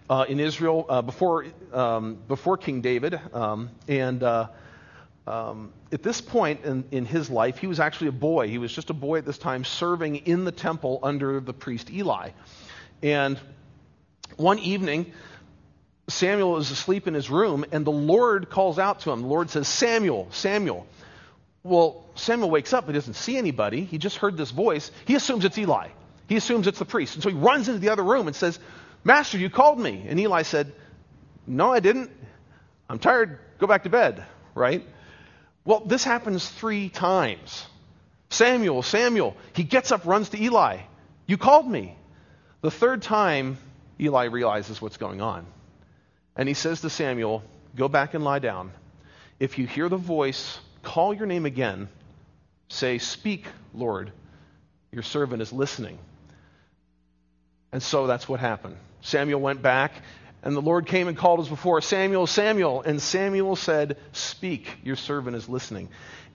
uh, 0.08 0.24
in 0.28 0.38
Israel 0.38 0.86
uh, 0.88 1.02
before, 1.02 1.44
um, 1.72 2.18
before 2.28 2.56
King 2.56 2.80
David. 2.82 3.18
Um, 3.34 3.68
and 3.88 4.22
uh, 4.22 4.46
um, 5.28 5.74
at 5.92 6.02
this 6.02 6.22
point 6.22 6.64
in, 6.64 6.84
in 6.90 7.04
his 7.04 7.28
life, 7.28 7.58
he 7.58 7.66
was 7.66 7.80
actually 7.80 8.06
a 8.06 8.12
boy. 8.12 8.48
He 8.48 8.56
was 8.56 8.72
just 8.72 8.88
a 8.88 8.94
boy 8.94 9.18
at 9.18 9.26
this 9.26 9.36
time, 9.36 9.62
serving 9.62 10.16
in 10.26 10.46
the 10.46 10.52
temple 10.52 11.00
under 11.02 11.38
the 11.40 11.52
priest 11.52 11.90
Eli. 11.90 12.30
And 13.02 13.38
one 14.38 14.58
evening, 14.58 15.12
Samuel 16.08 16.56
is 16.56 16.70
asleep 16.70 17.06
in 17.06 17.12
his 17.12 17.28
room, 17.28 17.66
and 17.72 17.84
the 17.84 17.92
Lord 17.92 18.48
calls 18.48 18.78
out 18.78 19.00
to 19.00 19.10
him. 19.10 19.20
The 19.20 19.28
Lord 19.28 19.50
says, 19.50 19.68
Samuel, 19.68 20.28
Samuel. 20.30 20.86
Well, 21.62 22.02
Samuel 22.14 22.48
wakes 22.48 22.72
up. 22.72 22.86
He 22.86 22.94
doesn't 22.94 23.12
see 23.12 23.36
anybody. 23.36 23.84
He 23.84 23.98
just 23.98 24.16
heard 24.16 24.38
this 24.38 24.50
voice. 24.50 24.90
He 25.04 25.14
assumes 25.14 25.44
it's 25.44 25.58
Eli. 25.58 25.88
He 26.26 26.36
assumes 26.36 26.66
it's 26.66 26.78
the 26.78 26.84
priest. 26.86 27.16
And 27.16 27.22
so 27.22 27.28
he 27.28 27.36
runs 27.36 27.68
into 27.68 27.80
the 27.80 27.90
other 27.90 28.02
room 28.04 28.28
and 28.28 28.36
says, 28.36 28.58
Master, 29.04 29.36
you 29.36 29.50
called 29.50 29.78
me. 29.78 30.06
And 30.08 30.18
Eli 30.18 30.40
said, 30.40 30.72
No, 31.46 31.70
I 31.70 31.80
didn't. 31.80 32.10
I'm 32.88 32.98
tired. 32.98 33.38
Go 33.58 33.66
back 33.66 33.82
to 33.82 33.90
bed, 33.90 34.24
right? 34.54 34.86
Well, 35.68 35.80
this 35.84 36.02
happens 36.02 36.48
three 36.48 36.88
times. 36.88 37.66
Samuel, 38.30 38.82
Samuel, 38.82 39.36
he 39.52 39.64
gets 39.64 39.92
up, 39.92 40.06
runs 40.06 40.30
to 40.30 40.42
Eli. 40.42 40.78
You 41.26 41.36
called 41.36 41.70
me. 41.70 41.94
The 42.62 42.70
third 42.70 43.02
time, 43.02 43.58
Eli 44.00 44.24
realizes 44.24 44.80
what's 44.80 44.96
going 44.96 45.20
on. 45.20 45.44
And 46.36 46.48
he 46.48 46.54
says 46.54 46.80
to 46.80 46.88
Samuel, 46.88 47.42
Go 47.76 47.86
back 47.86 48.14
and 48.14 48.24
lie 48.24 48.38
down. 48.38 48.72
If 49.38 49.58
you 49.58 49.66
hear 49.66 49.90
the 49.90 49.98
voice, 49.98 50.58
call 50.82 51.12
your 51.12 51.26
name 51.26 51.44
again. 51.44 51.88
Say, 52.68 52.96
Speak, 52.96 53.44
Lord. 53.74 54.10
Your 54.90 55.02
servant 55.02 55.42
is 55.42 55.52
listening. 55.52 55.98
And 57.72 57.82
so 57.82 58.06
that's 58.06 58.26
what 58.26 58.40
happened. 58.40 58.78
Samuel 59.02 59.42
went 59.42 59.60
back, 59.60 59.92
and 60.42 60.54
the 60.54 60.62
Lord 60.62 60.86
came 60.86 61.08
and 61.08 61.16
called 61.16 61.40
us 61.40 61.48
before, 61.48 61.80
Samuel, 61.80 62.26
Samuel. 62.26 62.82
And 62.82 63.02
Samuel 63.02 63.56
said, 63.56 63.96
Speak, 64.12 64.68
your 64.84 64.96
servant 64.96 65.36
is 65.36 65.48
listening. 65.48 65.88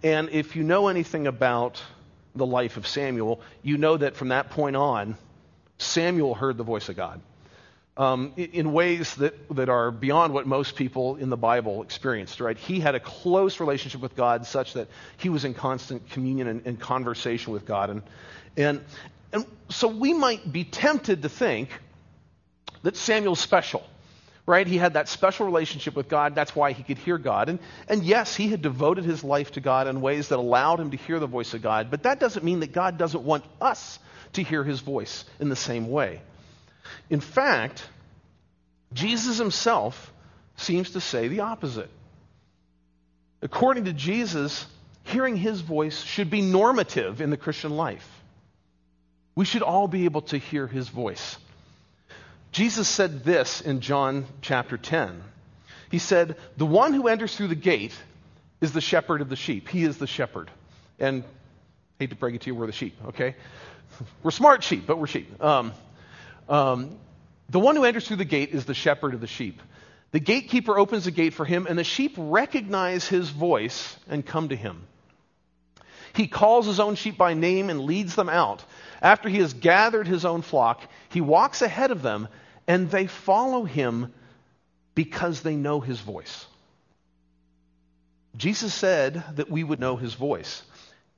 And 0.03 0.29
if 0.29 0.55
you 0.55 0.63
know 0.63 0.89
anything 0.89 1.25
about 1.25 1.81
the 2.35 2.45
life 2.45 2.75
of 2.77 2.85
Samuel, 2.85 3.39
you 3.61 3.77
know 3.77 3.95
that 3.95 4.15
from 4.15 4.29
that 4.29 4.49
point 4.49 4.75
on, 4.75 5.15
Samuel 5.77 6.35
heard 6.35 6.57
the 6.57 6.63
voice 6.63 6.89
of 6.89 6.97
God 6.97 7.21
um, 7.95 8.33
in 8.35 8.73
ways 8.73 9.15
that, 9.15 9.35
that 9.55 9.69
are 9.69 9.89
beyond 9.91 10.33
what 10.33 10.45
most 10.45 10.75
people 10.75 11.15
in 11.15 11.29
the 11.29 11.37
Bible 11.37 11.81
experienced, 11.83 12.41
right? 12.41 12.57
He 12.57 12.81
had 12.81 12.95
a 12.95 12.99
close 12.99 13.59
relationship 13.61 14.01
with 14.01 14.15
God 14.17 14.45
such 14.45 14.73
that 14.73 14.89
he 15.17 15.29
was 15.29 15.45
in 15.45 15.53
constant 15.53 16.09
communion 16.09 16.47
and, 16.47 16.61
and 16.65 16.79
conversation 16.79 17.53
with 17.53 17.65
God. 17.65 17.89
And, 17.89 18.01
and, 18.57 18.83
and 19.31 19.45
so 19.69 19.87
we 19.87 20.13
might 20.13 20.51
be 20.51 20.65
tempted 20.65 21.21
to 21.21 21.29
think 21.29 21.69
that 22.81 22.97
Samuel's 22.97 23.39
special 23.39 23.83
right? 24.45 24.67
He 24.67 24.77
had 24.77 24.93
that 24.93 25.07
special 25.07 25.45
relationship 25.45 25.95
with 25.95 26.07
God. 26.07 26.35
That's 26.35 26.55
why 26.55 26.73
he 26.73 26.83
could 26.83 26.97
hear 26.97 27.17
God. 27.17 27.49
And, 27.49 27.59
and 27.87 28.03
yes, 28.03 28.35
he 28.35 28.49
had 28.49 28.61
devoted 28.61 29.05
his 29.05 29.23
life 29.23 29.51
to 29.53 29.61
God 29.61 29.87
in 29.87 30.01
ways 30.01 30.29
that 30.29 30.37
allowed 30.39 30.79
him 30.79 30.91
to 30.91 30.97
hear 30.97 31.19
the 31.19 31.27
voice 31.27 31.53
of 31.53 31.61
God, 31.61 31.89
but 31.89 32.03
that 32.03 32.19
doesn't 32.19 32.43
mean 32.43 32.59
that 32.61 32.73
God 32.73 32.97
doesn't 32.97 33.23
want 33.23 33.45
us 33.61 33.99
to 34.33 34.43
hear 34.43 34.63
his 34.63 34.79
voice 34.81 35.25
in 35.39 35.49
the 35.49 35.55
same 35.55 35.89
way. 35.89 36.21
In 37.09 37.21
fact, 37.21 37.87
Jesus 38.93 39.37
himself 39.37 40.11
seems 40.57 40.91
to 40.91 41.01
say 41.01 41.27
the 41.27 41.41
opposite. 41.41 41.89
According 43.41 43.85
to 43.85 43.93
Jesus, 43.93 44.65
hearing 45.03 45.35
his 45.35 45.61
voice 45.61 46.03
should 46.03 46.29
be 46.29 46.41
normative 46.41 47.21
in 47.21 47.29
the 47.29 47.37
Christian 47.37 47.75
life. 47.75 48.07
We 49.35 49.45
should 49.45 49.63
all 49.63 49.87
be 49.87 50.05
able 50.05 50.21
to 50.23 50.37
hear 50.37 50.67
his 50.67 50.89
voice. 50.89 51.37
Jesus 52.53 52.87
said 52.87 53.23
this 53.23 53.61
in 53.61 53.81
John 53.81 54.25
chapter 54.43 54.77
10. 54.77 55.23
He 55.89 55.97
said, 55.97 56.35
The 56.55 56.67
one 56.67 56.93
who 56.93 57.07
enters 57.07 57.35
through 57.35 57.47
the 57.47 57.55
gate 57.55 57.93
is 58.61 58.73
the 58.73 58.79
shepherd 58.81 59.21
of 59.21 59.29
the 59.29 59.35
sheep. 59.35 59.67
He 59.67 59.83
is 59.83 59.97
the 59.97 60.05
shepherd. 60.07 60.51
And 60.99 61.23
hate 61.99 62.11
to 62.11 62.15
break 62.15 62.35
it 62.35 62.41
to 62.41 62.47
you, 62.51 62.55
we're 62.55 62.67
the 62.67 62.71
sheep, 62.71 62.95
okay? 63.07 63.35
we're 64.23 64.29
smart 64.31 64.63
sheep, 64.63 64.85
but 64.85 64.99
we're 64.99 65.07
sheep. 65.07 65.43
Um, 65.43 65.73
um, 66.47 66.95
the 67.49 67.59
one 67.59 67.75
who 67.75 67.85
enters 67.85 68.07
through 68.07 68.17
the 68.17 68.23
gate 68.23 68.51
is 68.51 68.65
the 68.65 68.75
shepherd 68.75 69.15
of 69.15 69.21
the 69.21 69.27
sheep. 69.27 69.59
The 70.11 70.19
gatekeeper 70.19 70.77
opens 70.77 71.05
the 71.05 71.11
gate 71.11 71.33
for 71.33 71.45
him, 71.45 71.65
and 71.67 71.77
the 71.79 71.83
sheep 71.83 72.13
recognize 72.19 73.07
his 73.07 73.29
voice 73.31 73.97
and 74.07 74.23
come 74.23 74.49
to 74.49 74.55
him. 74.55 74.83
He 76.13 76.27
calls 76.27 76.67
his 76.67 76.79
own 76.79 76.93
sheep 76.95 77.17
by 77.17 77.33
name 77.33 77.71
and 77.71 77.81
leads 77.85 78.13
them 78.13 78.29
out. 78.29 78.63
After 79.01 79.27
he 79.27 79.39
has 79.39 79.55
gathered 79.55 80.07
his 80.07 80.23
own 80.23 80.43
flock, 80.43 80.83
he 81.09 81.19
walks 81.19 81.63
ahead 81.63 81.89
of 81.89 82.03
them 82.03 82.27
and 82.67 82.89
they 82.89 83.07
follow 83.07 83.63
him 83.63 84.13
because 84.95 85.41
they 85.41 85.55
know 85.55 85.79
his 85.79 85.99
voice. 85.99 86.45
Jesus 88.37 88.73
said 88.73 89.23
that 89.35 89.49
we 89.49 89.63
would 89.63 89.79
know 89.79 89.95
his 89.95 90.13
voice. 90.13 90.63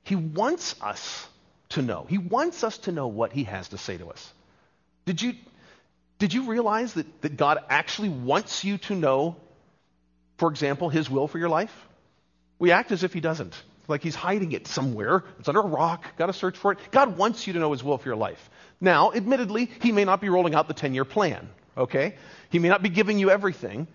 He 0.02 0.14
wants 0.16 0.74
us 0.80 1.26
to 1.70 1.82
know. 1.82 2.06
He 2.08 2.18
wants 2.18 2.62
us 2.62 2.78
to 2.78 2.92
know 2.92 3.06
what 3.08 3.32
he 3.32 3.44
has 3.44 3.68
to 3.68 3.78
say 3.78 3.96
to 3.98 4.10
us. 4.10 4.32
Did 5.04 5.22
you, 5.22 5.34
did 6.18 6.32
you 6.34 6.44
realize 6.44 6.94
that, 6.94 7.22
that 7.22 7.36
God 7.36 7.58
actually 7.68 8.10
wants 8.10 8.64
you 8.64 8.78
to 8.78 8.94
know, 8.94 9.36
for 10.38 10.50
example, 10.50 10.88
his 10.88 11.08
will 11.08 11.26
for 11.26 11.38
your 11.38 11.48
life? 11.48 11.74
We 12.58 12.70
act 12.70 12.92
as 12.92 13.02
if 13.02 13.12
he 13.12 13.20
doesn't 13.20 13.54
like 13.88 14.02
he's 14.02 14.14
hiding 14.14 14.52
it 14.52 14.66
somewhere. 14.66 15.24
It's 15.38 15.48
under 15.48 15.60
a 15.60 15.66
rock. 15.66 16.04
Got 16.16 16.26
to 16.26 16.32
search 16.32 16.56
for 16.56 16.72
it. 16.72 16.78
God 16.90 17.16
wants 17.16 17.46
you 17.46 17.52
to 17.54 17.58
know 17.58 17.72
his 17.72 17.82
will 17.82 17.98
for 17.98 18.08
your 18.08 18.16
life. 18.16 18.50
Now, 18.80 19.12
admittedly, 19.12 19.70
he 19.80 19.92
may 19.92 20.04
not 20.04 20.20
be 20.20 20.28
rolling 20.28 20.54
out 20.54 20.68
the 20.68 20.74
10 20.74 20.94
year 20.94 21.04
plan, 21.04 21.48
okay? 21.76 22.14
He 22.50 22.58
may 22.58 22.68
not 22.68 22.82
be 22.82 22.88
giving 22.88 23.18
you 23.18 23.30
everything. 23.30 23.86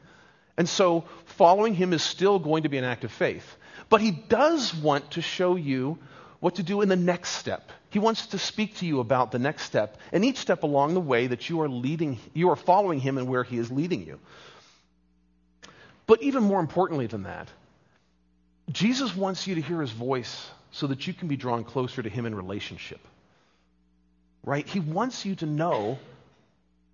And 0.58 0.68
so 0.68 1.06
following 1.26 1.74
him 1.74 1.94
is 1.94 2.04
still 2.04 2.40
going 2.40 2.64
to 2.64 2.70
be 2.70 2.78
an 2.78 2.84
act 2.84 3.04
of 3.04 3.12
faith. 3.12 3.56
But 3.90 4.02
he 4.02 4.12
does 4.12 4.74
want 4.74 5.12
to 5.12 5.22
show 5.22 5.56
you 5.56 5.98
what 6.40 6.56
to 6.56 6.64
do 6.64 6.82
in 6.82 6.90
the 6.90 6.96
next 6.96 7.32
step. 7.32 7.72
He 7.90 8.00
wants 8.00 8.28
to 8.28 8.38
speak 8.40 8.78
to 8.78 8.86
you 8.86 9.00
about 9.00 9.32
the 9.32 9.40
next 9.40 9.64
step 9.64 9.98
and 10.12 10.26
each 10.26 10.38
step 10.38 10.64
along 10.64 10.94
the 10.94 11.02
way 11.02 11.28
that 11.28 11.50
you 11.50 11.62
are 11.62 11.70
leading 11.70 12.18
you 12.34 12.50
are 12.50 12.56
following 12.56 13.00
him 13.02 13.18
and 13.18 13.28
where 13.28 13.44
he 13.44 13.58
is 13.58 13.70
leading 13.70 14.06
you. 14.08 14.20
But 16.08 16.24
even 16.24 16.42
more 16.44 16.60
importantly 16.60 17.06
than 17.08 17.24
that, 17.24 17.50
Jesus 18.74 19.16
wants 19.16 19.48
you 19.48 19.56
to 19.56 19.62
hear 19.62 19.82
his 19.82 19.92
voice 19.92 20.50
so 20.72 20.88
that 20.88 21.08
you 21.08 21.14
can 21.14 21.28
be 21.28 21.36
drawn 21.36 21.64
closer 21.64 22.02
to 22.02 22.10
him 22.10 22.26
in 22.26 22.34
relationship. 22.36 23.00
Right? 24.44 24.68
He 24.68 24.80
wants 24.80 25.26
you 25.26 25.36
to 25.36 25.46
know 25.46 26.00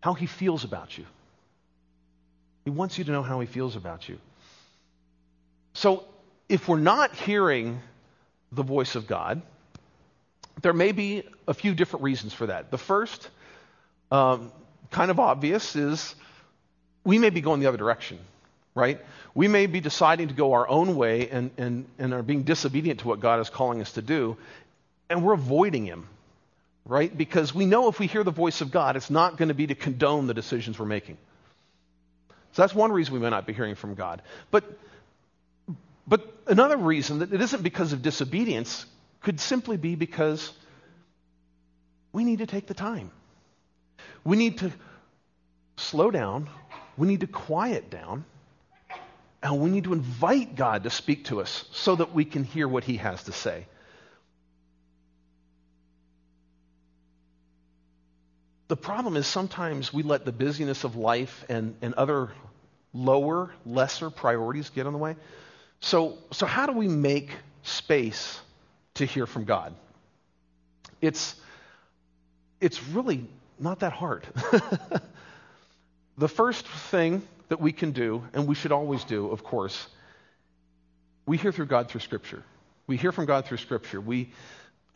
how 0.02 0.14
he 0.14 0.26
feels 0.26 0.64
about 0.64 0.98
you. 0.98 1.06
He 2.66 2.72
wants 2.72 2.98
you 2.98 3.04
to 3.06 3.12
know 3.12 3.24
how 3.24 3.40
he 3.40 3.48
feels 3.48 3.76
about 3.76 4.10
you. 4.10 4.18
So, 5.74 6.04
if 6.50 6.68
we're 6.68 6.80
not 6.80 7.14
hearing 7.16 7.80
the 8.52 8.64
voice 8.64 8.96
of 8.96 9.06
God, 9.08 9.42
there 10.62 10.74
may 10.74 10.92
be 10.92 11.24
a 11.48 11.54
few 11.54 11.76
different 11.76 12.04
reasons 12.04 12.34
for 12.34 12.48
that. 12.48 12.72
The 12.72 12.78
first, 12.78 13.30
um, 14.12 14.52
kind 14.92 15.12
of 15.12 15.20
obvious, 15.20 15.76
is 15.76 16.16
we 17.04 17.20
may 17.20 17.30
be 17.30 17.42
going 17.42 17.60
the 17.60 17.68
other 17.68 17.78
direction 17.78 18.18
right? 18.78 19.00
We 19.34 19.48
may 19.48 19.66
be 19.66 19.80
deciding 19.82 20.28
to 20.28 20.36
go 20.36 20.54
our 20.54 20.70
own 20.70 20.96
way 20.96 21.30
and, 21.32 21.50
and, 21.58 21.86
and 21.98 22.14
are 22.14 22.22
being 22.22 22.44
disobedient 22.44 23.00
to 23.00 23.08
what 23.08 23.20
God 23.20 23.40
is 23.40 23.50
calling 23.50 23.82
us 23.82 23.94
to 23.94 24.04
do, 24.04 24.38
and 25.10 25.24
we're 25.26 25.34
avoiding 25.34 25.86
Him, 25.88 26.08
right? 26.86 27.16
Because 27.16 27.56
we 27.56 27.66
know 27.66 27.88
if 27.90 28.00
we 28.00 28.06
hear 28.06 28.24
the 28.24 28.30
voice 28.32 28.62
of 28.62 28.70
God, 28.70 28.96
it's 28.96 29.10
not 29.10 29.36
going 29.36 29.48
to 29.48 29.56
be 29.56 29.66
to 29.68 29.76
condone 29.76 30.28
the 30.28 30.36
decisions 30.36 30.78
we're 30.78 30.86
making. 30.86 31.18
So 32.54 32.62
that's 32.62 32.76
one 32.76 32.92
reason 32.92 33.16
we 33.16 33.20
may 33.20 33.32
not 33.32 33.48
be 33.48 33.54
hearing 33.54 33.74
from 33.74 33.96
God. 33.96 34.22
But, 34.52 34.64
but 36.08 36.32
another 36.46 36.78
reason 36.78 37.20
that 37.20 37.34
it 37.34 37.42
isn't 37.42 37.64
because 37.64 37.94
of 37.94 38.04
disobedience 38.04 38.86
could 39.24 39.40
simply 39.40 39.78
be 39.78 39.96
because 39.96 40.52
we 42.14 42.24
need 42.24 42.40
to 42.40 42.46
take 42.48 42.68
the 42.68 42.74
time. 42.76 43.10
We 44.24 44.38
need 44.38 44.60
to 44.60 44.72
slow 45.78 46.12
down. 46.12 46.48
We 46.96 47.08
need 47.08 47.22
to 47.22 47.28
quiet 47.28 47.90
down 47.90 48.24
and 49.42 49.60
we 49.60 49.70
need 49.70 49.84
to 49.84 49.94
invite 49.94 50.56
God 50.56 50.84
to 50.84 50.90
speak 50.90 51.26
to 51.26 51.42
us 51.42 51.66
so 51.72 51.96
that 51.96 52.14
we 52.14 52.26
can 52.26 52.44
hear 52.44 52.68
what 52.68 52.84
He 52.84 52.98
has 52.98 53.24
to 53.26 53.32
say. 53.32 53.66
The 58.68 58.76
problem 58.76 59.16
is 59.16 59.28
sometimes 59.28 59.94
we 59.94 60.04
let 60.04 60.26
the 60.26 60.32
busyness 60.34 60.84
of 60.84 60.96
life 60.96 61.46
and, 61.48 61.76
and 61.82 61.94
other 61.94 62.32
lower, 62.94 63.52
lesser 63.66 64.10
priorities 64.10 64.70
get 64.72 64.86
in 64.88 64.92
the 64.92 64.98
way. 64.98 65.16
So, 65.80 66.18
so, 66.32 66.46
how 66.48 66.66
do 66.66 66.74
we 66.74 66.88
make 66.88 67.30
space 67.62 68.42
to 68.96 69.06
hear 69.06 69.28
from 69.28 69.46
God? 69.46 69.74
It's, 71.00 71.36
it's 72.60 72.84
really 72.88 73.28
not 73.60 73.82
that 73.82 73.94
hard. 73.94 74.26
the 76.18 76.28
first 76.28 76.68
thing 76.68 77.22
that 77.50 77.62
we 77.62 77.72
can 77.72 77.92
do, 77.92 78.24
and 78.34 78.48
we 78.48 78.56
should 78.56 78.72
always 78.72 79.04
do, 79.04 79.28
of 79.28 79.44
course, 79.44 79.88
we 81.26 81.38
hear 81.38 81.52
through 81.52 81.66
God 81.66 81.90
through 81.90 82.02
Scripture. 82.02 82.44
We 82.88 82.98
hear 82.98 83.12
from 83.12 83.26
God 83.26 83.46
through 83.46 83.58
Scripture. 83.58 84.00
We, 84.02 84.32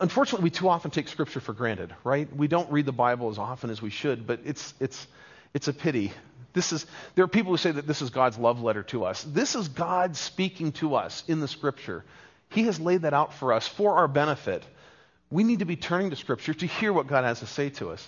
unfortunately, 0.00 0.44
we 0.44 0.50
too 0.50 0.68
often 0.68 0.90
take 0.90 1.08
Scripture 1.08 1.40
for 1.40 1.52
granted, 1.52 1.94
right? 2.04 2.34
We 2.34 2.48
don't 2.48 2.70
read 2.70 2.86
the 2.86 2.92
Bible 2.92 3.30
as 3.30 3.38
often 3.38 3.70
as 3.70 3.80
we 3.82 3.90
should, 3.90 4.26
but 4.26 4.40
it's, 4.44 4.74
it's, 4.80 5.06
it's 5.54 5.68
a 5.68 5.72
pity. 5.72 6.12
This 6.54 6.72
is, 6.72 6.86
there 7.14 7.24
are 7.24 7.28
people 7.28 7.52
who 7.52 7.56
say 7.58 7.70
that 7.70 7.86
this 7.86 8.02
is 8.02 8.10
God's 8.10 8.38
love 8.38 8.62
letter 8.62 8.82
to 8.84 9.04
us. 9.04 9.22
This 9.22 9.54
is 9.54 9.68
God 9.68 10.16
speaking 10.16 10.72
to 10.72 10.94
us 10.94 11.24
in 11.28 11.40
the 11.40 11.48
Scripture. 11.48 12.04
He 12.50 12.64
has 12.64 12.78
laid 12.80 13.02
that 13.02 13.14
out 13.14 13.32
for 13.34 13.52
us 13.54 13.66
for 13.68 13.96
our 13.98 14.08
benefit. 14.08 14.62
We 15.30 15.44
need 15.44 15.60
to 15.60 15.64
be 15.64 15.76
turning 15.76 16.10
to 16.10 16.16
Scripture 16.16 16.52
to 16.54 16.66
hear 16.66 16.92
what 16.92 17.06
God 17.06 17.24
has 17.24 17.40
to 17.40 17.46
say 17.46 17.70
to 17.70 17.90
us. 17.90 18.06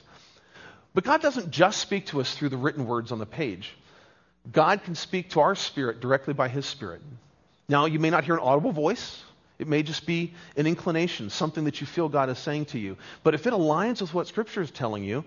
But 0.94 1.04
God 1.04 1.20
doesn't 1.22 1.50
just 1.50 1.80
speak 1.80 2.07
to 2.07 2.20
us 2.20 2.35
through 2.35 2.50
the 2.50 2.57
written 2.59 2.87
words 2.87 3.11
on 3.11 3.18
the 3.18 3.26
page. 3.26 3.74
God 4.52 4.85
can 4.85 4.94
speak 4.94 5.30
to 5.30 5.40
our 5.40 5.54
spirit 5.54 6.00
directly 6.00 6.35
by 6.35 6.48
his 6.48 6.66
spirit. 6.66 7.00
Now, 7.68 7.87
you 7.87 7.98
may 7.98 8.11
not 8.11 8.24
hear 8.24 8.35
an 8.35 8.40
audible 8.40 8.72
voice. 8.72 9.22
It 9.59 9.66
may 9.68 9.83
just 9.83 10.07
be 10.07 10.35
an 10.57 10.66
inclination, 10.66 11.30
something 11.30 11.64
that 11.64 11.80
you 11.80 11.87
feel 11.87 12.09
God 12.09 12.28
is 12.28 12.38
saying 12.38 12.66
to 12.66 12.78
you. 12.78 12.96
But 13.22 13.35
if 13.35 13.46
it 13.46 13.52
aligns 13.52 14.00
with 14.02 14.12
what 14.12 14.26
Scripture 14.28 14.61
is 14.61 14.70
telling 14.70 15.04
you, 15.04 15.24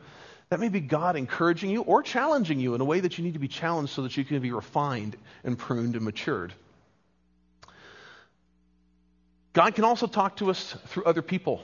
that 0.49 0.60
may 0.60 0.67
be 0.69 0.80
God 0.82 1.15
encouraging 1.15 1.69
you 1.71 1.82
or 1.82 2.03
challenging 2.03 2.60
you 2.60 2.75
in 2.75 2.82
a 2.82 2.86
way 2.86 2.99
that 2.99 3.17
you 3.17 3.23
need 3.23 3.34
to 3.34 3.39
be 3.39 3.47
challenged 3.47 3.93
so 3.93 4.03
that 4.03 4.15
you 4.17 4.23
can 4.25 4.39
be 4.39 4.51
refined 4.51 5.15
and 5.43 5.58
pruned 5.58 5.95
and 5.95 6.03
matured. 6.06 6.53
God 9.53 9.73
can 9.73 9.86
also 9.86 10.06
talk 10.08 10.36
to 10.38 10.51
us 10.51 10.75
through 10.88 11.06
other 11.06 11.21
people, 11.23 11.63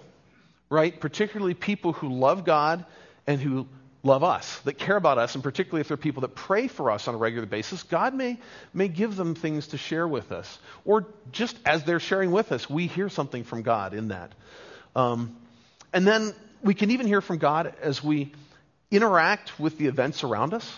right? 0.70 0.98
Particularly 1.00 1.54
people 1.54 1.94
who 1.94 2.10
love 2.10 2.46
God 2.46 2.86
and 3.28 3.40
who 3.40 3.68
love 4.04 4.24
us, 4.24 4.60
that 4.66 4.74
care 4.78 4.98
about 4.98 5.18
us, 5.18 5.34
and 5.34 5.44
particularly 5.44 5.82
if 5.82 5.88
they're 5.88 5.98
people 5.98 6.22
that 6.22 6.36
pray 6.36 6.68
for 6.68 6.92
us 6.92 7.08
on 7.08 7.16
a 7.16 7.18
regular 7.18 7.46
basis, 7.48 7.84
God 7.84 8.14
may, 8.14 8.38
may 8.74 8.90
give 8.90 9.16
them 9.16 9.34
things 9.34 9.68
to 9.68 9.78
share 9.78 10.08
with 10.08 10.32
us. 10.32 10.60
Or 10.84 11.08
just 11.32 11.58
as 11.66 11.84
they're 11.86 12.02
sharing 12.02 12.32
with 12.32 12.52
us, 12.52 12.70
we 12.70 12.88
hear 12.88 13.08
something 13.08 13.44
from 13.46 13.62
God 13.62 13.94
in 13.94 14.10
that. 14.10 14.34
Um, 14.96 15.36
and 15.94 16.06
then 16.06 16.34
we 16.62 16.74
can 16.74 16.92
even 16.92 17.08
hear 17.08 17.22
from 17.22 17.38
God 17.38 17.74
as 17.82 18.04
we 18.04 18.34
interact 18.92 19.58
with 19.60 19.78
the 19.78 19.88
events 19.88 20.24
around 20.24 20.54
us. 20.54 20.70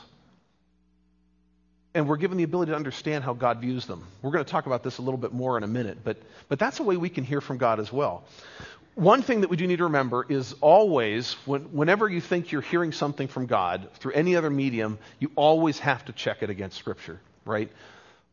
And 1.96 2.08
we're 2.10 2.18
given 2.18 2.38
the 2.38 2.44
ability 2.44 2.72
to 2.72 2.76
understand 2.76 3.24
how 3.24 3.34
God 3.34 3.60
views 3.60 3.86
them. 3.86 4.06
We're 4.22 4.32
going 4.32 4.44
to 4.44 4.52
talk 4.52 4.66
about 4.66 4.84
this 4.84 4.98
a 4.98 5.02
little 5.02 5.18
bit 5.18 5.34
more 5.34 5.58
in 5.58 5.64
a 5.64 5.68
minute, 5.68 6.00
but, 6.04 6.18
but 6.50 6.60
that's 6.60 6.80
a 6.80 6.84
way 6.84 6.98
we 6.98 7.10
can 7.10 7.24
hear 7.24 7.42
from 7.42 7.58
God 7.58 7.80
as 7.80 7.92
well. 7.92 8.24
One 8.96 9.22
thing 9.24 9.42
that 9.42 9.50
we 9.50 9.58
do 9.58 9.68
need 9.68 9.80
to 9.80 9.84
remember 9.86 10.26
is 10.28 10.56
always, 10.62 11.34
when, 11.46 11.64
whenever 11.74 12.08
you 12.08 12.22
think 12.22 12.54
you're 12.54 12.62
hearing 12.62 12.94
something 12.94 13.28
from 13.28 13.46
God 13.46 13.90
through 13.96 14.14
any 14.14 14.38
other 14.38 14.50
medium, 14.50 14.98
you 15.20 15.32
always 15.36 15.80
have 15.80 16.06
to 16.06 16.14
check 16.14 16.42
it 16.42 16.50
against 16.50 16.78
Scripture, 16.78 17.20
right? 17.44 17.70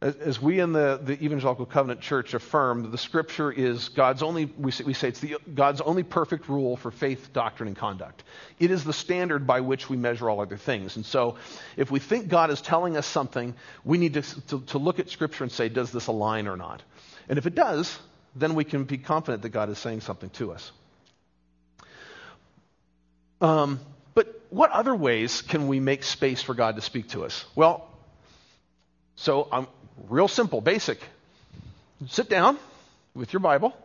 As, 0.01 0.14
as 0.18 0.40
we 0.40 0.61
in 0.61 0.72
the, 0.72 1.01
the 1.03 1.14
Evangelical 1.20 1.66
Covenant 1.66 2.01
Church 2.01 2.33
affirm, 2.35 2.92
the 2.92 2.98
Scripture 2.98 3.51
is 3.51 3.88
God's 3.88 4.22
only, 4.22 4.44
we 4.57 4.70
say, 4.70 4.85
we 4.85 4.94
say 4.94 5.09
it's 5.09 5.18
the, 5.18 5.37
God's 5.53 5.81
only 5.81 6.05
perfect 6.05 6.48
rule 6.48 6.77
for 6.77 6.92
faith, 6.92 7.33
doctrine, 7.33 7.66
and 7.66 7.77
conduct. 7.77 8.22
It 8.61 8.70
is 8.70 8.85
the 8.85 8.92
standard 8.92 9.48
by 9.48 9.62
which 9.62 9.90
we 9.90 9.96
measure 9.96 10.31
all 10.31 10.40
other 10.40 10.57
things. 10.57 10.94
And 10.94 11.05
so, 11.05 11.38
if 11.77 11.90
we 11.90 11.98
think 11.98 12.29
God 12.29 12.51
is 12.53 12.61
telling 12.61 12.96
us 12.96 13.07
something, 13.09 13.55
we 13.85 13.98
need 13.98 14.14
to, 14.14 14.22
to, 14.22 14.61
to 14.61 14.79
look 14.79 15.01
at 15.01 15.11
Scripture 15.11 15.42
and 15.42 15.53
say, 15.53 15.68
does 15.68 15.90
this 15.90 16.07
align 16.07 16.46
or 16.46 16.57
not? 16.57 16.85
And 17.29 17.37
if 17.37 17.46
it 17.46 17.57
does, 17.57 17.98
then 18.35 18.55
we 18.55 18.64
can 18.64 18.85
be 18.85 18.99
confident 18.99 19.42
that 19.42 19.51
God 19.51 19.68
is 19.68 19.79
saying 19.79 20.01
something 20.01 20.31
to 20.31 20.53
us. 20.53 20.73
Um, 23.40 23.81
but 24.14 24.40
what 24.51 24.71
other 24.71 24.95
ways 24.95 25.42
can 25.42 25.68
we 25.68 25.81
make 25.81 26.03
space 26.05 26.42
for 26.42 26.55
God 26.55 26.77
to 26.77 26.83
speak 26.83 27.09
to 27.11 27.25
us? 27.25 27.45
Well, 27.55 27.87
so 29.16 29.49
I'm 29.53 29.61
um, 29.64 29.68
real 30.09 30.29
simple, 30.29 30.61
basic. 30.61 30.99
Sit 32.09 32.29
down 32.31 32.57
with 33.14 33.33
your 33.33 33.40
Bible, 33.40 33.77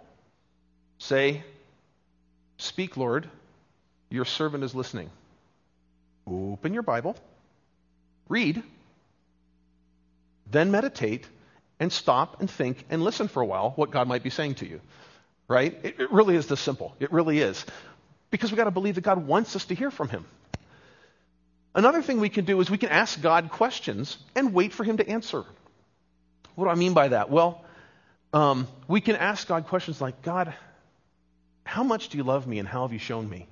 say, 1.00 1.44
Speak, 2.60 2.98
Lord, 2.98 3.28
your 4.10 4.26
servant 4.26 4.64
is 4.64 4.74
listening. 4.74 5.12
Open 6.26 6.74
your 6.74 6.82
Bible, 6.84 7.16
read, 8.30 8.64
then 10.50 10.72
meditate 10.72 11.28
and 11.80 11.92
stop 11.92 12.40
and 12.40 12.50
think 12.50 12.86
and 12.90 13.04
listen 13.04 13.28
for 13.28 13.42
a 13.42 13.46
while 13.46 13.72
what 13.76 13.92
God 13.92 14.08
might 14.08 14.24
be 14.24 14.30
saying 14.30 14.56
to 14.56 14.68
you. 14.68 14.82
Right? 15.48 15.78
It, 15.84 16.00
it 16.00 16.12
really 16.12 16.36
is 16.36 16.48
this 16.48 16.60
simple. 16.60 16.96
It 17.00 17.12
really 17.12 17.40
is. 17.40 17.66
Because 18.32 18.52
we've 18.52 18.58
got 18.58 18.66
to 18.66 18.72
believe 18.72 18.96
that 18.96 19.02
God 19.02 19.26
wants 19.26 19.56
us 19.56 19.66
to 19.66 19.76
hear 19.76 19.92
from 19.92 20.10
Him. 20.10 20.26
Another 21.74 22.02
thing 22.02 22.20
we 22.20 22.30
can 22.30 22.46
do 22.46 22.60
is 22.60 22.70
we 22.70 22.78
can 22.78 22.90
ask 22.90 23.22
God 23.22 23.50
questions 23.50 24.18
and 24.36 24.54
wait 24.54 24.74
for 24.74 24.84
Him 24.84 24.98
to 24.98 25.08
answer. 25.08 25.44
What 26.56 26.66
do 26.66 26.70
I 26.72 26.76
mean 26.76 26.94
by 26.94 27.10
that? 27.10 27.30
Well, 27.30 27.64
um, 28.34 28.68
we 28.88 29.00
can 29.00 29.16
ask 29.16 29.48
God 29.48 29.68
questions 29.68 30.02
like, 30.02 30.22
God, 30.24 30.54
how 31.64 31.84
much 31.84 32.10
do 32.10 32.18
you 32.18 32.24
love 32.24 32.46
me 32.48 32.60
and 32.60 32.68
how 32.68 32.82
have 32.82 32.92
you 32.92 33.00
shown 33.00 33.30
me? 33.30 33.48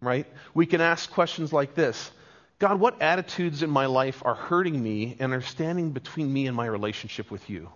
Right? 0.00 0.26
We 0.54 0.66
can 0.66 0.80
ask 0.80 1.10
questions 1.12 1.52
like 1.52 1.74
this 1.74 2.10
God, 2.60 2.78
what 2.78 3.00
attitudes 3.00 3.62
in 3.62 3.70
my 3.70 3.86
life 3.86 4.22
are 4.24 4.34
hurting 4.34 4.80
me 4.80 5.16
and 5.18 5.32
are 5.32 5.40
standing 5.40 5.90
between 5.92 6.30
me 6.30 6.46
and 6.46 6.54
my 6.54 6.66
relationship 6.66 7.30
with 7.30 7.48
you? 7.48 7.70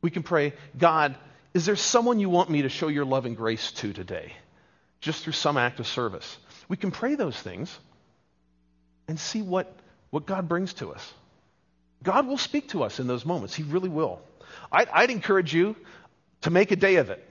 We 0.00 0.12
can 0.12 0.22
pray, 0.22 0.54
God, 0.78 1.16
is 1.54 1.66
there 1.66 1.74
someone 1.74 2.20
you 2.20 2.30
want 2.30 2.48
me 2.50 2.62
to 2.62 2.68
show 2.68 2.86
your 2.86 3.04
love 3.04 3.26
and 3.26 3.36
grace 3.36 3.72
to 3.72 3.92
today? 3.92 4.32
Just 5.00 5.24
through 5.24 5.32
some 5.32 5.56
act 5.56 5.80
of 5.80 5.88
service. 5.88 6.36
We 6.68 6.76
can 6.76 6.92
pray 6.92 7.16
those 7.16 7.36
things 7.36 7.76
and 9.08 9.18
see 9.18 9.42
what, 9.42 9.74
what 10.10 10.24
God 10.24 10.48
brings 10.48 10.74
to 10.74 10.92
us. 10.92 11.12
God 12.04 12.28
will 12.28 12.38
speak 12.38 12.68
to 12.68 12.84
us 12.84 13.00
in 13.00 13.08
those 13.08 13.26
moments. 13.26 13.56
He 13.56 13.64
really 13.64 13.88
will. 13.88 14.22
I'd, 14.70 14.88
I'd 14.90 15.10
encourage 15.10 15.52
you 15.52 15.74
to 16.42 16.50
make 16.50 16.70
a 16.70 16.76
day 16.76 16.96
of 16.96 17.10
it. 17.10 17.28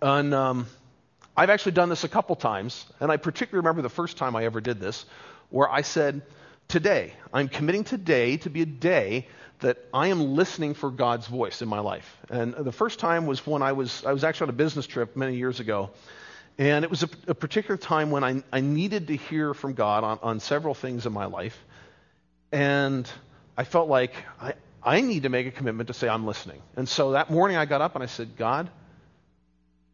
And, 0.00 0.32
um, 0.32 0.66
I've 1.40 1.48
actually 1.48 1.72
done 1.72 1.88
this 1.88 2.04
a 2.04 2.08
couple 2.10 2.36
times, 2.36 2.84
and 3.00 3.10
I 3.10 3.16
particularly 3.16 3.66
remember 3.66 3.80
the 3.80 3.88
first 3.88 4.18
time 4.18 4.36
I 4.36 4.44
ever 4.44 4.60
did 4.60 4.78
this, 4.78 5.06
where 5.48 5.70
I 5.70 5.80
said, 5.80 6.20
Today, 6.68 7.14
I'm 7.32 7.48
committing 7.48 7.82
today 7.82 8.36
to 8.36 8.50
be 8.50 8.60
a 8.60 8.66
day 8.66 9.26
that 9.60 9.78
I 9.94 10.08
am 10.08 10.36
listening 10.36 10.74
for 10.74 10.90
God's 10.90 11.26
voice 11.28 11.62
in 11.62 11.68
my 11.68 11.78
life. 11.80 12.14
And 12.28 12.52
the 12.52 12.70
first 12.72 12.98
time 12.98 13.24
was 13.24 13.46
when 13.46 13.62
I 13.62 13.72
was, 13.72 14.04
I 14.04 14.12
was 14.12 14.22
actually 14.22 14.48
on 14.48 14.50
a 14.50 14.58
business 14.58 14.86
trip 14.86 15.16
many 15.16 15.34
years 15.36 15.60
ago. 15.60 15.88
And 16.58 16.84
it 16.84 16.90
was 16.90 17.04
a, 17.04 17.08
a 17.28 17.34
particular 17.34 17.78
time 17.78 18.10
when 18.10 18.22
I, 18.22 18.42
I 18.52 18.60
needed 18.60 19.06
to 19.08 19.16
hear 19.16 19.54
from 19.54 19.72
God 19.72 20.04
on, 20.04 20.18
on 20.22 20.40
several 20.40 20.74
things 20.74 21.06
in 21.06 21.12
my 21.14 21.24
life. 21.24 21.58
And 22.52 23.10
I 23.56 23.64
felt 23.64 23.88
like 23.88 24.12
I, 24.42 24.52
I 24.82 25.00
need 25.00 25.22
to 25.22 25.30
make 25.30 25.46
a 25.46 25.50
commitment 25.52 25.86
to 25.86 25.94
say, 25.94 26.06
I'm 26.06 26.26
listening. 26.26 26.60
And 26.76 26.86
so 26.86 27.12
that 27.12 27.30
morning 27.30 27.56
I 27.56 27.64
got 27.64 27.80
up 27.80 27.94
and 27.94 28.04
I 28.04 28.08
said, 28.08 28.36
God, 28.36 28.68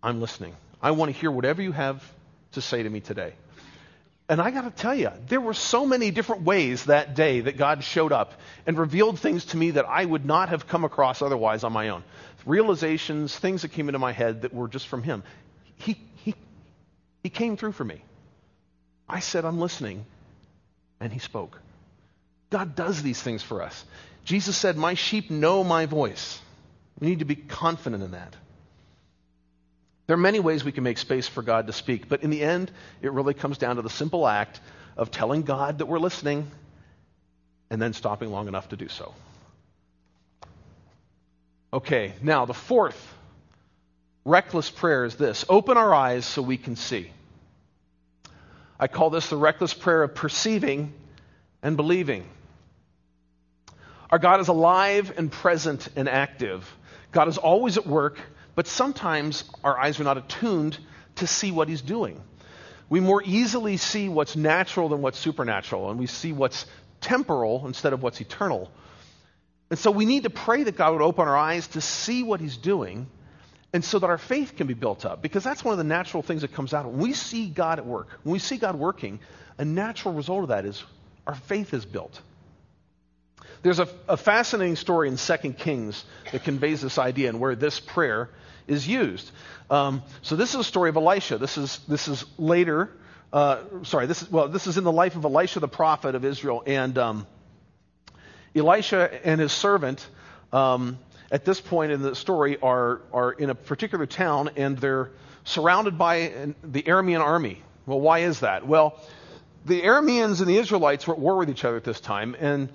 I'm 0.02 0.20
listening. 0.20 0.52
I 0.82 0.90
want 0.90 1.12
to 1.14 1.18
hear 1.20 1.30
whatever 1.30 1.62
you 1.62 1.72
have 1.72 2.02
to 2.52 2.60
say 2.60 2.82
to 2.82 2.88
me 2.88 3.00
today. 3.00 3.32
And 4.28 4.40
I 4.40 4.50
got 4.50 4.62
to 4.62 4.70
tell 4.70 4.94
you, 4.94 5.10
there 5.28 5.40
were 5.40 5.54
so 5.54 5.86
many 5.86 6.10
different 6.10 6.42
ways 6.42 6.86
that 6.86 7.14
day 7.14 7.40
that 7.40 7.56
God 7.56 7.84
showed 7.84 8.12
up 8.12 8.32
and 8.66 8.76
revealed 8.76 9.20
things 9.20 9.44
to 9.46 9.56
me 9.56 9.72
that 9.72 9.84
I 9.88 10.04
would 10.04 10.24
not 10.24 10.48
have 10.48 10.66
come 10.66 10.84
across 10.84 11.22
otherwise 11.22 11.62
on 11.62 11.72
my 11.72 11.90
own. 11.90 12.02
Realizations, 12.44 13.36
things 13.36 13.62
that 13.62 13.68
came 13.68 13.88
into 13.88 13.98
my 14.00 14.12
head 14.12 14.42
that 14.42 14.52
were 14.52 14.66
just 14.68 14.88
from 14.88 15.04
Him. 15.04 15.22
He, 15.76 15.96
he, 16.16 16.34
he 17.22 17.30
came 17.30 17.56
through 17.56 17.72
for 17.72 17.84
me. 17.84 18.02
I 19.08 19.20
said, 19.20 19.44
I'm 19.44 19.60
listening, 19.60 20.04
and 20.98 21.12
He 21.12 21.20
spoke. 21.20 21.58
God 22.50 22.74
does 22.74 23.02
these 23.02 23.22
things 23.22 23.42
for 23.42 23.62
us. 23.62 23.84
Jesus 24.24 24.56
said, 24.56 24.76
My 24.76 24.94
sheep 24.94 25.30
know 25.30 25.62
my 25.62 25.86
voice. 25.86 26.40
We 26.98 27.08
need 27.08 27.20
to 27.20 27.24
be 27.24 27.36
confident 27.36 28.02
in 28.02 28.10
that. 28.12 28.34
There 30.06 30.14
are 30.14 30.18
many 30.18 30.38
ways 30.38 30.64
we 30.64 30.72
can 30.72 30.84
make 30.84 30.98
space 30.98 31.26
for 31.26 31.42
God 31.42 31.66
to 31.66 31.72
speak, 31.72 32.08
but 32.08 32.22
in 32.22 32.30
the 32.30 32.42
end, 32.42 32.70
it 33.02 33.12
really 33.12 33.34
comes 33.34 33.58
down 33.58 33.76
to 33.76 33.82
the 33.82 33.90
simple 33.90 34.26
act 34.26 34.60
of 34.96 35.10
telling 35.10 35.42
God 35.42 35.78
that 35.78 35.86
we're 35.86 35.98
listening 35.98 36.48
and 37.70 37.82
then 37.82 37.92
stopping 37.92 38.30
long 38.30 38.46
enough 38.46 38.68
to 38.68 38.76
do 38.76 38.88
so. 38.88 39.14
Okay, 41.72 42.12
now 42.22 42.46
the 42.46 42.54
fourth 42.54 43.14
reckless 44.24 44.70
prayer 44.70 45.04
is 45.04 45.16
this 45.16 45.44
open 45.48 45.76
our 45.76 45.92
eyes 45.92 46.24
so 46.24 46.40
we 46.40 46.56
can 46.56 46.76
see. 46.76 47.10
I 48.78 48.86
call 48.86 49.10
this 49.10 49.28
the 49.28 49.36
reckless 49.36 49.74
prayer 49.74 50.04
of 50.04 50.14
perceiving 50.14 50.92
and 51.62 51.76
believing. 51.76 52.24
Our 54.10 54.20
God 54.20 54.38
is 54.40 54.46
alive 54.46 55.12
and 55.18 55.32
present 55.32 55.88
and 55.96 56.08
active. 56.08 56.72
God 57.10 57.26
is 57.26 57.38
always 57.38 57.76
at 57.76 57.86
work 57.86 58.20
but 58.56 58.66
sometimes 58.66 59.44
our 59.62 59.78
eyes 59.78 60.00
are 60.00 60.04
not 60.04 60.16
attuned 60.16 60.78
to 61.16 61.26
see 61.26 61.52
what 61.52 61.68
he's 61.68 61.82
doing. 61.82 62.20
We 62.88 63.00
more 63.00 63.22
easily 63.22 63.76
see 63.76 64.08
what's 64.08 64.34
natural 64.34 64.88
than 64.88 65.02
what's 65.02 65.18
supernatural, 65.18 65.90
and 65.90 66.00
we 66.00 66.06
see 66.06 66.32
what's 66.32 66.64
temporal 67.02 67.66
instead 67.66 67.92
of 67.92 68.02
what's 68.02 68.20
eternal. 68.20 68.70
And 69.68 69.78
so 69.78 69.90
we 69.90 70.06
need 70.06 70.22
to 70.22 70.30
pray 70.30 70.62
that 70.62 70.76
God 70.76 70.94
would 70.94 71.02
open 71.02 71.28
our 71.28 71.36
eyes 71.36 71.68
to 71.68 71.80
see 71.82 72.22
what 72.24 72.40
he's 72.40 72.56
doing 72.56 73.08
and 73.74 73.84
so 73.84 73.98
that 73.98 74.06
our 74.08 74.16
faith 74.18 74.56
can 74.56 74.66
be 74.66 74.74
built 74.74 75.04
up 75.04 75.20
because 75.20 75.44
that's 75.44 75.62
one 75.62 75.72
of 75.72 75.78
the 75.78 75.84
natural 75.84 76.22
things 76.22 76.42
that 76.42 76.52
comes 76.52 76.72
out 76.72 76.86
when 76.86 76.98
we 76.98 77.12
see 77.12 77.46
god 77.46 77.78
at 77.78 77.84
work 77.84 78.08
when 78.22 78.32
we 78.32 78.38
see 78.38 78.56
god 78.56 78.74
working 78.76 79.18
a 79.58 79.66
natural 79.66 80.14
result 80.14 80.44
of 80.44 80.48
that 80.48 80.64
is 80.64 80.82
our 81.26 81.34
faith 81.34 81.74
is 81.74 81.84
built 81.84 82.22
there's 83.62 83.80
a, 83.80 83.86
a 84.08 84.16
fascinating 84.16 84.76
story 84.76 85.08
in 85.08 85.16
2 85.18 85.36
kings 85.54 86.06
that 86.32 86.44
conveys 86.44 86.80
this 86.80 86.96
idea 86.96 87.28
and 87.28 87.38
where 87.38 87.54
this 87.54 87.78
prayer 87.78 88.30
is 88.66 88.86
used. 88.86 89.30
Um, 89.70 90.02
so 90.22 90.36
this 90.36 90.50
is 90.50 90.56
a 90.60 90.64
story 90.64 90.90
of 90.90 90.96
Elisha. 90.96 91.38
This 91.38 91.58
is, 91.58 91.78
this 91.88 92.08
is 92.08 92.24
later, 92.38 92.90
uh, 93.32 93.58
sorry, 93.82 94.06
this 94.06 94.22
is, 94.22 94.30
well, 94.30 94.48
this 94.48 94.66
is 94.66 94.78
in 94.78 94.84
the 94.84 94.92
life 94.92 95.16
of 95.16 95.24
Elisha 95.24 95.60
the 95.60 95.68
prophet 95.68 96.14
of 96.14 96.24
Israel. 96.24 96.62
And 96.66 96.96
um, 96.98 97.26
Elisha 98.54 99.26
and 99.26 99.40
his 99.40 99.52
servant, 99.52 100.06
um, 100.52 100.98
at 101.30 101.44
this 101.44 101.60
point 101.60 101.92
in 101.92 102.02
the 102.02 102.14
story, 102.14 102.58
are, 102.60 103.02
are 103.12 103.32
in 103.32 103.50
a 103.50 103.54
particular 103.54 104.06
town 104.06 104.50
and 104.56 104.78
they're 104.78 105.10
surrounded 105.44 105.96
by 105.98 106.52
the 106.64 106.82
Aramean 106.82 107.20
army. 107.20 107.62
Well, 107.86 108.00
why 108.00 108.20
is 108.20 108.40
that? 108.40 108.66
Well, 108.66 109.00
the 109.64 109.82
Arameans 109.82 110.40
and 110.40 110.48
the 110.48 110.58
Israelites 110.58 111.06
were 111.06 111.14
at 111.14 111.20
war 111.20 111.36
with 111.36 111.50
each 111.50 111.64
other 111.64 111.76
at 111.76 111.84
this 111.84 112.00
time, 112.00 112.36
and, 112.38 112.68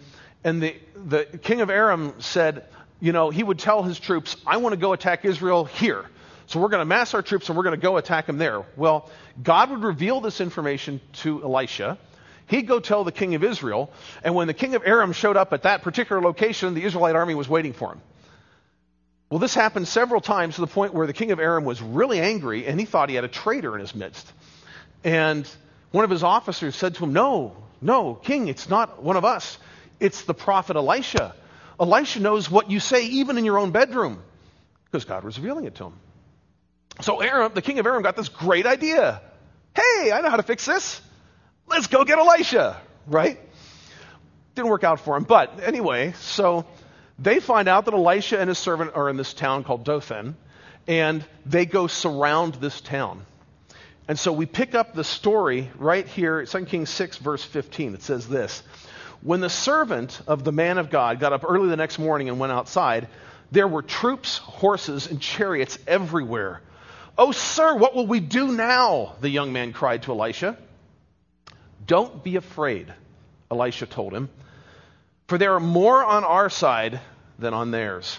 and 0.44 0.62
the, 0.62 0.76
the 1.06 1.24
king 1.26 1.62
of 1.62 1.70
Aram 1.70 2.14
said, 2.20 2.66
you 3.02 3.12
know, 3.12 3.32
he 3.32 3.44
would 3.44 3.60
tell 3.60 3.84
his 3.84 4.00
troops, 4.00 4.38
I 4.46 4.58
want 4.58 4.74
to 4.74 4.78
go 4.78 4.94
attack 4.94 5.26
Israel 5.26 5.66
here. 5.66 6.06
So 6.46 6.60
we're 6.62 6.70
going 6.70 6.82
to 6.82 6.86
mass 6.86 7.14
our 7.14 7.22
troops 7.24 7.50
and 7.50 7.58
we're 7.58 7.64
going 7.64 7.76
to 7.76 7.82
go 7.84 7.98
attack 7.98 8.28
them 8.28 8.38
there. 8.38 8.64
Well, 8.78 9.10
God 9.42 9.72
would 9.72 9.82
reveal 9.84 10.22
this 10.22 10.40
information 10.40 11.02
to 11.14 11.44
Elisha. 11.44 11.98
He'd 12.48 12.68
go 12.68 12.80
tell 12.80 13.04
the 13.04 13.12
king 13.12 13.34
of 13.36 13.44
Israel. 13.44 13.92
And 14.24 14.36
when 14.36 14.48
the 14.48 14.54
king 14.54 14.76
of 14.76 14.84
Aram 14.86 15.14
showed 15.14 15.36
up 15.36 15.52
at 15.52 15.64
that 15.64 15.82
particular 15.82 16.22
location, 16.22 16.74
the 16.76 16.84
Israelite 16.84 17.16
army 17.16 17.34
was 17.34 17.50
waiting 17.50 17.74
for 17.74 17.92
him. 17.94 18.02
Well, 19.30 19.40
this 19.40 19.56
happened 19.56 19.88
several 19.88 20.22
times 20.22 20.56
to 20.56 20.62
the 20.62 20.68
point 20.68 20.94
where 20.94 21.08
the 21.08 21.14
king 21.14 21.32
of 21.32 21.40
Aram 21.40 21.64
was 21.64 21.82
really 21.82 22.20
angry 22.20 22.68
and 22.68 22.80
he 22.80 22.86
thought 22.86 23.10
he 23.10 23.16
had 23.16 23.24
a 23.24 23.30
traitor 23.30 23.74
in 23.74 23.82
his 23.82 23.96
midst. 23.96 24.32
And 25.04 25.48
one 25.92 26.04
of 26.04 26.12
his 26.12 26.22
officers 26.22 26.76
said 26.76 26.96
to 26.96 27.06
him, 27.06 27.14
No, 27.14 27.56
no, 27.82 28.14
king, 28.14 28.48
it's 28.50 28.70
not 28.70 29.02
one 29.02 29.16
of 29.16 29.26
us. 29.26 29.58
It's 30.00 30.24
the 30.24 30.34
prophet 30.36 30.76
Elisha. 30.76 31.34
Elisha 31.82 32.20
knows 32.20 32.50
what 32.50 32.70
you 32.70 32.80
say 32.80 33.08
even 33.08 33.40
in 33.40 33.44
your 33.44 33.58
own 33.58 33.72
bedroom 33.72 34.22
because 34.86 35.04
God 35.04 35.24
was 35.24 35.38
revealing 35.40 35.66
it 35.66 35.76
to 35.76 35.86
him. 35.86 35.94
So 37.02 37.22
Aram, 37.22 37.54
the 37.56 37.62
king 37.62 37.80
of 37.80 37.86
Aram 37.88 38.04
got 38.04 38.16
this 38.16 38.30
great 38.30 38.68
idea. 38.68 39.20
Hey, 39.76 40.12
I 40.12 40.22
know 40.22 40.30
how 40.30 40.36
to 40.38 40.44
fix 40.44 40.66
this. 40.66 41.02
Let's 41.68 41.88
go 41.88 42.04
get 42.06 42.20
Elisha, 42.20 42.80
right? 43.08 43.40
Didn't 44.54 44.68
work 44.70 44.84
out 44.84 45.00
for 45.00 45.18
him. 45.18 45.24
But 45.24 45.60
anyway, 45.64 46.14
so 46.20 46.68
they 47.18 47.40
find 47.40 47.68
out 47.68 47.86
that 47.86 47.94
Elisha 47.96 48.38
and 48.40 48.48
his 48.50 48.60
servant 48.60 48.92
are 48.94 49.10
in 49.10 49.18
this 49.18 49.34
town 49.34 49.64
called 49.64 49.84
Dothan, 49.84 50.36
and 50.88 51.26
they 51.46 51.66
go 51.66 51.88
surround 51.88 52.56
this 52.56 52.82
town. 52.82 53.26
And 54.08 54.20
so 54.20 54.34
we 54.34 54.46
pick 54.46 54.76
up 54.76 54.94
the 54.94 55.06
story 55.06 55.72
right 55.78 56.06
here, 56.06 56.46
2 56.46 56.66
Kings 56.66 56.90
6, 56.90 57.18
verse 57.18 57.44
15. 57.44 57.94
It 57.96 58.04
says 58.04 58.28
this 58.28 58.62
when 59.22 59.40
the 59.40 59.50
servant 59.50 60.20
of 60.28 60.44
the 60.44 60.52
man 60.52 60.80
of 60.80 60.90
God 60.90 61.20
got 61.20 61.32
up 61.32 61.46
early 61.48 61.70
the 61.70 61.76
next 61.78 62.00
morning 62.00 62.28
and 62.30 62.40
went 62.40 62.52
outside, 62.52 63.08
there 63.52 63.68
were 63.68 63.84
troops, 63.84 64.40
horses, 64.40 65.06
and 65.08 65.22
chariots 65.22 65.78
everywhere. 65.86 66.62
Oh, 67.18 67.32
sir, 67.32 67.76
what 67.76 67.94
will 67.94 68.08
we 68.08 68.20
do 68.20 68.52
now? 68.52 69.14
The 69.22 69.30
young 69.30 69.54
man 69.54 69.74
cried 69.74 70.04
to 70.04 70.12
Elisha. 70.12 70.58
Don't 71.86 72.24
be 72.24 72.36
afraid, 72.36 72.92
Elisha 73.52 73.86
told 73.86 74.14
him, 74.14 74.30
for 75.28 75.38
there 75.38 75.54
are 75.54 75.60
more 75.60 76.04
on 76.04 76.24
our 76.24 76.50
side 76.50 77.00
than 77.38 77.54
on 77.54 77.72
theirs. 77.72 78.18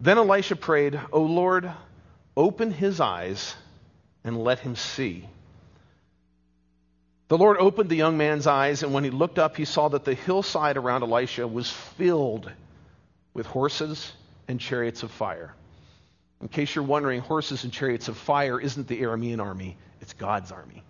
Then 0.00 0.18
Elisha 0.18 0.56
prayed, 0.56 0.94
O 0.96 1.00
oh, 1.12 1.22
Lord, 1.24 1.70
open 2.36 2.72
his 2.72 3.00
eyes 3.00 3.54
and 4.24 4.42
let 4.42 4.60
him 4.60 4.74
see. 4.74 5.28
The 7.30 7.38
Lord 7.38 7.58
opened 7.60 7.88
the 7.88 7.96
young 7.96 8.18
man's 8.18 8.48
eyes, 8.48 8.82
and 8.82 8.92
when 8.92 9.04
he 9.04 9.10
looked 9.10 9.38
up, 9.38 9.56
he 9.56 9.64
saw 9.64 9.86
that 9.90 10.04
the 10.04 10.14
hillside 10.14 10.76
around 10.76 11.04
Elisha 11.04 11.46
was 11.46 11.70
filled 11.70 12.50
with 13.34 13.46
horses 13.46 14.12
and 14.48 14.58
chariots 14.58 15.04
of 15.04 15.12
fire. 15.12 15.54
In 16.40 16.48
case 16.48 16.74
you're 16.74 16.82
wondering, 16.82 17.20
horses 17.20 17.62
and 17.62 17.72
chariots 17.72 18.08
of 18.08 18.16
fire 18.16 18.60
isn't 18.60 18.88
the 18.88 19.00
Aramean 19.02 19.40
army, 19.40 19.76
it's 20.00 20.12
God's 20.14 20.50
army. 20.50 20.82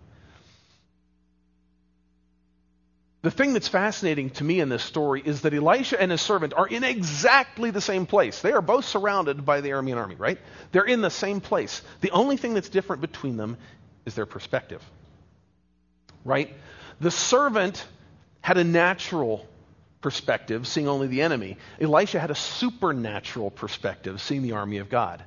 The 3.20 3.30
thing 3.30 3.52
that's 3.52 3.68
fascinating 3.68 4.30
to 4.30 4.44
me 4.44 4.60
in 4.60 4.70
this 4.70 4.82
story 4.82 5.20
is 5.22 5.42
that 5.42 5.52
Elisha 5.52 6.00
and 6.00 6.10
his 6.10 6.22
servant 6.22 6.54
are 6.56 6.66
in 6.66 6.84
exactly 6.84 7.70
the 7.70 7.82
same 7.82 8.06
place. 8.06 8.40
They 8.40 8.52
are 8.52 8.62
both 8.62 8.86
surrounded 8.86 9.44
by 9.44 9.60
the 9.60 9.68
Aramean 9.68 9.98
army, 9.98 10.14
right? 10.14 10.38
They're 10.72 10.84
in 10.86 11.02
the 11.02 11.10
same 11.10 11.42
place. 11.42 11.82
The 12.00 12.12
only 12.12 12.38
thing 12.38 12.54
that's 12.54 12.70
different 12.70 13.02
between 13.02 13.36
them 13.36 13.58
is 14.06 14.14
their 14.14 14.24
perspective 14.24 14.82
right? 16.24 16.52
The 17.00 17.10
servant 17.10 17.84
had 18.40 18.58
a 18.58 18.64
natural 18.64 19.46
perspective, 20.00 20.66
seeing 20.66 20.88
only 20.88 21.06
the 21.06 21.22
enemy. 21.22 21.56
Elisha 21.80 22.18
had 22.18 22.30
a 22.30 22.34
supernatural 22.34 23.50
perspective, 23.50 24.20
seeing 24.20 24.42
the 24.42 24.52
army 24.52 24.78
of 24.78 24.88
God. 24.88 25.22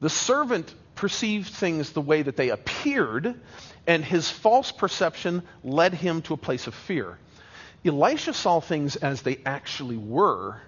The 0.00 0.10
servant 0.10 0.72
perceived 0.94 1.48
things 1.48 1.92
the 1.92 2.00
way 2.00 2.22
that 2.22 2.36
they 2.36 2.50
appeared, 2.50 3.40
and 3.86 4.04
his 4.04 4.30
false 4.30 4.70
perception 4.70 5.42
led 5.64 5.94
him 5.94 6.22
to 6.22 6.34
a 6.34 6.36
place 6.36 6.66
of 6.66 6.74
fear. 6.74 7.18
Elisha 7.84 8.32
saw 8.32 8.60
things 8.60 8.94
as 8.96 9.22
they 9.22 9.38
actually 9.44 9.96
were, 9.96 10.60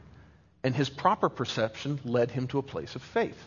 and 0.64 0.74
his 0.74 0.88
proper 0.88 1.28
perception 1.28 2.00
led 2.04 2.30
him 2.32 2.48
to 2.48 2.58
a 2.58 2.62
place 2.62 2.96
of 2.96 3.02
faith. 3.02 3.38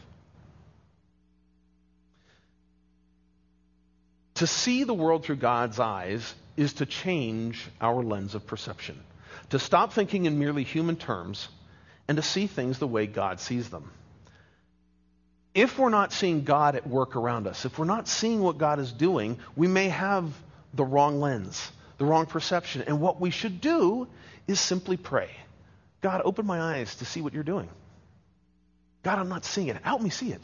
To 4.37 4.45
see 4.45 4.83
the 4.83 4.93
world 4.93 5.23
through 5.25 5.37
God's 5.37 5.79
eyes 5.79 6.35
is 6.55 6.73
to 6.73 6.85
change 6.85 7.67
our 7.81 8.03
lens 8.03 8.35
of 8.35 8.45
perception, 8.45 8.99
to 9.49 9.57
stop 9.57 9.93
thinking 9.93 10.25
in 10.27 10.37
merely 10.37 10.63
human 10.63 10.95
terms, 10.95 11.47
and 12.07 12.17
to 12.17 12.21
see 12.21 12.45
things 12.45 12.77
the 12.77 12.85
way 12.85 13.07
God 13.07 13.39
sees 13.39 13.71
them. 13.71 13.89
If 15.55 15.79
we're 15.79 15.89
not 15.89 16.13
seeing 16.13 16.43
God 16.43 16.75
at 16.75 16.85
work 16.85 17.15
around 17.15 17.47
us, 17.47 17.65
if 17.65 17.79
we're 17.79 17.85
not 17.85 18.07
seeing 18.07 18.39
what 18.39 18.59
God 18.59 18.77
is 18.77 18.91
doing, 18.91 19.39
we 19.55 19.67
may 19.67 19.89
have 19.89 20.29
the 20.71 20.85
wrong 20.85 21.19
lens, 21.19 21.71
the 21.97 22.05
wrong 22.05 22.27
perception. 22.27 22.83
And 22.85 23.01
what 23.01 23.19
we 23.19 23.31
should 23.31 23.59
do 23.59 24.07
is 24.47 24.59
simply 24.59 24.97
pray 24.97 25.31
God, 26.01 26.21
open 26.23 26.45
my 26.45 26.61
eyes 26.75 26.93
to 26.97 27.05
see 27.05 27.21
what 27.21 27.33
you're 27.33 27.41
doing. 27.43 27.69
God, 29.01 29.17
I'm 29.17 29.29
not 29.29 29.45
seeing 29.45 29.69
it. 29.69 29.77
Help 29.81 29.99
me 30.03 30.11
see 30.11 30.31
it. 30.31 30.41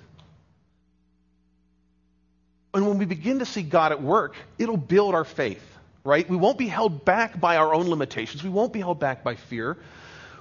And 2.74 2.88
when 2.88 2.98
we 2.98 3.06
begin 3.06 3.40
to 3.40 3.46
see 3.46 3.62
God 3.62 3.92
at 3.92 4.02
work, 4.02 4.36
it'll 4.58 4.78
build 4.78 5.14
our 5.14 5.24
faith, 5.26 5.64
right? 6.04 6.28
We 6.28 6.38
won't 6.38 6.58
be 6.58 6.68
held 6.68 7.06
back 7.06 7.40
by 7.40 7.58
our 7.58 7.74
own 7.74 7.88
limitations. 7.88 8.44
We 8.44 8.50
won't 8.50 8.74
be 8.74 8.80
held 8.80 9.00
back 9.00 9.24
by 9.24 9.36
fear, 9.36 9.78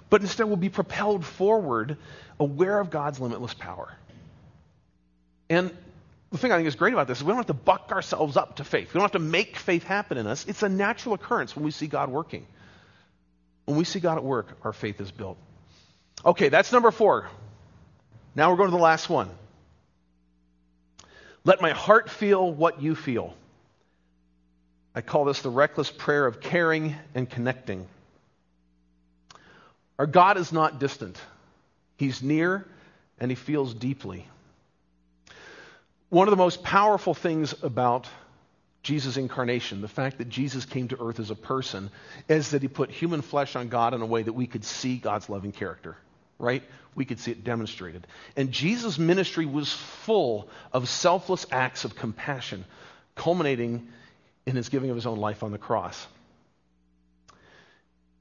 but 0.08 0.22
instead 0.22 0.44
we'll 0.46 0.56
be 0.56 0.70
propelled 0.70 1.24
forward, 1.26 1.98
aware 2.40 2.80
of 2.80 2.88
God's 2.90 3.20
limitless 3.20 3.52
power. 3.54 3.92
And 5.50 5.70
the 6.30 6.38
thing 6.38 6.50
I 6.50 6.56
think 6.56 6.68
is 6.68 6.74
great 6.76 6.94
about 6.94 7.06
this 7.06 7.18
is 7.18 7.24
we 7.24 7.28
don't 7.28 7.36
have 7.36 7.46
to 7.48 7.52
buck 7.54 7.90
ourselves 7.92 8.38
up 8.38 8.56
to 8.56 8.64
faith. 8.64 8.94
We 8.94 8.98
don't 8.98 9.02
have 9.12 9.20
to 9.22 9.28
make 9.30 9.56
faith 9.58 9.82
happen 9.84 10.16
in 10.16 10.26
us. 10.26 10.46
It's 10.46 10.62
a 10.62 10.68
natural 10.70 11.16
occurrence 11.16 11.54
when 11.54 11.66
we 11.66 11.70
see 11.70 11.86
God 11.86 12.08
working. 12.08 12.46
When 13.66 13.76
we 13.76 13.84
see 13.84 14.00
God 14.00 14.16
at 14.16 14.24
work, 14.24 14.56
our 14.64 14.72
faith 14.72 15.00
is 15.02 15.10
built. 15.10 15.36
Okay, 16.24 16.48
that's 16.48 16.72
number 16.72 16.90
four. 16.90 17.28
Now 18.34 18.50
we're 18.50 18.56
going 18.56 18.70
to 18.70 18.76
the 18.76 18.82
last 18.82 19.10
one. 19.10 19.28
Let 21.44 21.60
my 21.60 21.70
heart 21.70 22.08
feel 22.10 22.52
what 22.52 22.80
you 22.82 22.94
feel. 22.94 23.34
I 24.94 25.00
call 25.00 25.24
this 25.24 25.42
the 25.42 25.50
reckless 25.50 25.90
prayer 25.90 26.24
of 26.26 26.40
caring 26.40 26.94
and 27.14 27.28
connecting. 27.28 27.86
Our 29.98 30.06
God 30.06 30.36
is 30.36 30.52
not 30.52 30.78
distant, 30.78 31.18
He's 31.96 32.22
near 32.22 32.66
and 33.18 33.30
He 33.30 33.34
feels 33.34 33.74
deeply. 33.74 34.26
One 36.10 36.28
of 36.28 36.30
the 36.32 36.36
most 36.36 36.62
powerful 36.62 37.14
things 37.14 37.54
about 37.62 38.06
Jesus' 38.82 39.16
incarnation, 39.16 39.80
the 39.80 39.88
fact 39.88 40.18
that 40.18 40.28
Jesus 40.28 40.64
came 40.66 40.88
to 40.88 41.00
earth 41.00 41.18
as 41.20 41.30
a 41.30 41.34
person, 41.36 41.90
is 42.28 42.50
that 42.50 42.60
He 42.62 42.68
put 42.68 42.90
human 42.90 43.22
flesh 43.22 43.56
on 43.56 43.68
God 43.68 43.94
in 43.94 44.02
a 44.02 44.06
way 44.06 44.22
that 44.22 44.32
we 44.34 44.46
could 44.46 44.64
see 44.64 44.96
God's 44.98 45.28
loving 45.30 45.52
character 45.52 45.96
right? 46.42 46.62
We 46.94 47.06
could 47.06 47.18
see 47.20 47.30
it 47.30 47.44
demonstrated. 47.44 48.06
And 48.36 48.52
Jesus' 48.52 48.98
ministry 48.98 49.46
was 49.46 49.72
full 49.72 50.48
of 50.74 50.88
selfless 50.90 51.46
acts 51.50 51.86
of 51.86 51.94
compassion, 51.96 52.66
culminating 53.14 53.88
in 54.44 54.56
his 54.56 54.68
giving 54.68 54.90
of 54.90 54.96
his 54.96 55.06
own 55.06 55.18
life 55.18 55.42
on 55.42 55.52
the 55.52 55.58
cross. 55.58 56.06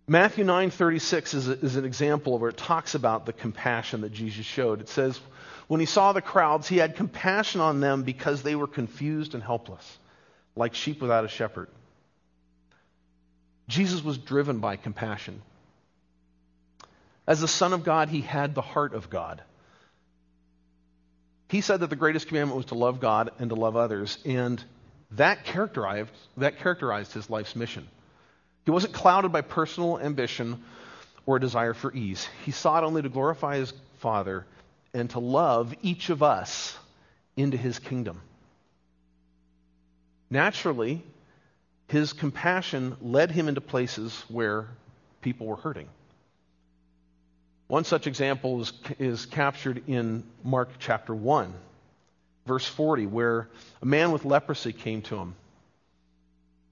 Matthew 0.08 0.46
9:36 0.46 1.34
is, 1.34 1.48
is 1.48 1.76
an 1.76 1.86
example 1.86 2.38
where 2.38 2.50
it 2.52 2.58
talks 2.58 2.96
about 2.96 3.26
the 3.26 3.34
compassion 3.34 4.02
that 4.02 4.14
Jesus 4.14 4.46
showed. 4.46 4.80
It 4.82 4.90
says, 4.90 5.20
"When 5.68 5.80
he 5.80 5.86
saw 5.86 6.14
the 6.14 6.22
crowds, 6.22 6.68
he 6.68 6.78
had 6.78 6.96
compassion 6.96 7.60
on 7.60 7.80
them 7.80 8.04
because 8.04 8.44
they 8.44 8.56
were 8.56 8.68
confused 8.68 9.34
and 9.34 9.44
helpless, 9.44 9.98
like 10.56 10.76
sheep 10.76 11.02
without 11.02 11.26
a 11.26 11.28
shepherd." 11.28 11.70
Jesus 13.68 14.04
was 14.04 14.18
driven 14.18 14.60
by 14.60 14.76
compassion. 14.76 15.42
As 17.28 17.42
the 17.42 17.48
Son 17.48 17.74
of 17.74 17.84
God, 17.84 18.10
he 18.10 18.22
had 18.22 18.56
the 18.56 18.62
heart 18.62 18.94
of 18.94 19.10
God. 19.10 19.42
He 21.50 21.62
said 21.62 21.82
that 21.82 21.90
the 21.90 21.96
greatest 21.96 22.28
commandment 22.28 22.58
was 22.58 22.68
to 22.68 22.76
love 22.76 23.00
God 23.00 23.30
and 23.40 23.50
to 23.50 23.56
love 23.56 23.76
others, 23.76 24.18
and 24.26 24.64
that 25.12 25.44
characterized, 25.44 26.10
that 26.38 26.60
characterized 26.60 27.14
his 27.14 27.30
life's 27.30 27.56
mission. 27.56 27.88
He 28.66 28.72
wasn't 28.72 28.94
clouded 28.94 29.32
by 29.32 29.42
personal 29.42 30.00
ambition 30.00 30.64
or 31.26 31.38
a 31.38 31.40
desire 31.40 31.74
for 31.74 31.94
ease. 31.94 32.28
He 32.46 32.52
sought 32.52 32.84
only 32.84 33.02
to 33.02 33.10
glorify 33.10 33.58
his 33.58 33.74
Father 34.00 34.46
and 34.94 35.10
to 35.12 35.20
love 35.20 35.74
each 35.82 36.10
of 36.10 36.24
us 36.24 36.76
into 37.38 37.58
his 37.58 37.78
kingdom. 37.80 38.22
Naturally, 40.30 41.04
his 41.88 42.14
compassion 42.14 42.96
led 43.02 43.32
him 43.32 43.48
into 43.50 43.62
places 43.62 44.24
where 44.30 44.68
people 45.22 45.48
were 45.48 45.58
hurting. 45.58 45.90
One 47.72 47.86
such 47.86 48.06
example 48.06 48.60
is, 48.60 48.74
is 49.00 49.26
captured 49.26 49.84
in 49.88 50.26
Mark 50.44 50.68
chapter 50.78 51.16
1, 51.16 51.54
verse 52.46 52.66
40, 52.66 53.06
where 53.06 53.48
a 53.82 53.86
man 53.86 54.12
with 54.12 54.26
leprosy 54.26 54.74
came 54.74 55.02
to 55.04 55.16
him 55.16 55.36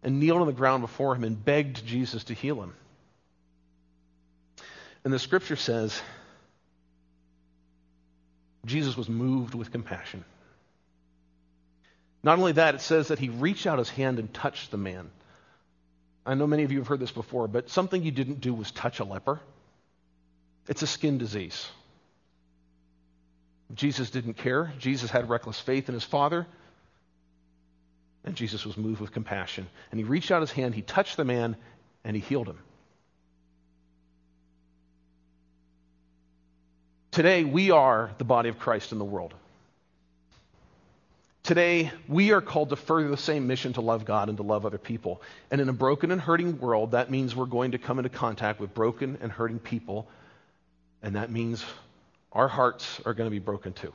and 0.03 0.19
kneeled 0.19 0.41
on 0.41 0.47
the 0.47 0.51
ground 0.51 0.81
before 0.81 1.15
him 1.15 1.23
and 1.23 1.41
begged 1.41 1.85
Jesus 1.85 2.25
to 2.25 2.33
heal 2.33 2.61
him. 2.61 2.75
And 5.05 5.13
the 5.13 5.19
scripture 5.19 5.55
says 5.55 6.01
Jesus 8.65 8.97
was 8.97 9.07
moved 9.07 9.55
with 9.55 9.71
compassion. 9.71 10.25
Not 12.23 12.39
only 12.39 12.51
that, 12.51 12.75
it 12.75 12.81
says 12.81 13.07
that 13.07 13.19
he 13.19 13.29
reached 13.29 13.65
out 13.65 13.79
his 13.79 13.89
hand 13.89 14.19
and 14.19 14.33
touched 14.33 14.69
the 14.69 14.75
man. 14.77 15.09
I 16.25 16.33
know 16.33 16.45
many 16.45 16.63
of 16.63 16.73
you 16.73 16.79
have 16.79 16.87
heard 16.87 16.99
this 16.99 17.09
before, 17.13 17.47
but 17.47 17.69
something 17.69 18.03
you 18.03 18.11
didn't 18.11 18.41
do 18.41 18.53
was 18.53 18.69
touch 18.71 18.99
a 18.99 19.05
leper. 19.05 19.39
It's 20.69 20.83
a 20.83 20.87
skin 20.87 21.17
disease. 21.17 21.67
Jesus 23.73 24.11
didn't 24.11 24.35
care. 24.35 24.71
Jesus 24.77 25.09
had 25.09 25.27
reckless 25.27 25.59
faith 25.59 25.89
in 25.89 25.95
his 25.95 26.03
Father. 26.03 26.45
And 28.23 28.35
Jesus 28.35 28.65
was 28.65 28.77
moved 28.77 29.01
with 29.01 29.11
compassion. 29.11 29.67
And 29.91 29.99
he 29.99 30.03
reached 30.03 30.29
out 30.29 30.41
his 30.41 30.51
hand, 30.51 30.75
he 30.75 30.83
touched 30.83 31.17
the 31.17 31.25
man, 31.25 31.55
and 32.03 32.15
he 32.15 32.21
healed 32.21 32.47
him. 32.47 32.59
Today, 37.11 37.43
we 37.43 37.71
are 37.71 38.11
the 38.19 38.23
body 38.23 38.49
of 38.49 38.59
Christ 38.59 38.91
in 38.91 38.99
the 38.99 39.05
world. 39.05 39.33
Today, 41.41 41.91
we 42.07 42.31
are 42.31 42.41
called 42.41 42.69
to 42.69 42.75
further 42.75 43.09
the 43.09 43.17
same 43.17 43.47
mission 43.47 43.73
to 43.73 43.81
love 43.81 44.05
God 44.05 44.27
and 44.29 44.37
to 44.37 44.43
love 44.43 44.65
other 44.67 44.77
people. 44.77 45.19
And 45.49 45.59
in 45.61 45.69
a 45.69 45.73
broken 45.73 46.11
and 46.11 46.21
hurting 46.21 46.59
world, 46.59 46.91
that 46.91 47.09
means 47.09 47.35
we're 47.35 47.45
going 47.47 47.71
to 47.71 47.79
come 47.79 47.97
into 47.97 48.09
contact 48.09 48.59
with 48.59 48.75
broken 48.75 49.17
and 49.21 49.31
hurting 49.31 49.57
people 49.57 50.07
and 51.01 51.15
that 51.15 51.31
means 51.31 51.63
our 52.31 52.47
hearts 52.47 52.99
are 53.05 53.13
going 53.13 53.27
to 53.27 53.31
be 53.31 53.39
broken 53.39 53.73
too. 53.73 53.93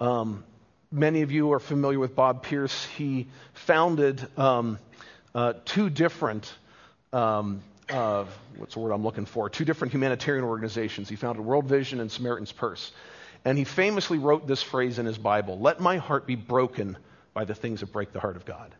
Um, 0.00 0.44
many 0.90 1.22
of 1.22 1.30
you 1.32 1.52
are 1.52 1.60
familiar 1.60 1.98
with 1.98 2.14
Bob 2.14 2.42
Pierce. 2.42 2.84
He 2.96 3.28
founded 3.54 4.26
um, 4.38 4.78
uh, 5.34 5.54
two 5.64 5.88
different, 5.90 6.52
um, 7.12 7.62
uh, 7.90 8.24
what's 8.56 8.74
the 8.74 8.80
word 8.80 8.92
I'm 8.92 9.04
looking 9.04 9.26
for? 9.26 9.48
Two 9.48 9.64
different 9.64 9.92
humanitarian 9.92 10.44
organizations. 10.44 11.08
He 11.08 11.16
founded 11.16 11.44
World 11.44 11.66
Vision 11.66 12.00
and 12.00 12.10
Samaritan's 12.10 12.52
Purse. 12.52 12.90
And 13.44 13.56
he 13.56 13.64
famously 13.64 14.18
wrote 14.18 14.46
this 14.46 14.62
phrase 14.62 14.98
in 14.98 15.06
his 15.06 15.16
Bible 15.16 15.58
Let 15.60 15.78
my 15.80 15.98
heart 15.98 16.26
be 16.26 16.34
broken 16.34 16.98
by 17.34 17.44
the 17.44 17.54
things 17.54 17.80
that 17.80 17.92
break 17.92 18.12
the 18.12 18.20
heart 18.20 18.36
of 18.36 18.44
God. 18.44 18.74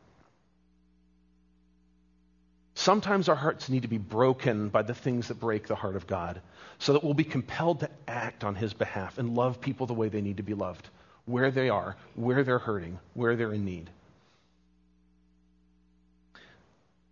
Sometimes 2.89 3.28
our 3.28 3.36
hearts 3.36 3.68
need 3.68 3.82
to 3.82 3.89
be 3.89 3.99
broken 3.99 4.70
by 4.70 4.80
the 4.80 4.95
things 4.95 5.28
that 5.28 5.39
break 5.39 5.66
the 5.68 5.74
heart 5.74 5.95
of 5.95 6.07
God 6.07 6.41
so 6.78 6.95
that 6.95 7.05
we'll 7.05 7.12
be 7.12 7.22
compelled 7.22 7.80
to 7.80 7.91
act 8.09 8.45
on 8.45 8.55
His 8.55 8.72
behalf 8.72 9.18
and 9.18 9.34
love 9.34 9.61
people 9.61 9.86
the 9.86 9.93
way 9.93 10.09
they 10.09 10.22
need 10.22 10.39
to 10.39 10.43
be 10.43 10.55
loved, 10.55 10.89
where 11.26 11.51
they 11.51 11.68
are, 11.68 11.97
where 12.14 12.43
they're 12.45 12.59
hurting, 12.59 12.99
where 13.12 13.36
they're 13.36 13.53
in 13.53 13.66
need. 13.66 13.91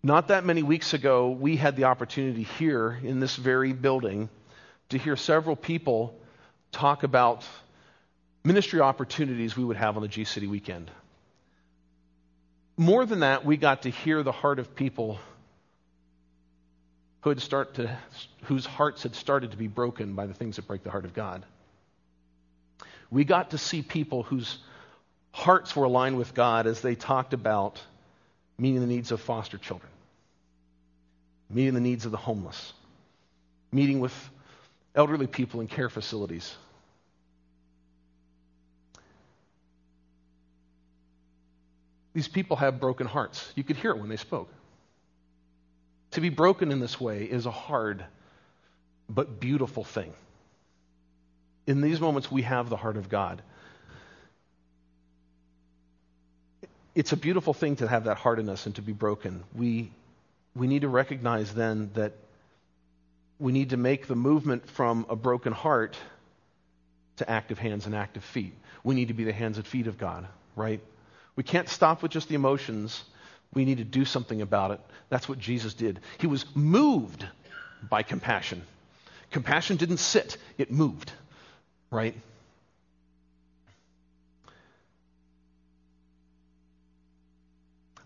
Not 0.03 0.29
that 0.29 0.47
many 0.47 0.63
weeks 0.63 0.95
ago, 0.95 1.29
we 1.29 1.57
had 1.59 1.77
the 1.77 1.85
opportunity 1.85 2.45
here 2.45 2.99
in 3.03 3.21
this 3.21 3.37
very 3.37 3.75
building 3.75 4.31
to 4.89 4.97
hear 4.97 5.15
several 5.15 5.57
people 5.57 6.19
talk 6.73 7.03
about 7.03 7.45
ministry 8.45 8.81
opportunities 8.81 9.59
we 9.59 9.65
would 9.65 9.77
have 9.77 9.97
on 9.97 10.03
the 10.03 10.09
G 10.09 10.25
City 10.25 10.47
weekend. 10.47 10.91
More 12.79 13.05
than 13.05 13.21
that, 13.21 13.45
we 13.45 13.59
got 13.59 13.83
to 13.83 13.91
hear 13.91 14.23
the 14.23 14.33
heart 14.33 14.59
of 14.59 14.75
people 14.75 15.19
who 17.27 17.31
had 17.31 17.41
start 17.43 17.75
to, 17.75 17.99
whose 18.45 18.65
hearts 18.65 19.03
had 19.03 19.13
started 19.17 19.51
to 19.51 19.57
be 19.57 19.67
broken 19.67 20.15
by 20.15 20.27
the 20.27 20.33
things 20.33 20.55
that 20.55 20.69
break 20.69 20.85
the 20.85 20.93
heart 20.93 21.05
of 21.05 21.13
God. 21.13 21.45
We 23.11 23.25
got 23.25 23.51
to 23.51 23.59
see 23.59 23.83
people 23.83 24.23
whose 24.23 24.59
hearts 25.33 25.75
were 25.75 25.87
aligned 25.87 26.17
with 26.19 26.35
God 26.35 26.69
as 26.69 26.83
they 26.83 26.95
talked 26.95 27.35
about 27.35 27.83
meeting 28.59 28.79
the 28.79 28.87
needs 28.87 29.11
of 29.11 29.21
foster 29.21 29.59
children, 29.59 29.91
meeting 31.51 31.75
the 31.75 31.81
needs 31.81 32.05
of 32.05 32.13
the 32.13 32.17
homeless, 32.17 32.73
meeting 33.73 33.99
with 33.99 34.15
elderly 34.95 35.27
people 35.27 35.61
in 35.61 35.67
care 35.67 35.89
facilities. 35.89 36.55
These 42.15 42.29
people 42.29 42.55
have 42.57 42.79
broken 42.79 43.09
hearts. 43.09 43.51
You 43.57 43.65
could 43.65 43.77
hear 43.79 43.91
it 43.91 43.99
when 43.99 44.09
they 44.09 44.17
spoke. 44.17 44.49
To 46.13 46.21
be 46.21 46.29
broken 46.29 46.71
in 46.73 46.81
this 46.81 47.01
way 47.01 47.25
is 47.25 47.47
a 47.47 47.51
hard 47.51 48.05
but 49.09 49.41
beautiful 49.41 49.85
thing. 49.85 50.13
In 51.67 51.81
these 51.81 52.01
moments, 52.01 52.31
we 52.31 52.43
have 52.43 52.69
the 52.69 52.77
heart 52.77 52.97
of 52.97 53.09
God. 53.09 53.43
It's 56.95 57.13
a 57.13 57.17
beautiful 57.17 57.53
thing 57.53 57.77
to 57.77 57.89
have 57.89 58.05
that 58.05 58.17
heart 58.17 58.39
in 58.39 58.49
us 58.49 58.67
and 58.67 58.75
to 58.77 58.83
be 58.83 58.93
broken. 58.93 59.43
We, 59.55 59.91
we 60.55 60.67
need 60.67 60.83
to 60.83 60.89
recognize 60.89 61.53
then 61.53 61.91
that 61.95 62.13
we 63.39 63.53
need 63.53 63.71
to 63.71 63.77
make 63.77 64.07
the 64.07 64.17
movement 64.17 64.71
from 64.71 65.05
a 65.11 65.17
broken 65.17 65.53
heart 65.53 65.97
to 67.17 67.29
active 67.29 67.59
hands 67.59 67.85
and 67.85 67.95
active 67.95 68.25
feet. 68.25 68.55
We 68.83 68.95
need 68.95 69.09
to 69.09 69.15
be 69.15 69.25
the 69.25 69.33
hands 69.33 69.59
and 69.59 69.67
feet 69.67 69.89
of 69.89 69.99
God, 69.99 70.27
right? 70.55 70.81
We 71.35 71.43
can't 71.43 71.69
stop 71.69 72.03
with 72.03 72.13
just 72.13 72.29
the 72.29 72.35
emotions 72.35 73.05
we 73.55 73.65
need 73.65 73.79
to 73.79 73.85
do 73.85 74.05
something 74.05 74.43
about 74.43 74.73
it. 74.73 74.81
That's 75.09 75.29
what 75.29 75.39
Jesus 75.39 75.75
did. 75.75 76.01
He 76.19 76.27
was 76.27 76.45
moved 76.55 77.25
by 77.89 78.03
compassion. 78.03 78.63
Compassion 79.31 79.77
didn't 79.77 79.99
sit, 79.99 80.37
it 80.59 80.71
moved, 80.71 81.13
right? 81.91 82.15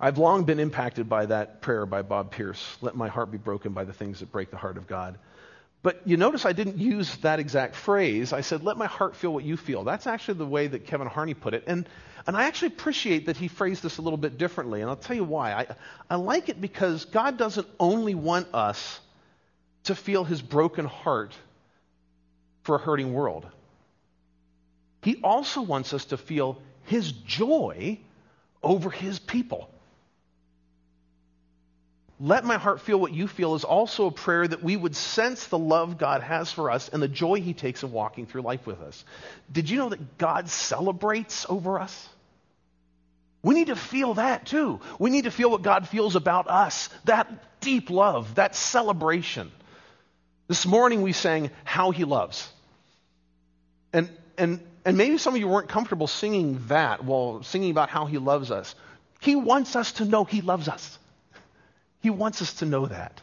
I've 0.03 0.17
long 0.17 0.45
been 0.45 0.61
impacted 0.61 1.09
by 1.11 1.27
that 1.27 1.61
prayer 1.61 1.85
by 1.85 2.01
Bob 2.03 2.31
Pierce 2.31 2.77
let 2.81 2.97
my 2.97 3.09
heart 3.09 3.31
be 3.31 3.37
broken 3.39 3.73
by 3.73 3.85
the 3.85 3.93
things 3.93 4.21
that 4.21 4.33
break 4.33 4.51
the 4.51 4.57
heart 4.57 4.79
of 4.79 4.87
God. 4.87 5.19
But 5.83 6.03
you 6.05 6.17
notice 6.19 6.45
I 6.45 6.53
didn't 6.53 6.79
use 6.79 7.15
that 7.19 7.41
exact 7.41 7.75
phrase. 7.75 8.33
I 8.33 8.43
said, 8.43 8.63
let 8.63 8.77
my 8.77 8.87
heart 8.87 9.17
feel 9.17 9.33
what 9.33 9.45
you 9.45 9.57
feel. 9.57 9.83
That's 9.85 10.07
actually 10.07 10.35
the 10.35 10.47
way 10.47 10.67
that 10.67 10.87
Kevin 10.87 11.07
Harney 11.07 11.33
put 11.35 11.55
it. 11.55 11.65
And, 11.67 11.89
and 12.27 12.37
I 12.37 12.45
actually 12.45 12.69
appreciate 12.69 13.27
that 13.27 13.39
he 13.39 13.49
phrased 13.49 13.83
this 13.83 13.97
a 13.97 14.03
little 14.03 14.19
bit 14.19 14.37
differently. 14.37 14.83
And 14.83 14.91
I'll 14.91 14.97
tell 14.97 15.17
you 15.17 15.25
why. 15.25 15.53
I, 15.53 15.67
I 16.11 16.17
like 16.17 16.51
it 16.51 16.61
because 16.61 17.07
God 17.07 17.39
doesn't 17.39 17.67
only 17.79 18.15
want 18.15 18.49
us 18.55 19.01
to 19.85 19.95
feel 19.95 20.23
his 20.25 20.43
broken 20.43 20.85
heart 20.85 21.33
for 22.65 22.75
a 22.77 22.79
hurting 22.79 23.15
world, 23.15 23.47
he 25.03 25.19
also 25.25 25.63
wants 25.63 25.95
us 25.95 26.05
to 26.05 26.19
feel 26.19 26.61
his 26.85 27.11
joy 27.13 27.99
over 28.63 28.91
his 28.91 29.19
people 29.19 29.71
let 32.23 32.45
my 32.45 32.59
heart 32.59 32.83
feel 32.83 33.01
what 33.01 33.15
you 33.15 33.27
feel 33.27 33.55
is 33.55 33.65
also 33.65 34.07
a 34.07 34.11
prayer 34.11 34.47
that 34.47 34.63
we 34.63 34.77
would 34.77 34.95
sense 34.95 35.47
the 35.47 35.59
love 35.59 35.97
God 35.97 36.23
has 36.23 36.53
for 36.53 36.71
us 36.71 36.91
and 36.91 37.03
the 37.03 37.09
joy 37.09 37.41
he 37.41 37.55
takes 37.55 37.83
in 37.83 37.91
walking 37.93 38.27
through 38.27 38.43
life 38.43 38.67
with 38.67 38.79
us. 38.83 39.03
Did 39.51 39.71
you 39.71 39.79
know 39.79 39.89
that 39.89 40.19
God 40.19 40.51
celebrates 40.51 41.47
over 41.49 41.81
us? 41.81 42.09
We 43.43 43.55
need 43.55 43.69
to 43.69 43.77
feel 43.77 44.15
that 44.15 44.45
too. 44.45 44.81
We 44.99 45.09
need 45.09 45.25
to 45.25 45.31
feel 45.31 45.51
what 45.51 45.63
God 45.63 45.89
feels 45.89 46.15
about 46.15 46.47
us 46.47 46.91
that 47.07 47.61
deep 47.63 47.89
love, 47.89 48.35
that 48.35 48.55
celebration. 48.55 49.51
This 50.47 50.67
morning 50.67 51.01
we 51.01 51.13
sang 51.13 51.51
How 51.65 51.91
He 51.91 52.05
Loves. 52.05 52.47
And, 53.95 54.11
and, 54.37 54.61
and 54.85 54.99
maybe 54.99 55.17
some 55.17 55.33
of 55.35 55.41
you 55.41 55.49
weren't 55.49 55.69
comfortable 55.71 56.07
singing 56.07 56.63
that 56.69 57.03
while 57.03 57.43
singing 57.45 57.71
about 57.71 57.89
how 57.89 58.05
He 58.05 58.19
loves 58.19 58.51
us. 58.51 58.75
He 59.21 59.37
wants 59.37 59.75
us 59.75 59.93
to 59.93 60.05
know 60.05 60.25
He 60.25 60.43
loves 60.43 60.69
us. 60.69 60.99
He 62.01 62.11
wants 62.11 62.43
us 62.43 62.55
to 62.55 62.67
know 62.67 62.87
that. 62.87 63.21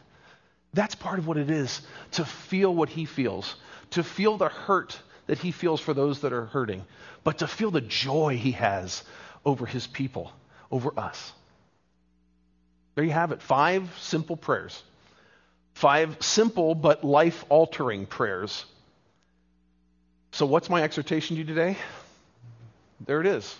That's 0.72 0.94
part 0.94 1.18
of 1.18 1.26
what 1.26 1.36
it 1.36 1.50
is 1.50 1.80
to 2.12 2.24
feel 2.24 2.74
what 2.74 2.88
he 2.88 3.04
feels, 3.04 3.56
to 3.90 4.04
feel 4.04 4.36
the 4.38 4.48
hurt 4.48 4.98
that 5.26 5.38
he 5.38 5.50
feels 5.50 5.80
for 5.80 5.92
those 5.94 6.20
that 6.20 6.32
are 6.32 6.46
hurting, 6.46 6.84
but 7.24 7.38
to 7.38 7.46
feel 7.46 7.70
the 7.70 7.80
joy 7.80 8.36
he 8.36 8.52
has 8.52 9.02
over 9.44 9.66
his 9.66 9.86
people, 9.86 10.32
over 10.70 10.92
us. 10.98 11.32
There 12.94 13.04
you 13.04 13.10
have 13.12 13.32
it 13.32 13.42
five 13.42 13.88
simple 14.00 14.36
prayers, 14.36 14.82
five 15.74 16.16
simple 16.20 16.74
but 16.74 17.04
life 17.04 17.44
altering 17.48 18.06
prayers. 18.06 18.64
So, 20.32 20.46
what's 20.46 20.68
my 20.68 20.82
exhortation 20.82 21.36
to 21.36 21.38
you 21.40 21.46
today? 21.46 21.76
There 23.06 23.20
it 23.20 23.26
is. 23.26 23.56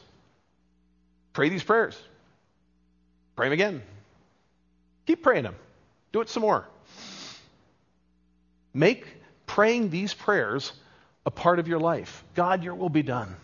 Pray 1.33 1.49
these 1.49 1.62
prayers, 1.64 2.01
pray 3.37 3.47
them 3.47 3.53
again. 3.53 3.83
Keep 5.09 5.22
praying 5.22 5.44
them. 5.44 5.56
Do 6.12 6.20
it 6.20 6.28
some 6.28 6.42
more. 6.42 6.68
Make 8.74 9.06
praying 9.46 9.88
these 9.88 10.12
prayers 10.12 10.70
a 11.24 11.30
part 11.30 11.59
of 11.59 11.66
your 11.66 11.80
life. 11.80 12.22
God, 12.34 12.62
your 12.62 12.74
will 12.74 12.90
be 12.90 13.02
done 13.02 13.34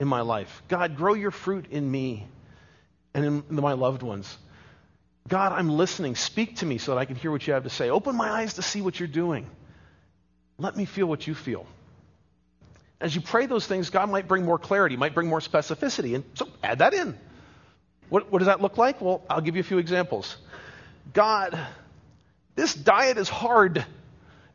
in 0.00 0.08
my 0.08 0.22
life. 0.22 0.64
God, 0.66 0.96
grow 0.96 1.14
your 1.14 1.30
fruit 1.30 1.66
in 1.70 1.88
me 1.88 2.26
and 3.14 3.24
in 3.24 3.44
my 3.50 3.74
loved 3.74 4.02
ones. 4.02 4.36
God, 5.28 5.52
I'm 5.52 5.68
listening. 5.68 6.16
Speak 6.16 6.56
to 6.56 6.66
me 6.66 6.78
so 6.78 6.90
that 6.90 6.98
I 7.00 7.04
can 7.04 7.14
hear 7.14 7.30
what 7.30 7.46
you 7.46 7.52
have 7.52 7.62
to 7.62 7.70
say. 7.70 7.88
Open 7.90 8.16
my 8.16 8.28
eyes 8.28 8.54
to 8.54 8.62
see 8.62 8.82
what 8.82 8.98
you're 8.98 9.06
doing. 9.08 9.46
Let 10.58 10.76
me 10.76 10.84
feel 10.84 11.06
what 11.06 11.24
you 11.28 11.36
feel. 11.36 11.64
As 13.00 13.14
you 13.14 13.20
pray 13.20 13.46
those 13.46 13.68
things, 13.68 13.90
God 13.90 14.10
might 14.10 14.26
bring 14.26 14.44
more 14.44 14.58
clarity, 14.58 14.96
might 14.96 15.14
bring 15.14 15.28
more 15.28 15.38
specificity. 15.38 16.16
And 16.16 16.24
so 16.34 16.48
add 16.60 16.80
that 16.80 16.92
in. 16.92 17.16
What, 18.08 18.30
what 18.32 18.38
does 18.40 18.46
that 18.46 18.60
look 18.60 18.76
like? 18.78 19.00
Well, 19.00 19.22
I'll 19.30 19.40
give 19.40 19.54
you 19.56 19.60
a 19.60 19.64
few 19.64 19.78
examples. 19.78 20.36
God, 21.12 21.58
this 22.54 22.74
diet 22.74 23.18
is 23.18 23.28
hard, 23.28 23.84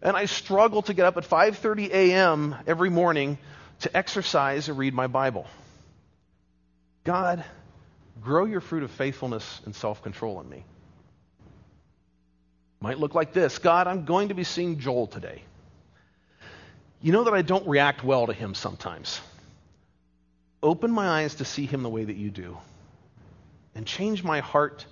and 0.02 0.16
I 0.18 0.26
struggle 0.26 0.82
to 0.84 0.94
get 0.94 1.06
up 1.06 1.18
at 1.18 1.24
5:30 1.24 1.90
a.m. 1.92 2.56
every 2.68 2.90
morning 2.90 3.38
to 3.82 3.96
exercise 3.98 4.70
and 4.70 4.78
read 4.78 4.94
my 4.94 5.08
Bible. 5.08 5.48
God, 7.04 7.44
grow 8.22 8.46
your 8.46 8.62
fruit 8.62 8.84
of 8.84 8.92
faithfulness 8.92 9.62
and 9.66 9.76
self-control 9.76 10.42
in 10.42 10.50
me. 10.50 10.64
Might 12.80 13.00
look 13.00 13.16
like 13.16 13.34
this. 13.34 13.58
God, 13.58 13.88
I'm 13.88 14.06
going 14.06 14.28
to 14.30 14.36
be 14.36 14.44
seeing 14.44 14.80
Joel 14.80 15.08
today. 15.08 15.42
You 17.02 17.12
know 17.12 17.24
that 17.24 17.34
I 17.34 17.42
don't 17.42 17.68
react 17.68 18.04
well 18.04 18.28
to 18.28 18.34
him 18.34 18.54
sometimes. 18.54 19.20
Open 20.62 20.92
my 20.92 21.08
eyes 21.22 21.36
to 21.36 21.46
see 21.46 21.66
him 21.66 21.82
the 21.82 21.90
way 21.90 22.04
that 22.04 22.16
you 22.16 22.30
do 22.30 22.58
and 23.74 23.88
change 23.88 24.24
my 24.24 24.42
heart 24.42 24.86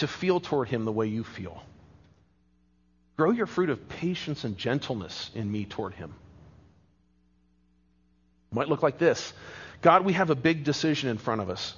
to 0.00 0.08
feel 0.08 0.40
toward 0.40 0.68
him 0.68 0.84
the 0.84 0.92
way 0.92 1.06
you 1.06 1.22
feel. 1.24 1.62
Grow 3.16 3.30
your 3.30 3.46
fruit 3.46 3.68
of 3.70 3.88
patience 3.88 4.44
and 4.44 4.56
gentleness 4.58 5.30
in 5.34 5.50
me 5.50 5.66
toward 5.66 5.92
him. 5.94 6.14
It 8.50 8.54
might 8.56 8.68
look 8.68 8.82
like 8.82 8.98
this 8.98 9.32
God, 9.82 10.04
we 10.04 10.14
have 10.14 10.30
a 10.30 10.34
big 10.34 10.64
decision 10.64 11.08
in 11.08 11.18
front 11.18 11.40
of 11.40 11.48
us. 11.48 11.74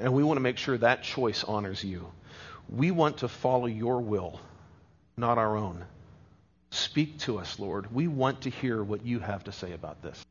And 0.00 0.12
we 0.14 0.22
want 0.22 0.36
to 0.36 0.40
make 0.40 0.58
sure 0.58 0.78
that 0.78 1.02
choice 1.02 1.42
honors 1.44 1.82
you. 1.82 2.06
We 2.68 2.90
want 2.92 3.18
to 3.18 3.28
follow 3.28 3.66
your 3.66 4.00
will, 4.00 4.38
not 5.16 5.38
our 5.38 5.56
own. 5.56 5.84
Speak 6.70 7.18
to 7.20 7.38
us, 7.38 7.58
Lord. 7.58 7.92
We 7.92 8.06
want 8.08 8.42
to 8.42 8.50
hear 8.50 8.82
what 8.82 9.04
you 9.04 9.18
have 9.18 9.44
to 9.44 9.52
say 9.52 9.72
about 9.72 10.00
this. 10.02 10.24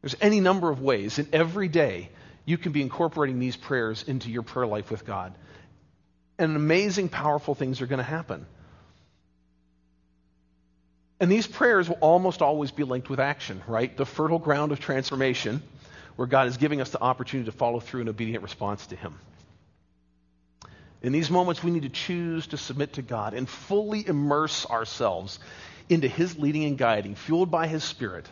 There's 0.00 0.16
any 0.22 0.40
number 0.40 0.70
of 0.70 0.80
ways 0.80 1.18
in 1.18 1.28
every 1.34 1.68
day 1.68 2.08
you 2.50 2.58
can 2.58 2.72
be 2.72 2.82
incorporating 2.82 3.38
these 3.38 3.56
prayers 3.56 4.02
into 4.02 4.28
your 4.28 4.42
prayer 4.42 4.66
life 4.66 4.90
with 4.90 5.06
God. 5.06 5.32
And 6.36 6.56
amazing, 6.56 7.08
powerful 7.08 7.54
things 7.54 7.80
are 7.80 7.86
going 7.86 7.98
to 7.98 8.02
happen. 8.02 8.44
And 11.20 11.30
these 11.30 11.46
prayers 11.46 11.88
will 11.88 11.98
almost 12.00 12.42
always 12.42 12.72
be 12.72 12.82
linked 12.82 13.08
with 13.08 13.20
action, 13.20 13.62
right? 13.68 13.94
The 13.96 14.06
fertile 14.06 14.38
ground 14.38 14.72
of 14.72 14.80
transformation 14.80 15.62
where 16.16 16.26
God 16.26 16.48
is 16.48 16.56
giving 16.56 16.80
us 16.80 16.90
the 16.90 17.00
opportunity 17.00 17.48
to 17.50 17.56
follow 17.56 17.78
through 17.78 18.02
an 18.02 18.08
obedient 18.08 18.42
response 18.42 18.86
to 18.88 18.96
Him. 18.96 19.14
In 21.02 21.12
these 21.12 21.30
moments, 21.30 21.62
we 21.62 21.70
need 21.70 21.82
to 21.82 21.88
choose 21.88 22.48
to 22.48 22.56
submit 22.56 22.94
to 22.94 23.02
God 23.02 23.32
and 23.34 23.48
fully 23.48 24.06
immerse 24.06 24.66
ourselves 24.66 25.38
into 25.88 26.08
His 26.08 26.38
leading 26.38 26.64
and 26.64 26.76
guiding, 26.76 27.14
fueled 27.14 27.50
by 27.50 27.66
His 27.68 27.84
Spirit, 27.84 28.26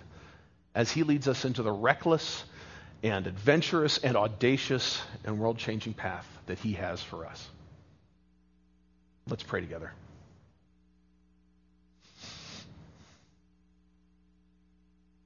as 0.74 0.90
He 0.90 1.02
leads 1.02 1.28
us 1.28 1.44
into 1.44 1.62
the 1.62 1.72
reckless 1.72 2.42
and 3.02 3.26
adventurous 3.26 3.98
and 3.98 4.16
audacious 4.16 5.00
and 5.24 5.38
world 5.38 5.58
changing 5.58 5.94
path 5.94 6.26
that 6.46 6.58
He 6.58 6.72
has 6.72 7.02
for 7.02 7.26
us. 7.26 7.48
Let's 9.28 9.42
pray 9.42 9.60
together. 9.60 9.92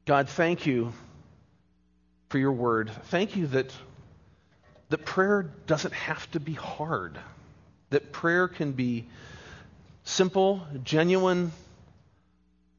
God, 0.05 0.29
thank 0.29 0.66
you 0.66 0.93
for 2.29 2.39
your 2.39 2.51
word. 2.53 2.91
Thank 3.05 3.37
you 3.37 3.47
that, 3.49 3.73
that 4.89 5.05
prayer 5.05 5.49
doesn't 5.68 5.95
have 5.95 6.29
to 6.33 6.41
be 6.41 6.55
hard, 6.55 7.16
that 7.91 8.11
prayer 8.11 8.49
can 8.49 8.73
be 8.73 9.05
simple, 10.05 10.61
genuine. 10.83 11.53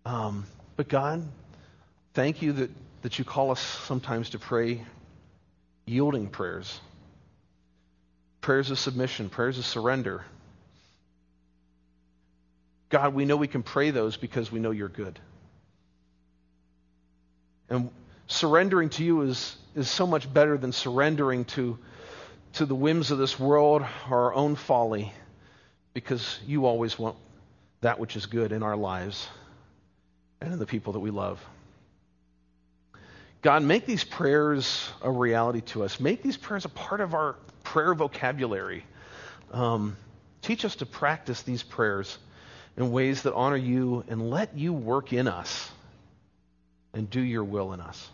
Um, 0.05 0.45
but 0.75 0.89
God, 0.89 1.25
thank 2.13 2.41
you 2.41 2.51
that 2.53 2.69
that 3.03 3.19
you 3.19 3.25
call 3.25 3.51
us 3.51 3.59
sometimes 3.59 4.31
to 4.31 4.39
pray 4.39 4.83
yielding 5.85 6.27
prayers, 6.29 6.79
prayers 8.41 8.71
of 8.71 8.79
submission, 8.79 9.29
prayers 9.29 9.59
of 9.59 9.65
surrender. 9.65 10.23
God, 12.89 13.13
we 13.13 13.25
know 13.25 13.35
we 13.35 13.47
can 13.47 13.61
pray 13.61 13.91
those 13.91 14.15
because 14.17 14.51
we 14.51 14.59
know 14.59 14.71
you're 14.71 14.87
good. 14.87 15.19
And 17.69 17.89
surrendering 18.27 18.89
to 18.91 19.03
you 19.03 19.21
is, 19.21 19.55
is 19.75 19.89
so 19.91 20.07
much 20.07 20.31
better 20.31 20.57
than 20.57 20.71
surrendering 20.71 21.43
to, 21.45 21.77
to 22.53 22.65
the 22.65 22.75
whims 22.75 23.11
of 23.11 23.17
this 23.17 23.37
world 23.37 23.83
or 24.09 24.17
our 24.25 24.33
own 24.33 24.55
folly 24.55 25.11
because 25.93 26.39
you 26.47 26.65
always 26.65 26.97
want 26.97 27.17
that 27.81 27.99
which 27.99 28.15
is 28.15 28.27
good 28.27 28.53
in 28.53 28.63
our 28.63 28.77
lives 28.77 29.27
and 30.39 30.53
in 30.53 30.59
the 30.59 30.65
people 30.65 30.93
that 30.93 30.99
we 30.99 31.09
love. 31.09 31.43
God, 33.43 33.61
make 33.61 33.85
these 33.85 34.05
prayers 34.05 34.89
a 35.01 35.11
reality 35.11 35.59
to 35.73 35.83
us. 35.83 35.99
Make 35.99 36.23
these 36.23 36.37
prayers 36.37 36.63
a 36.63 36.69
part 36.69 37.01
of 37.01 37.13
our 37.13 37.35
prayer 37.65 37.93
vocabulary. 37.93 38.85
Um, 39.51 39.97
teach 40.41 40.63
us 40.63 40.77
to 40.77 40.85
practice 40.85 41.41
these 41.41 41.61
prayers 41.61 42.17
in 42.77 42.91
ways 42.93 43.23
that 43.23 43.33
honor 43.35 43.57
you 43.57 44.05
and 44.07 44.29
let 44.29 44.57
you 44.57 44.71
work 44.71 45.11
in 45.11 45.27
us 45.27 45.69
and 46.93 47.09
do 47.09 47.19
your 47.21 47.43
will 47.43 47.73
in 47.73 47.81
us. 47.81 48.09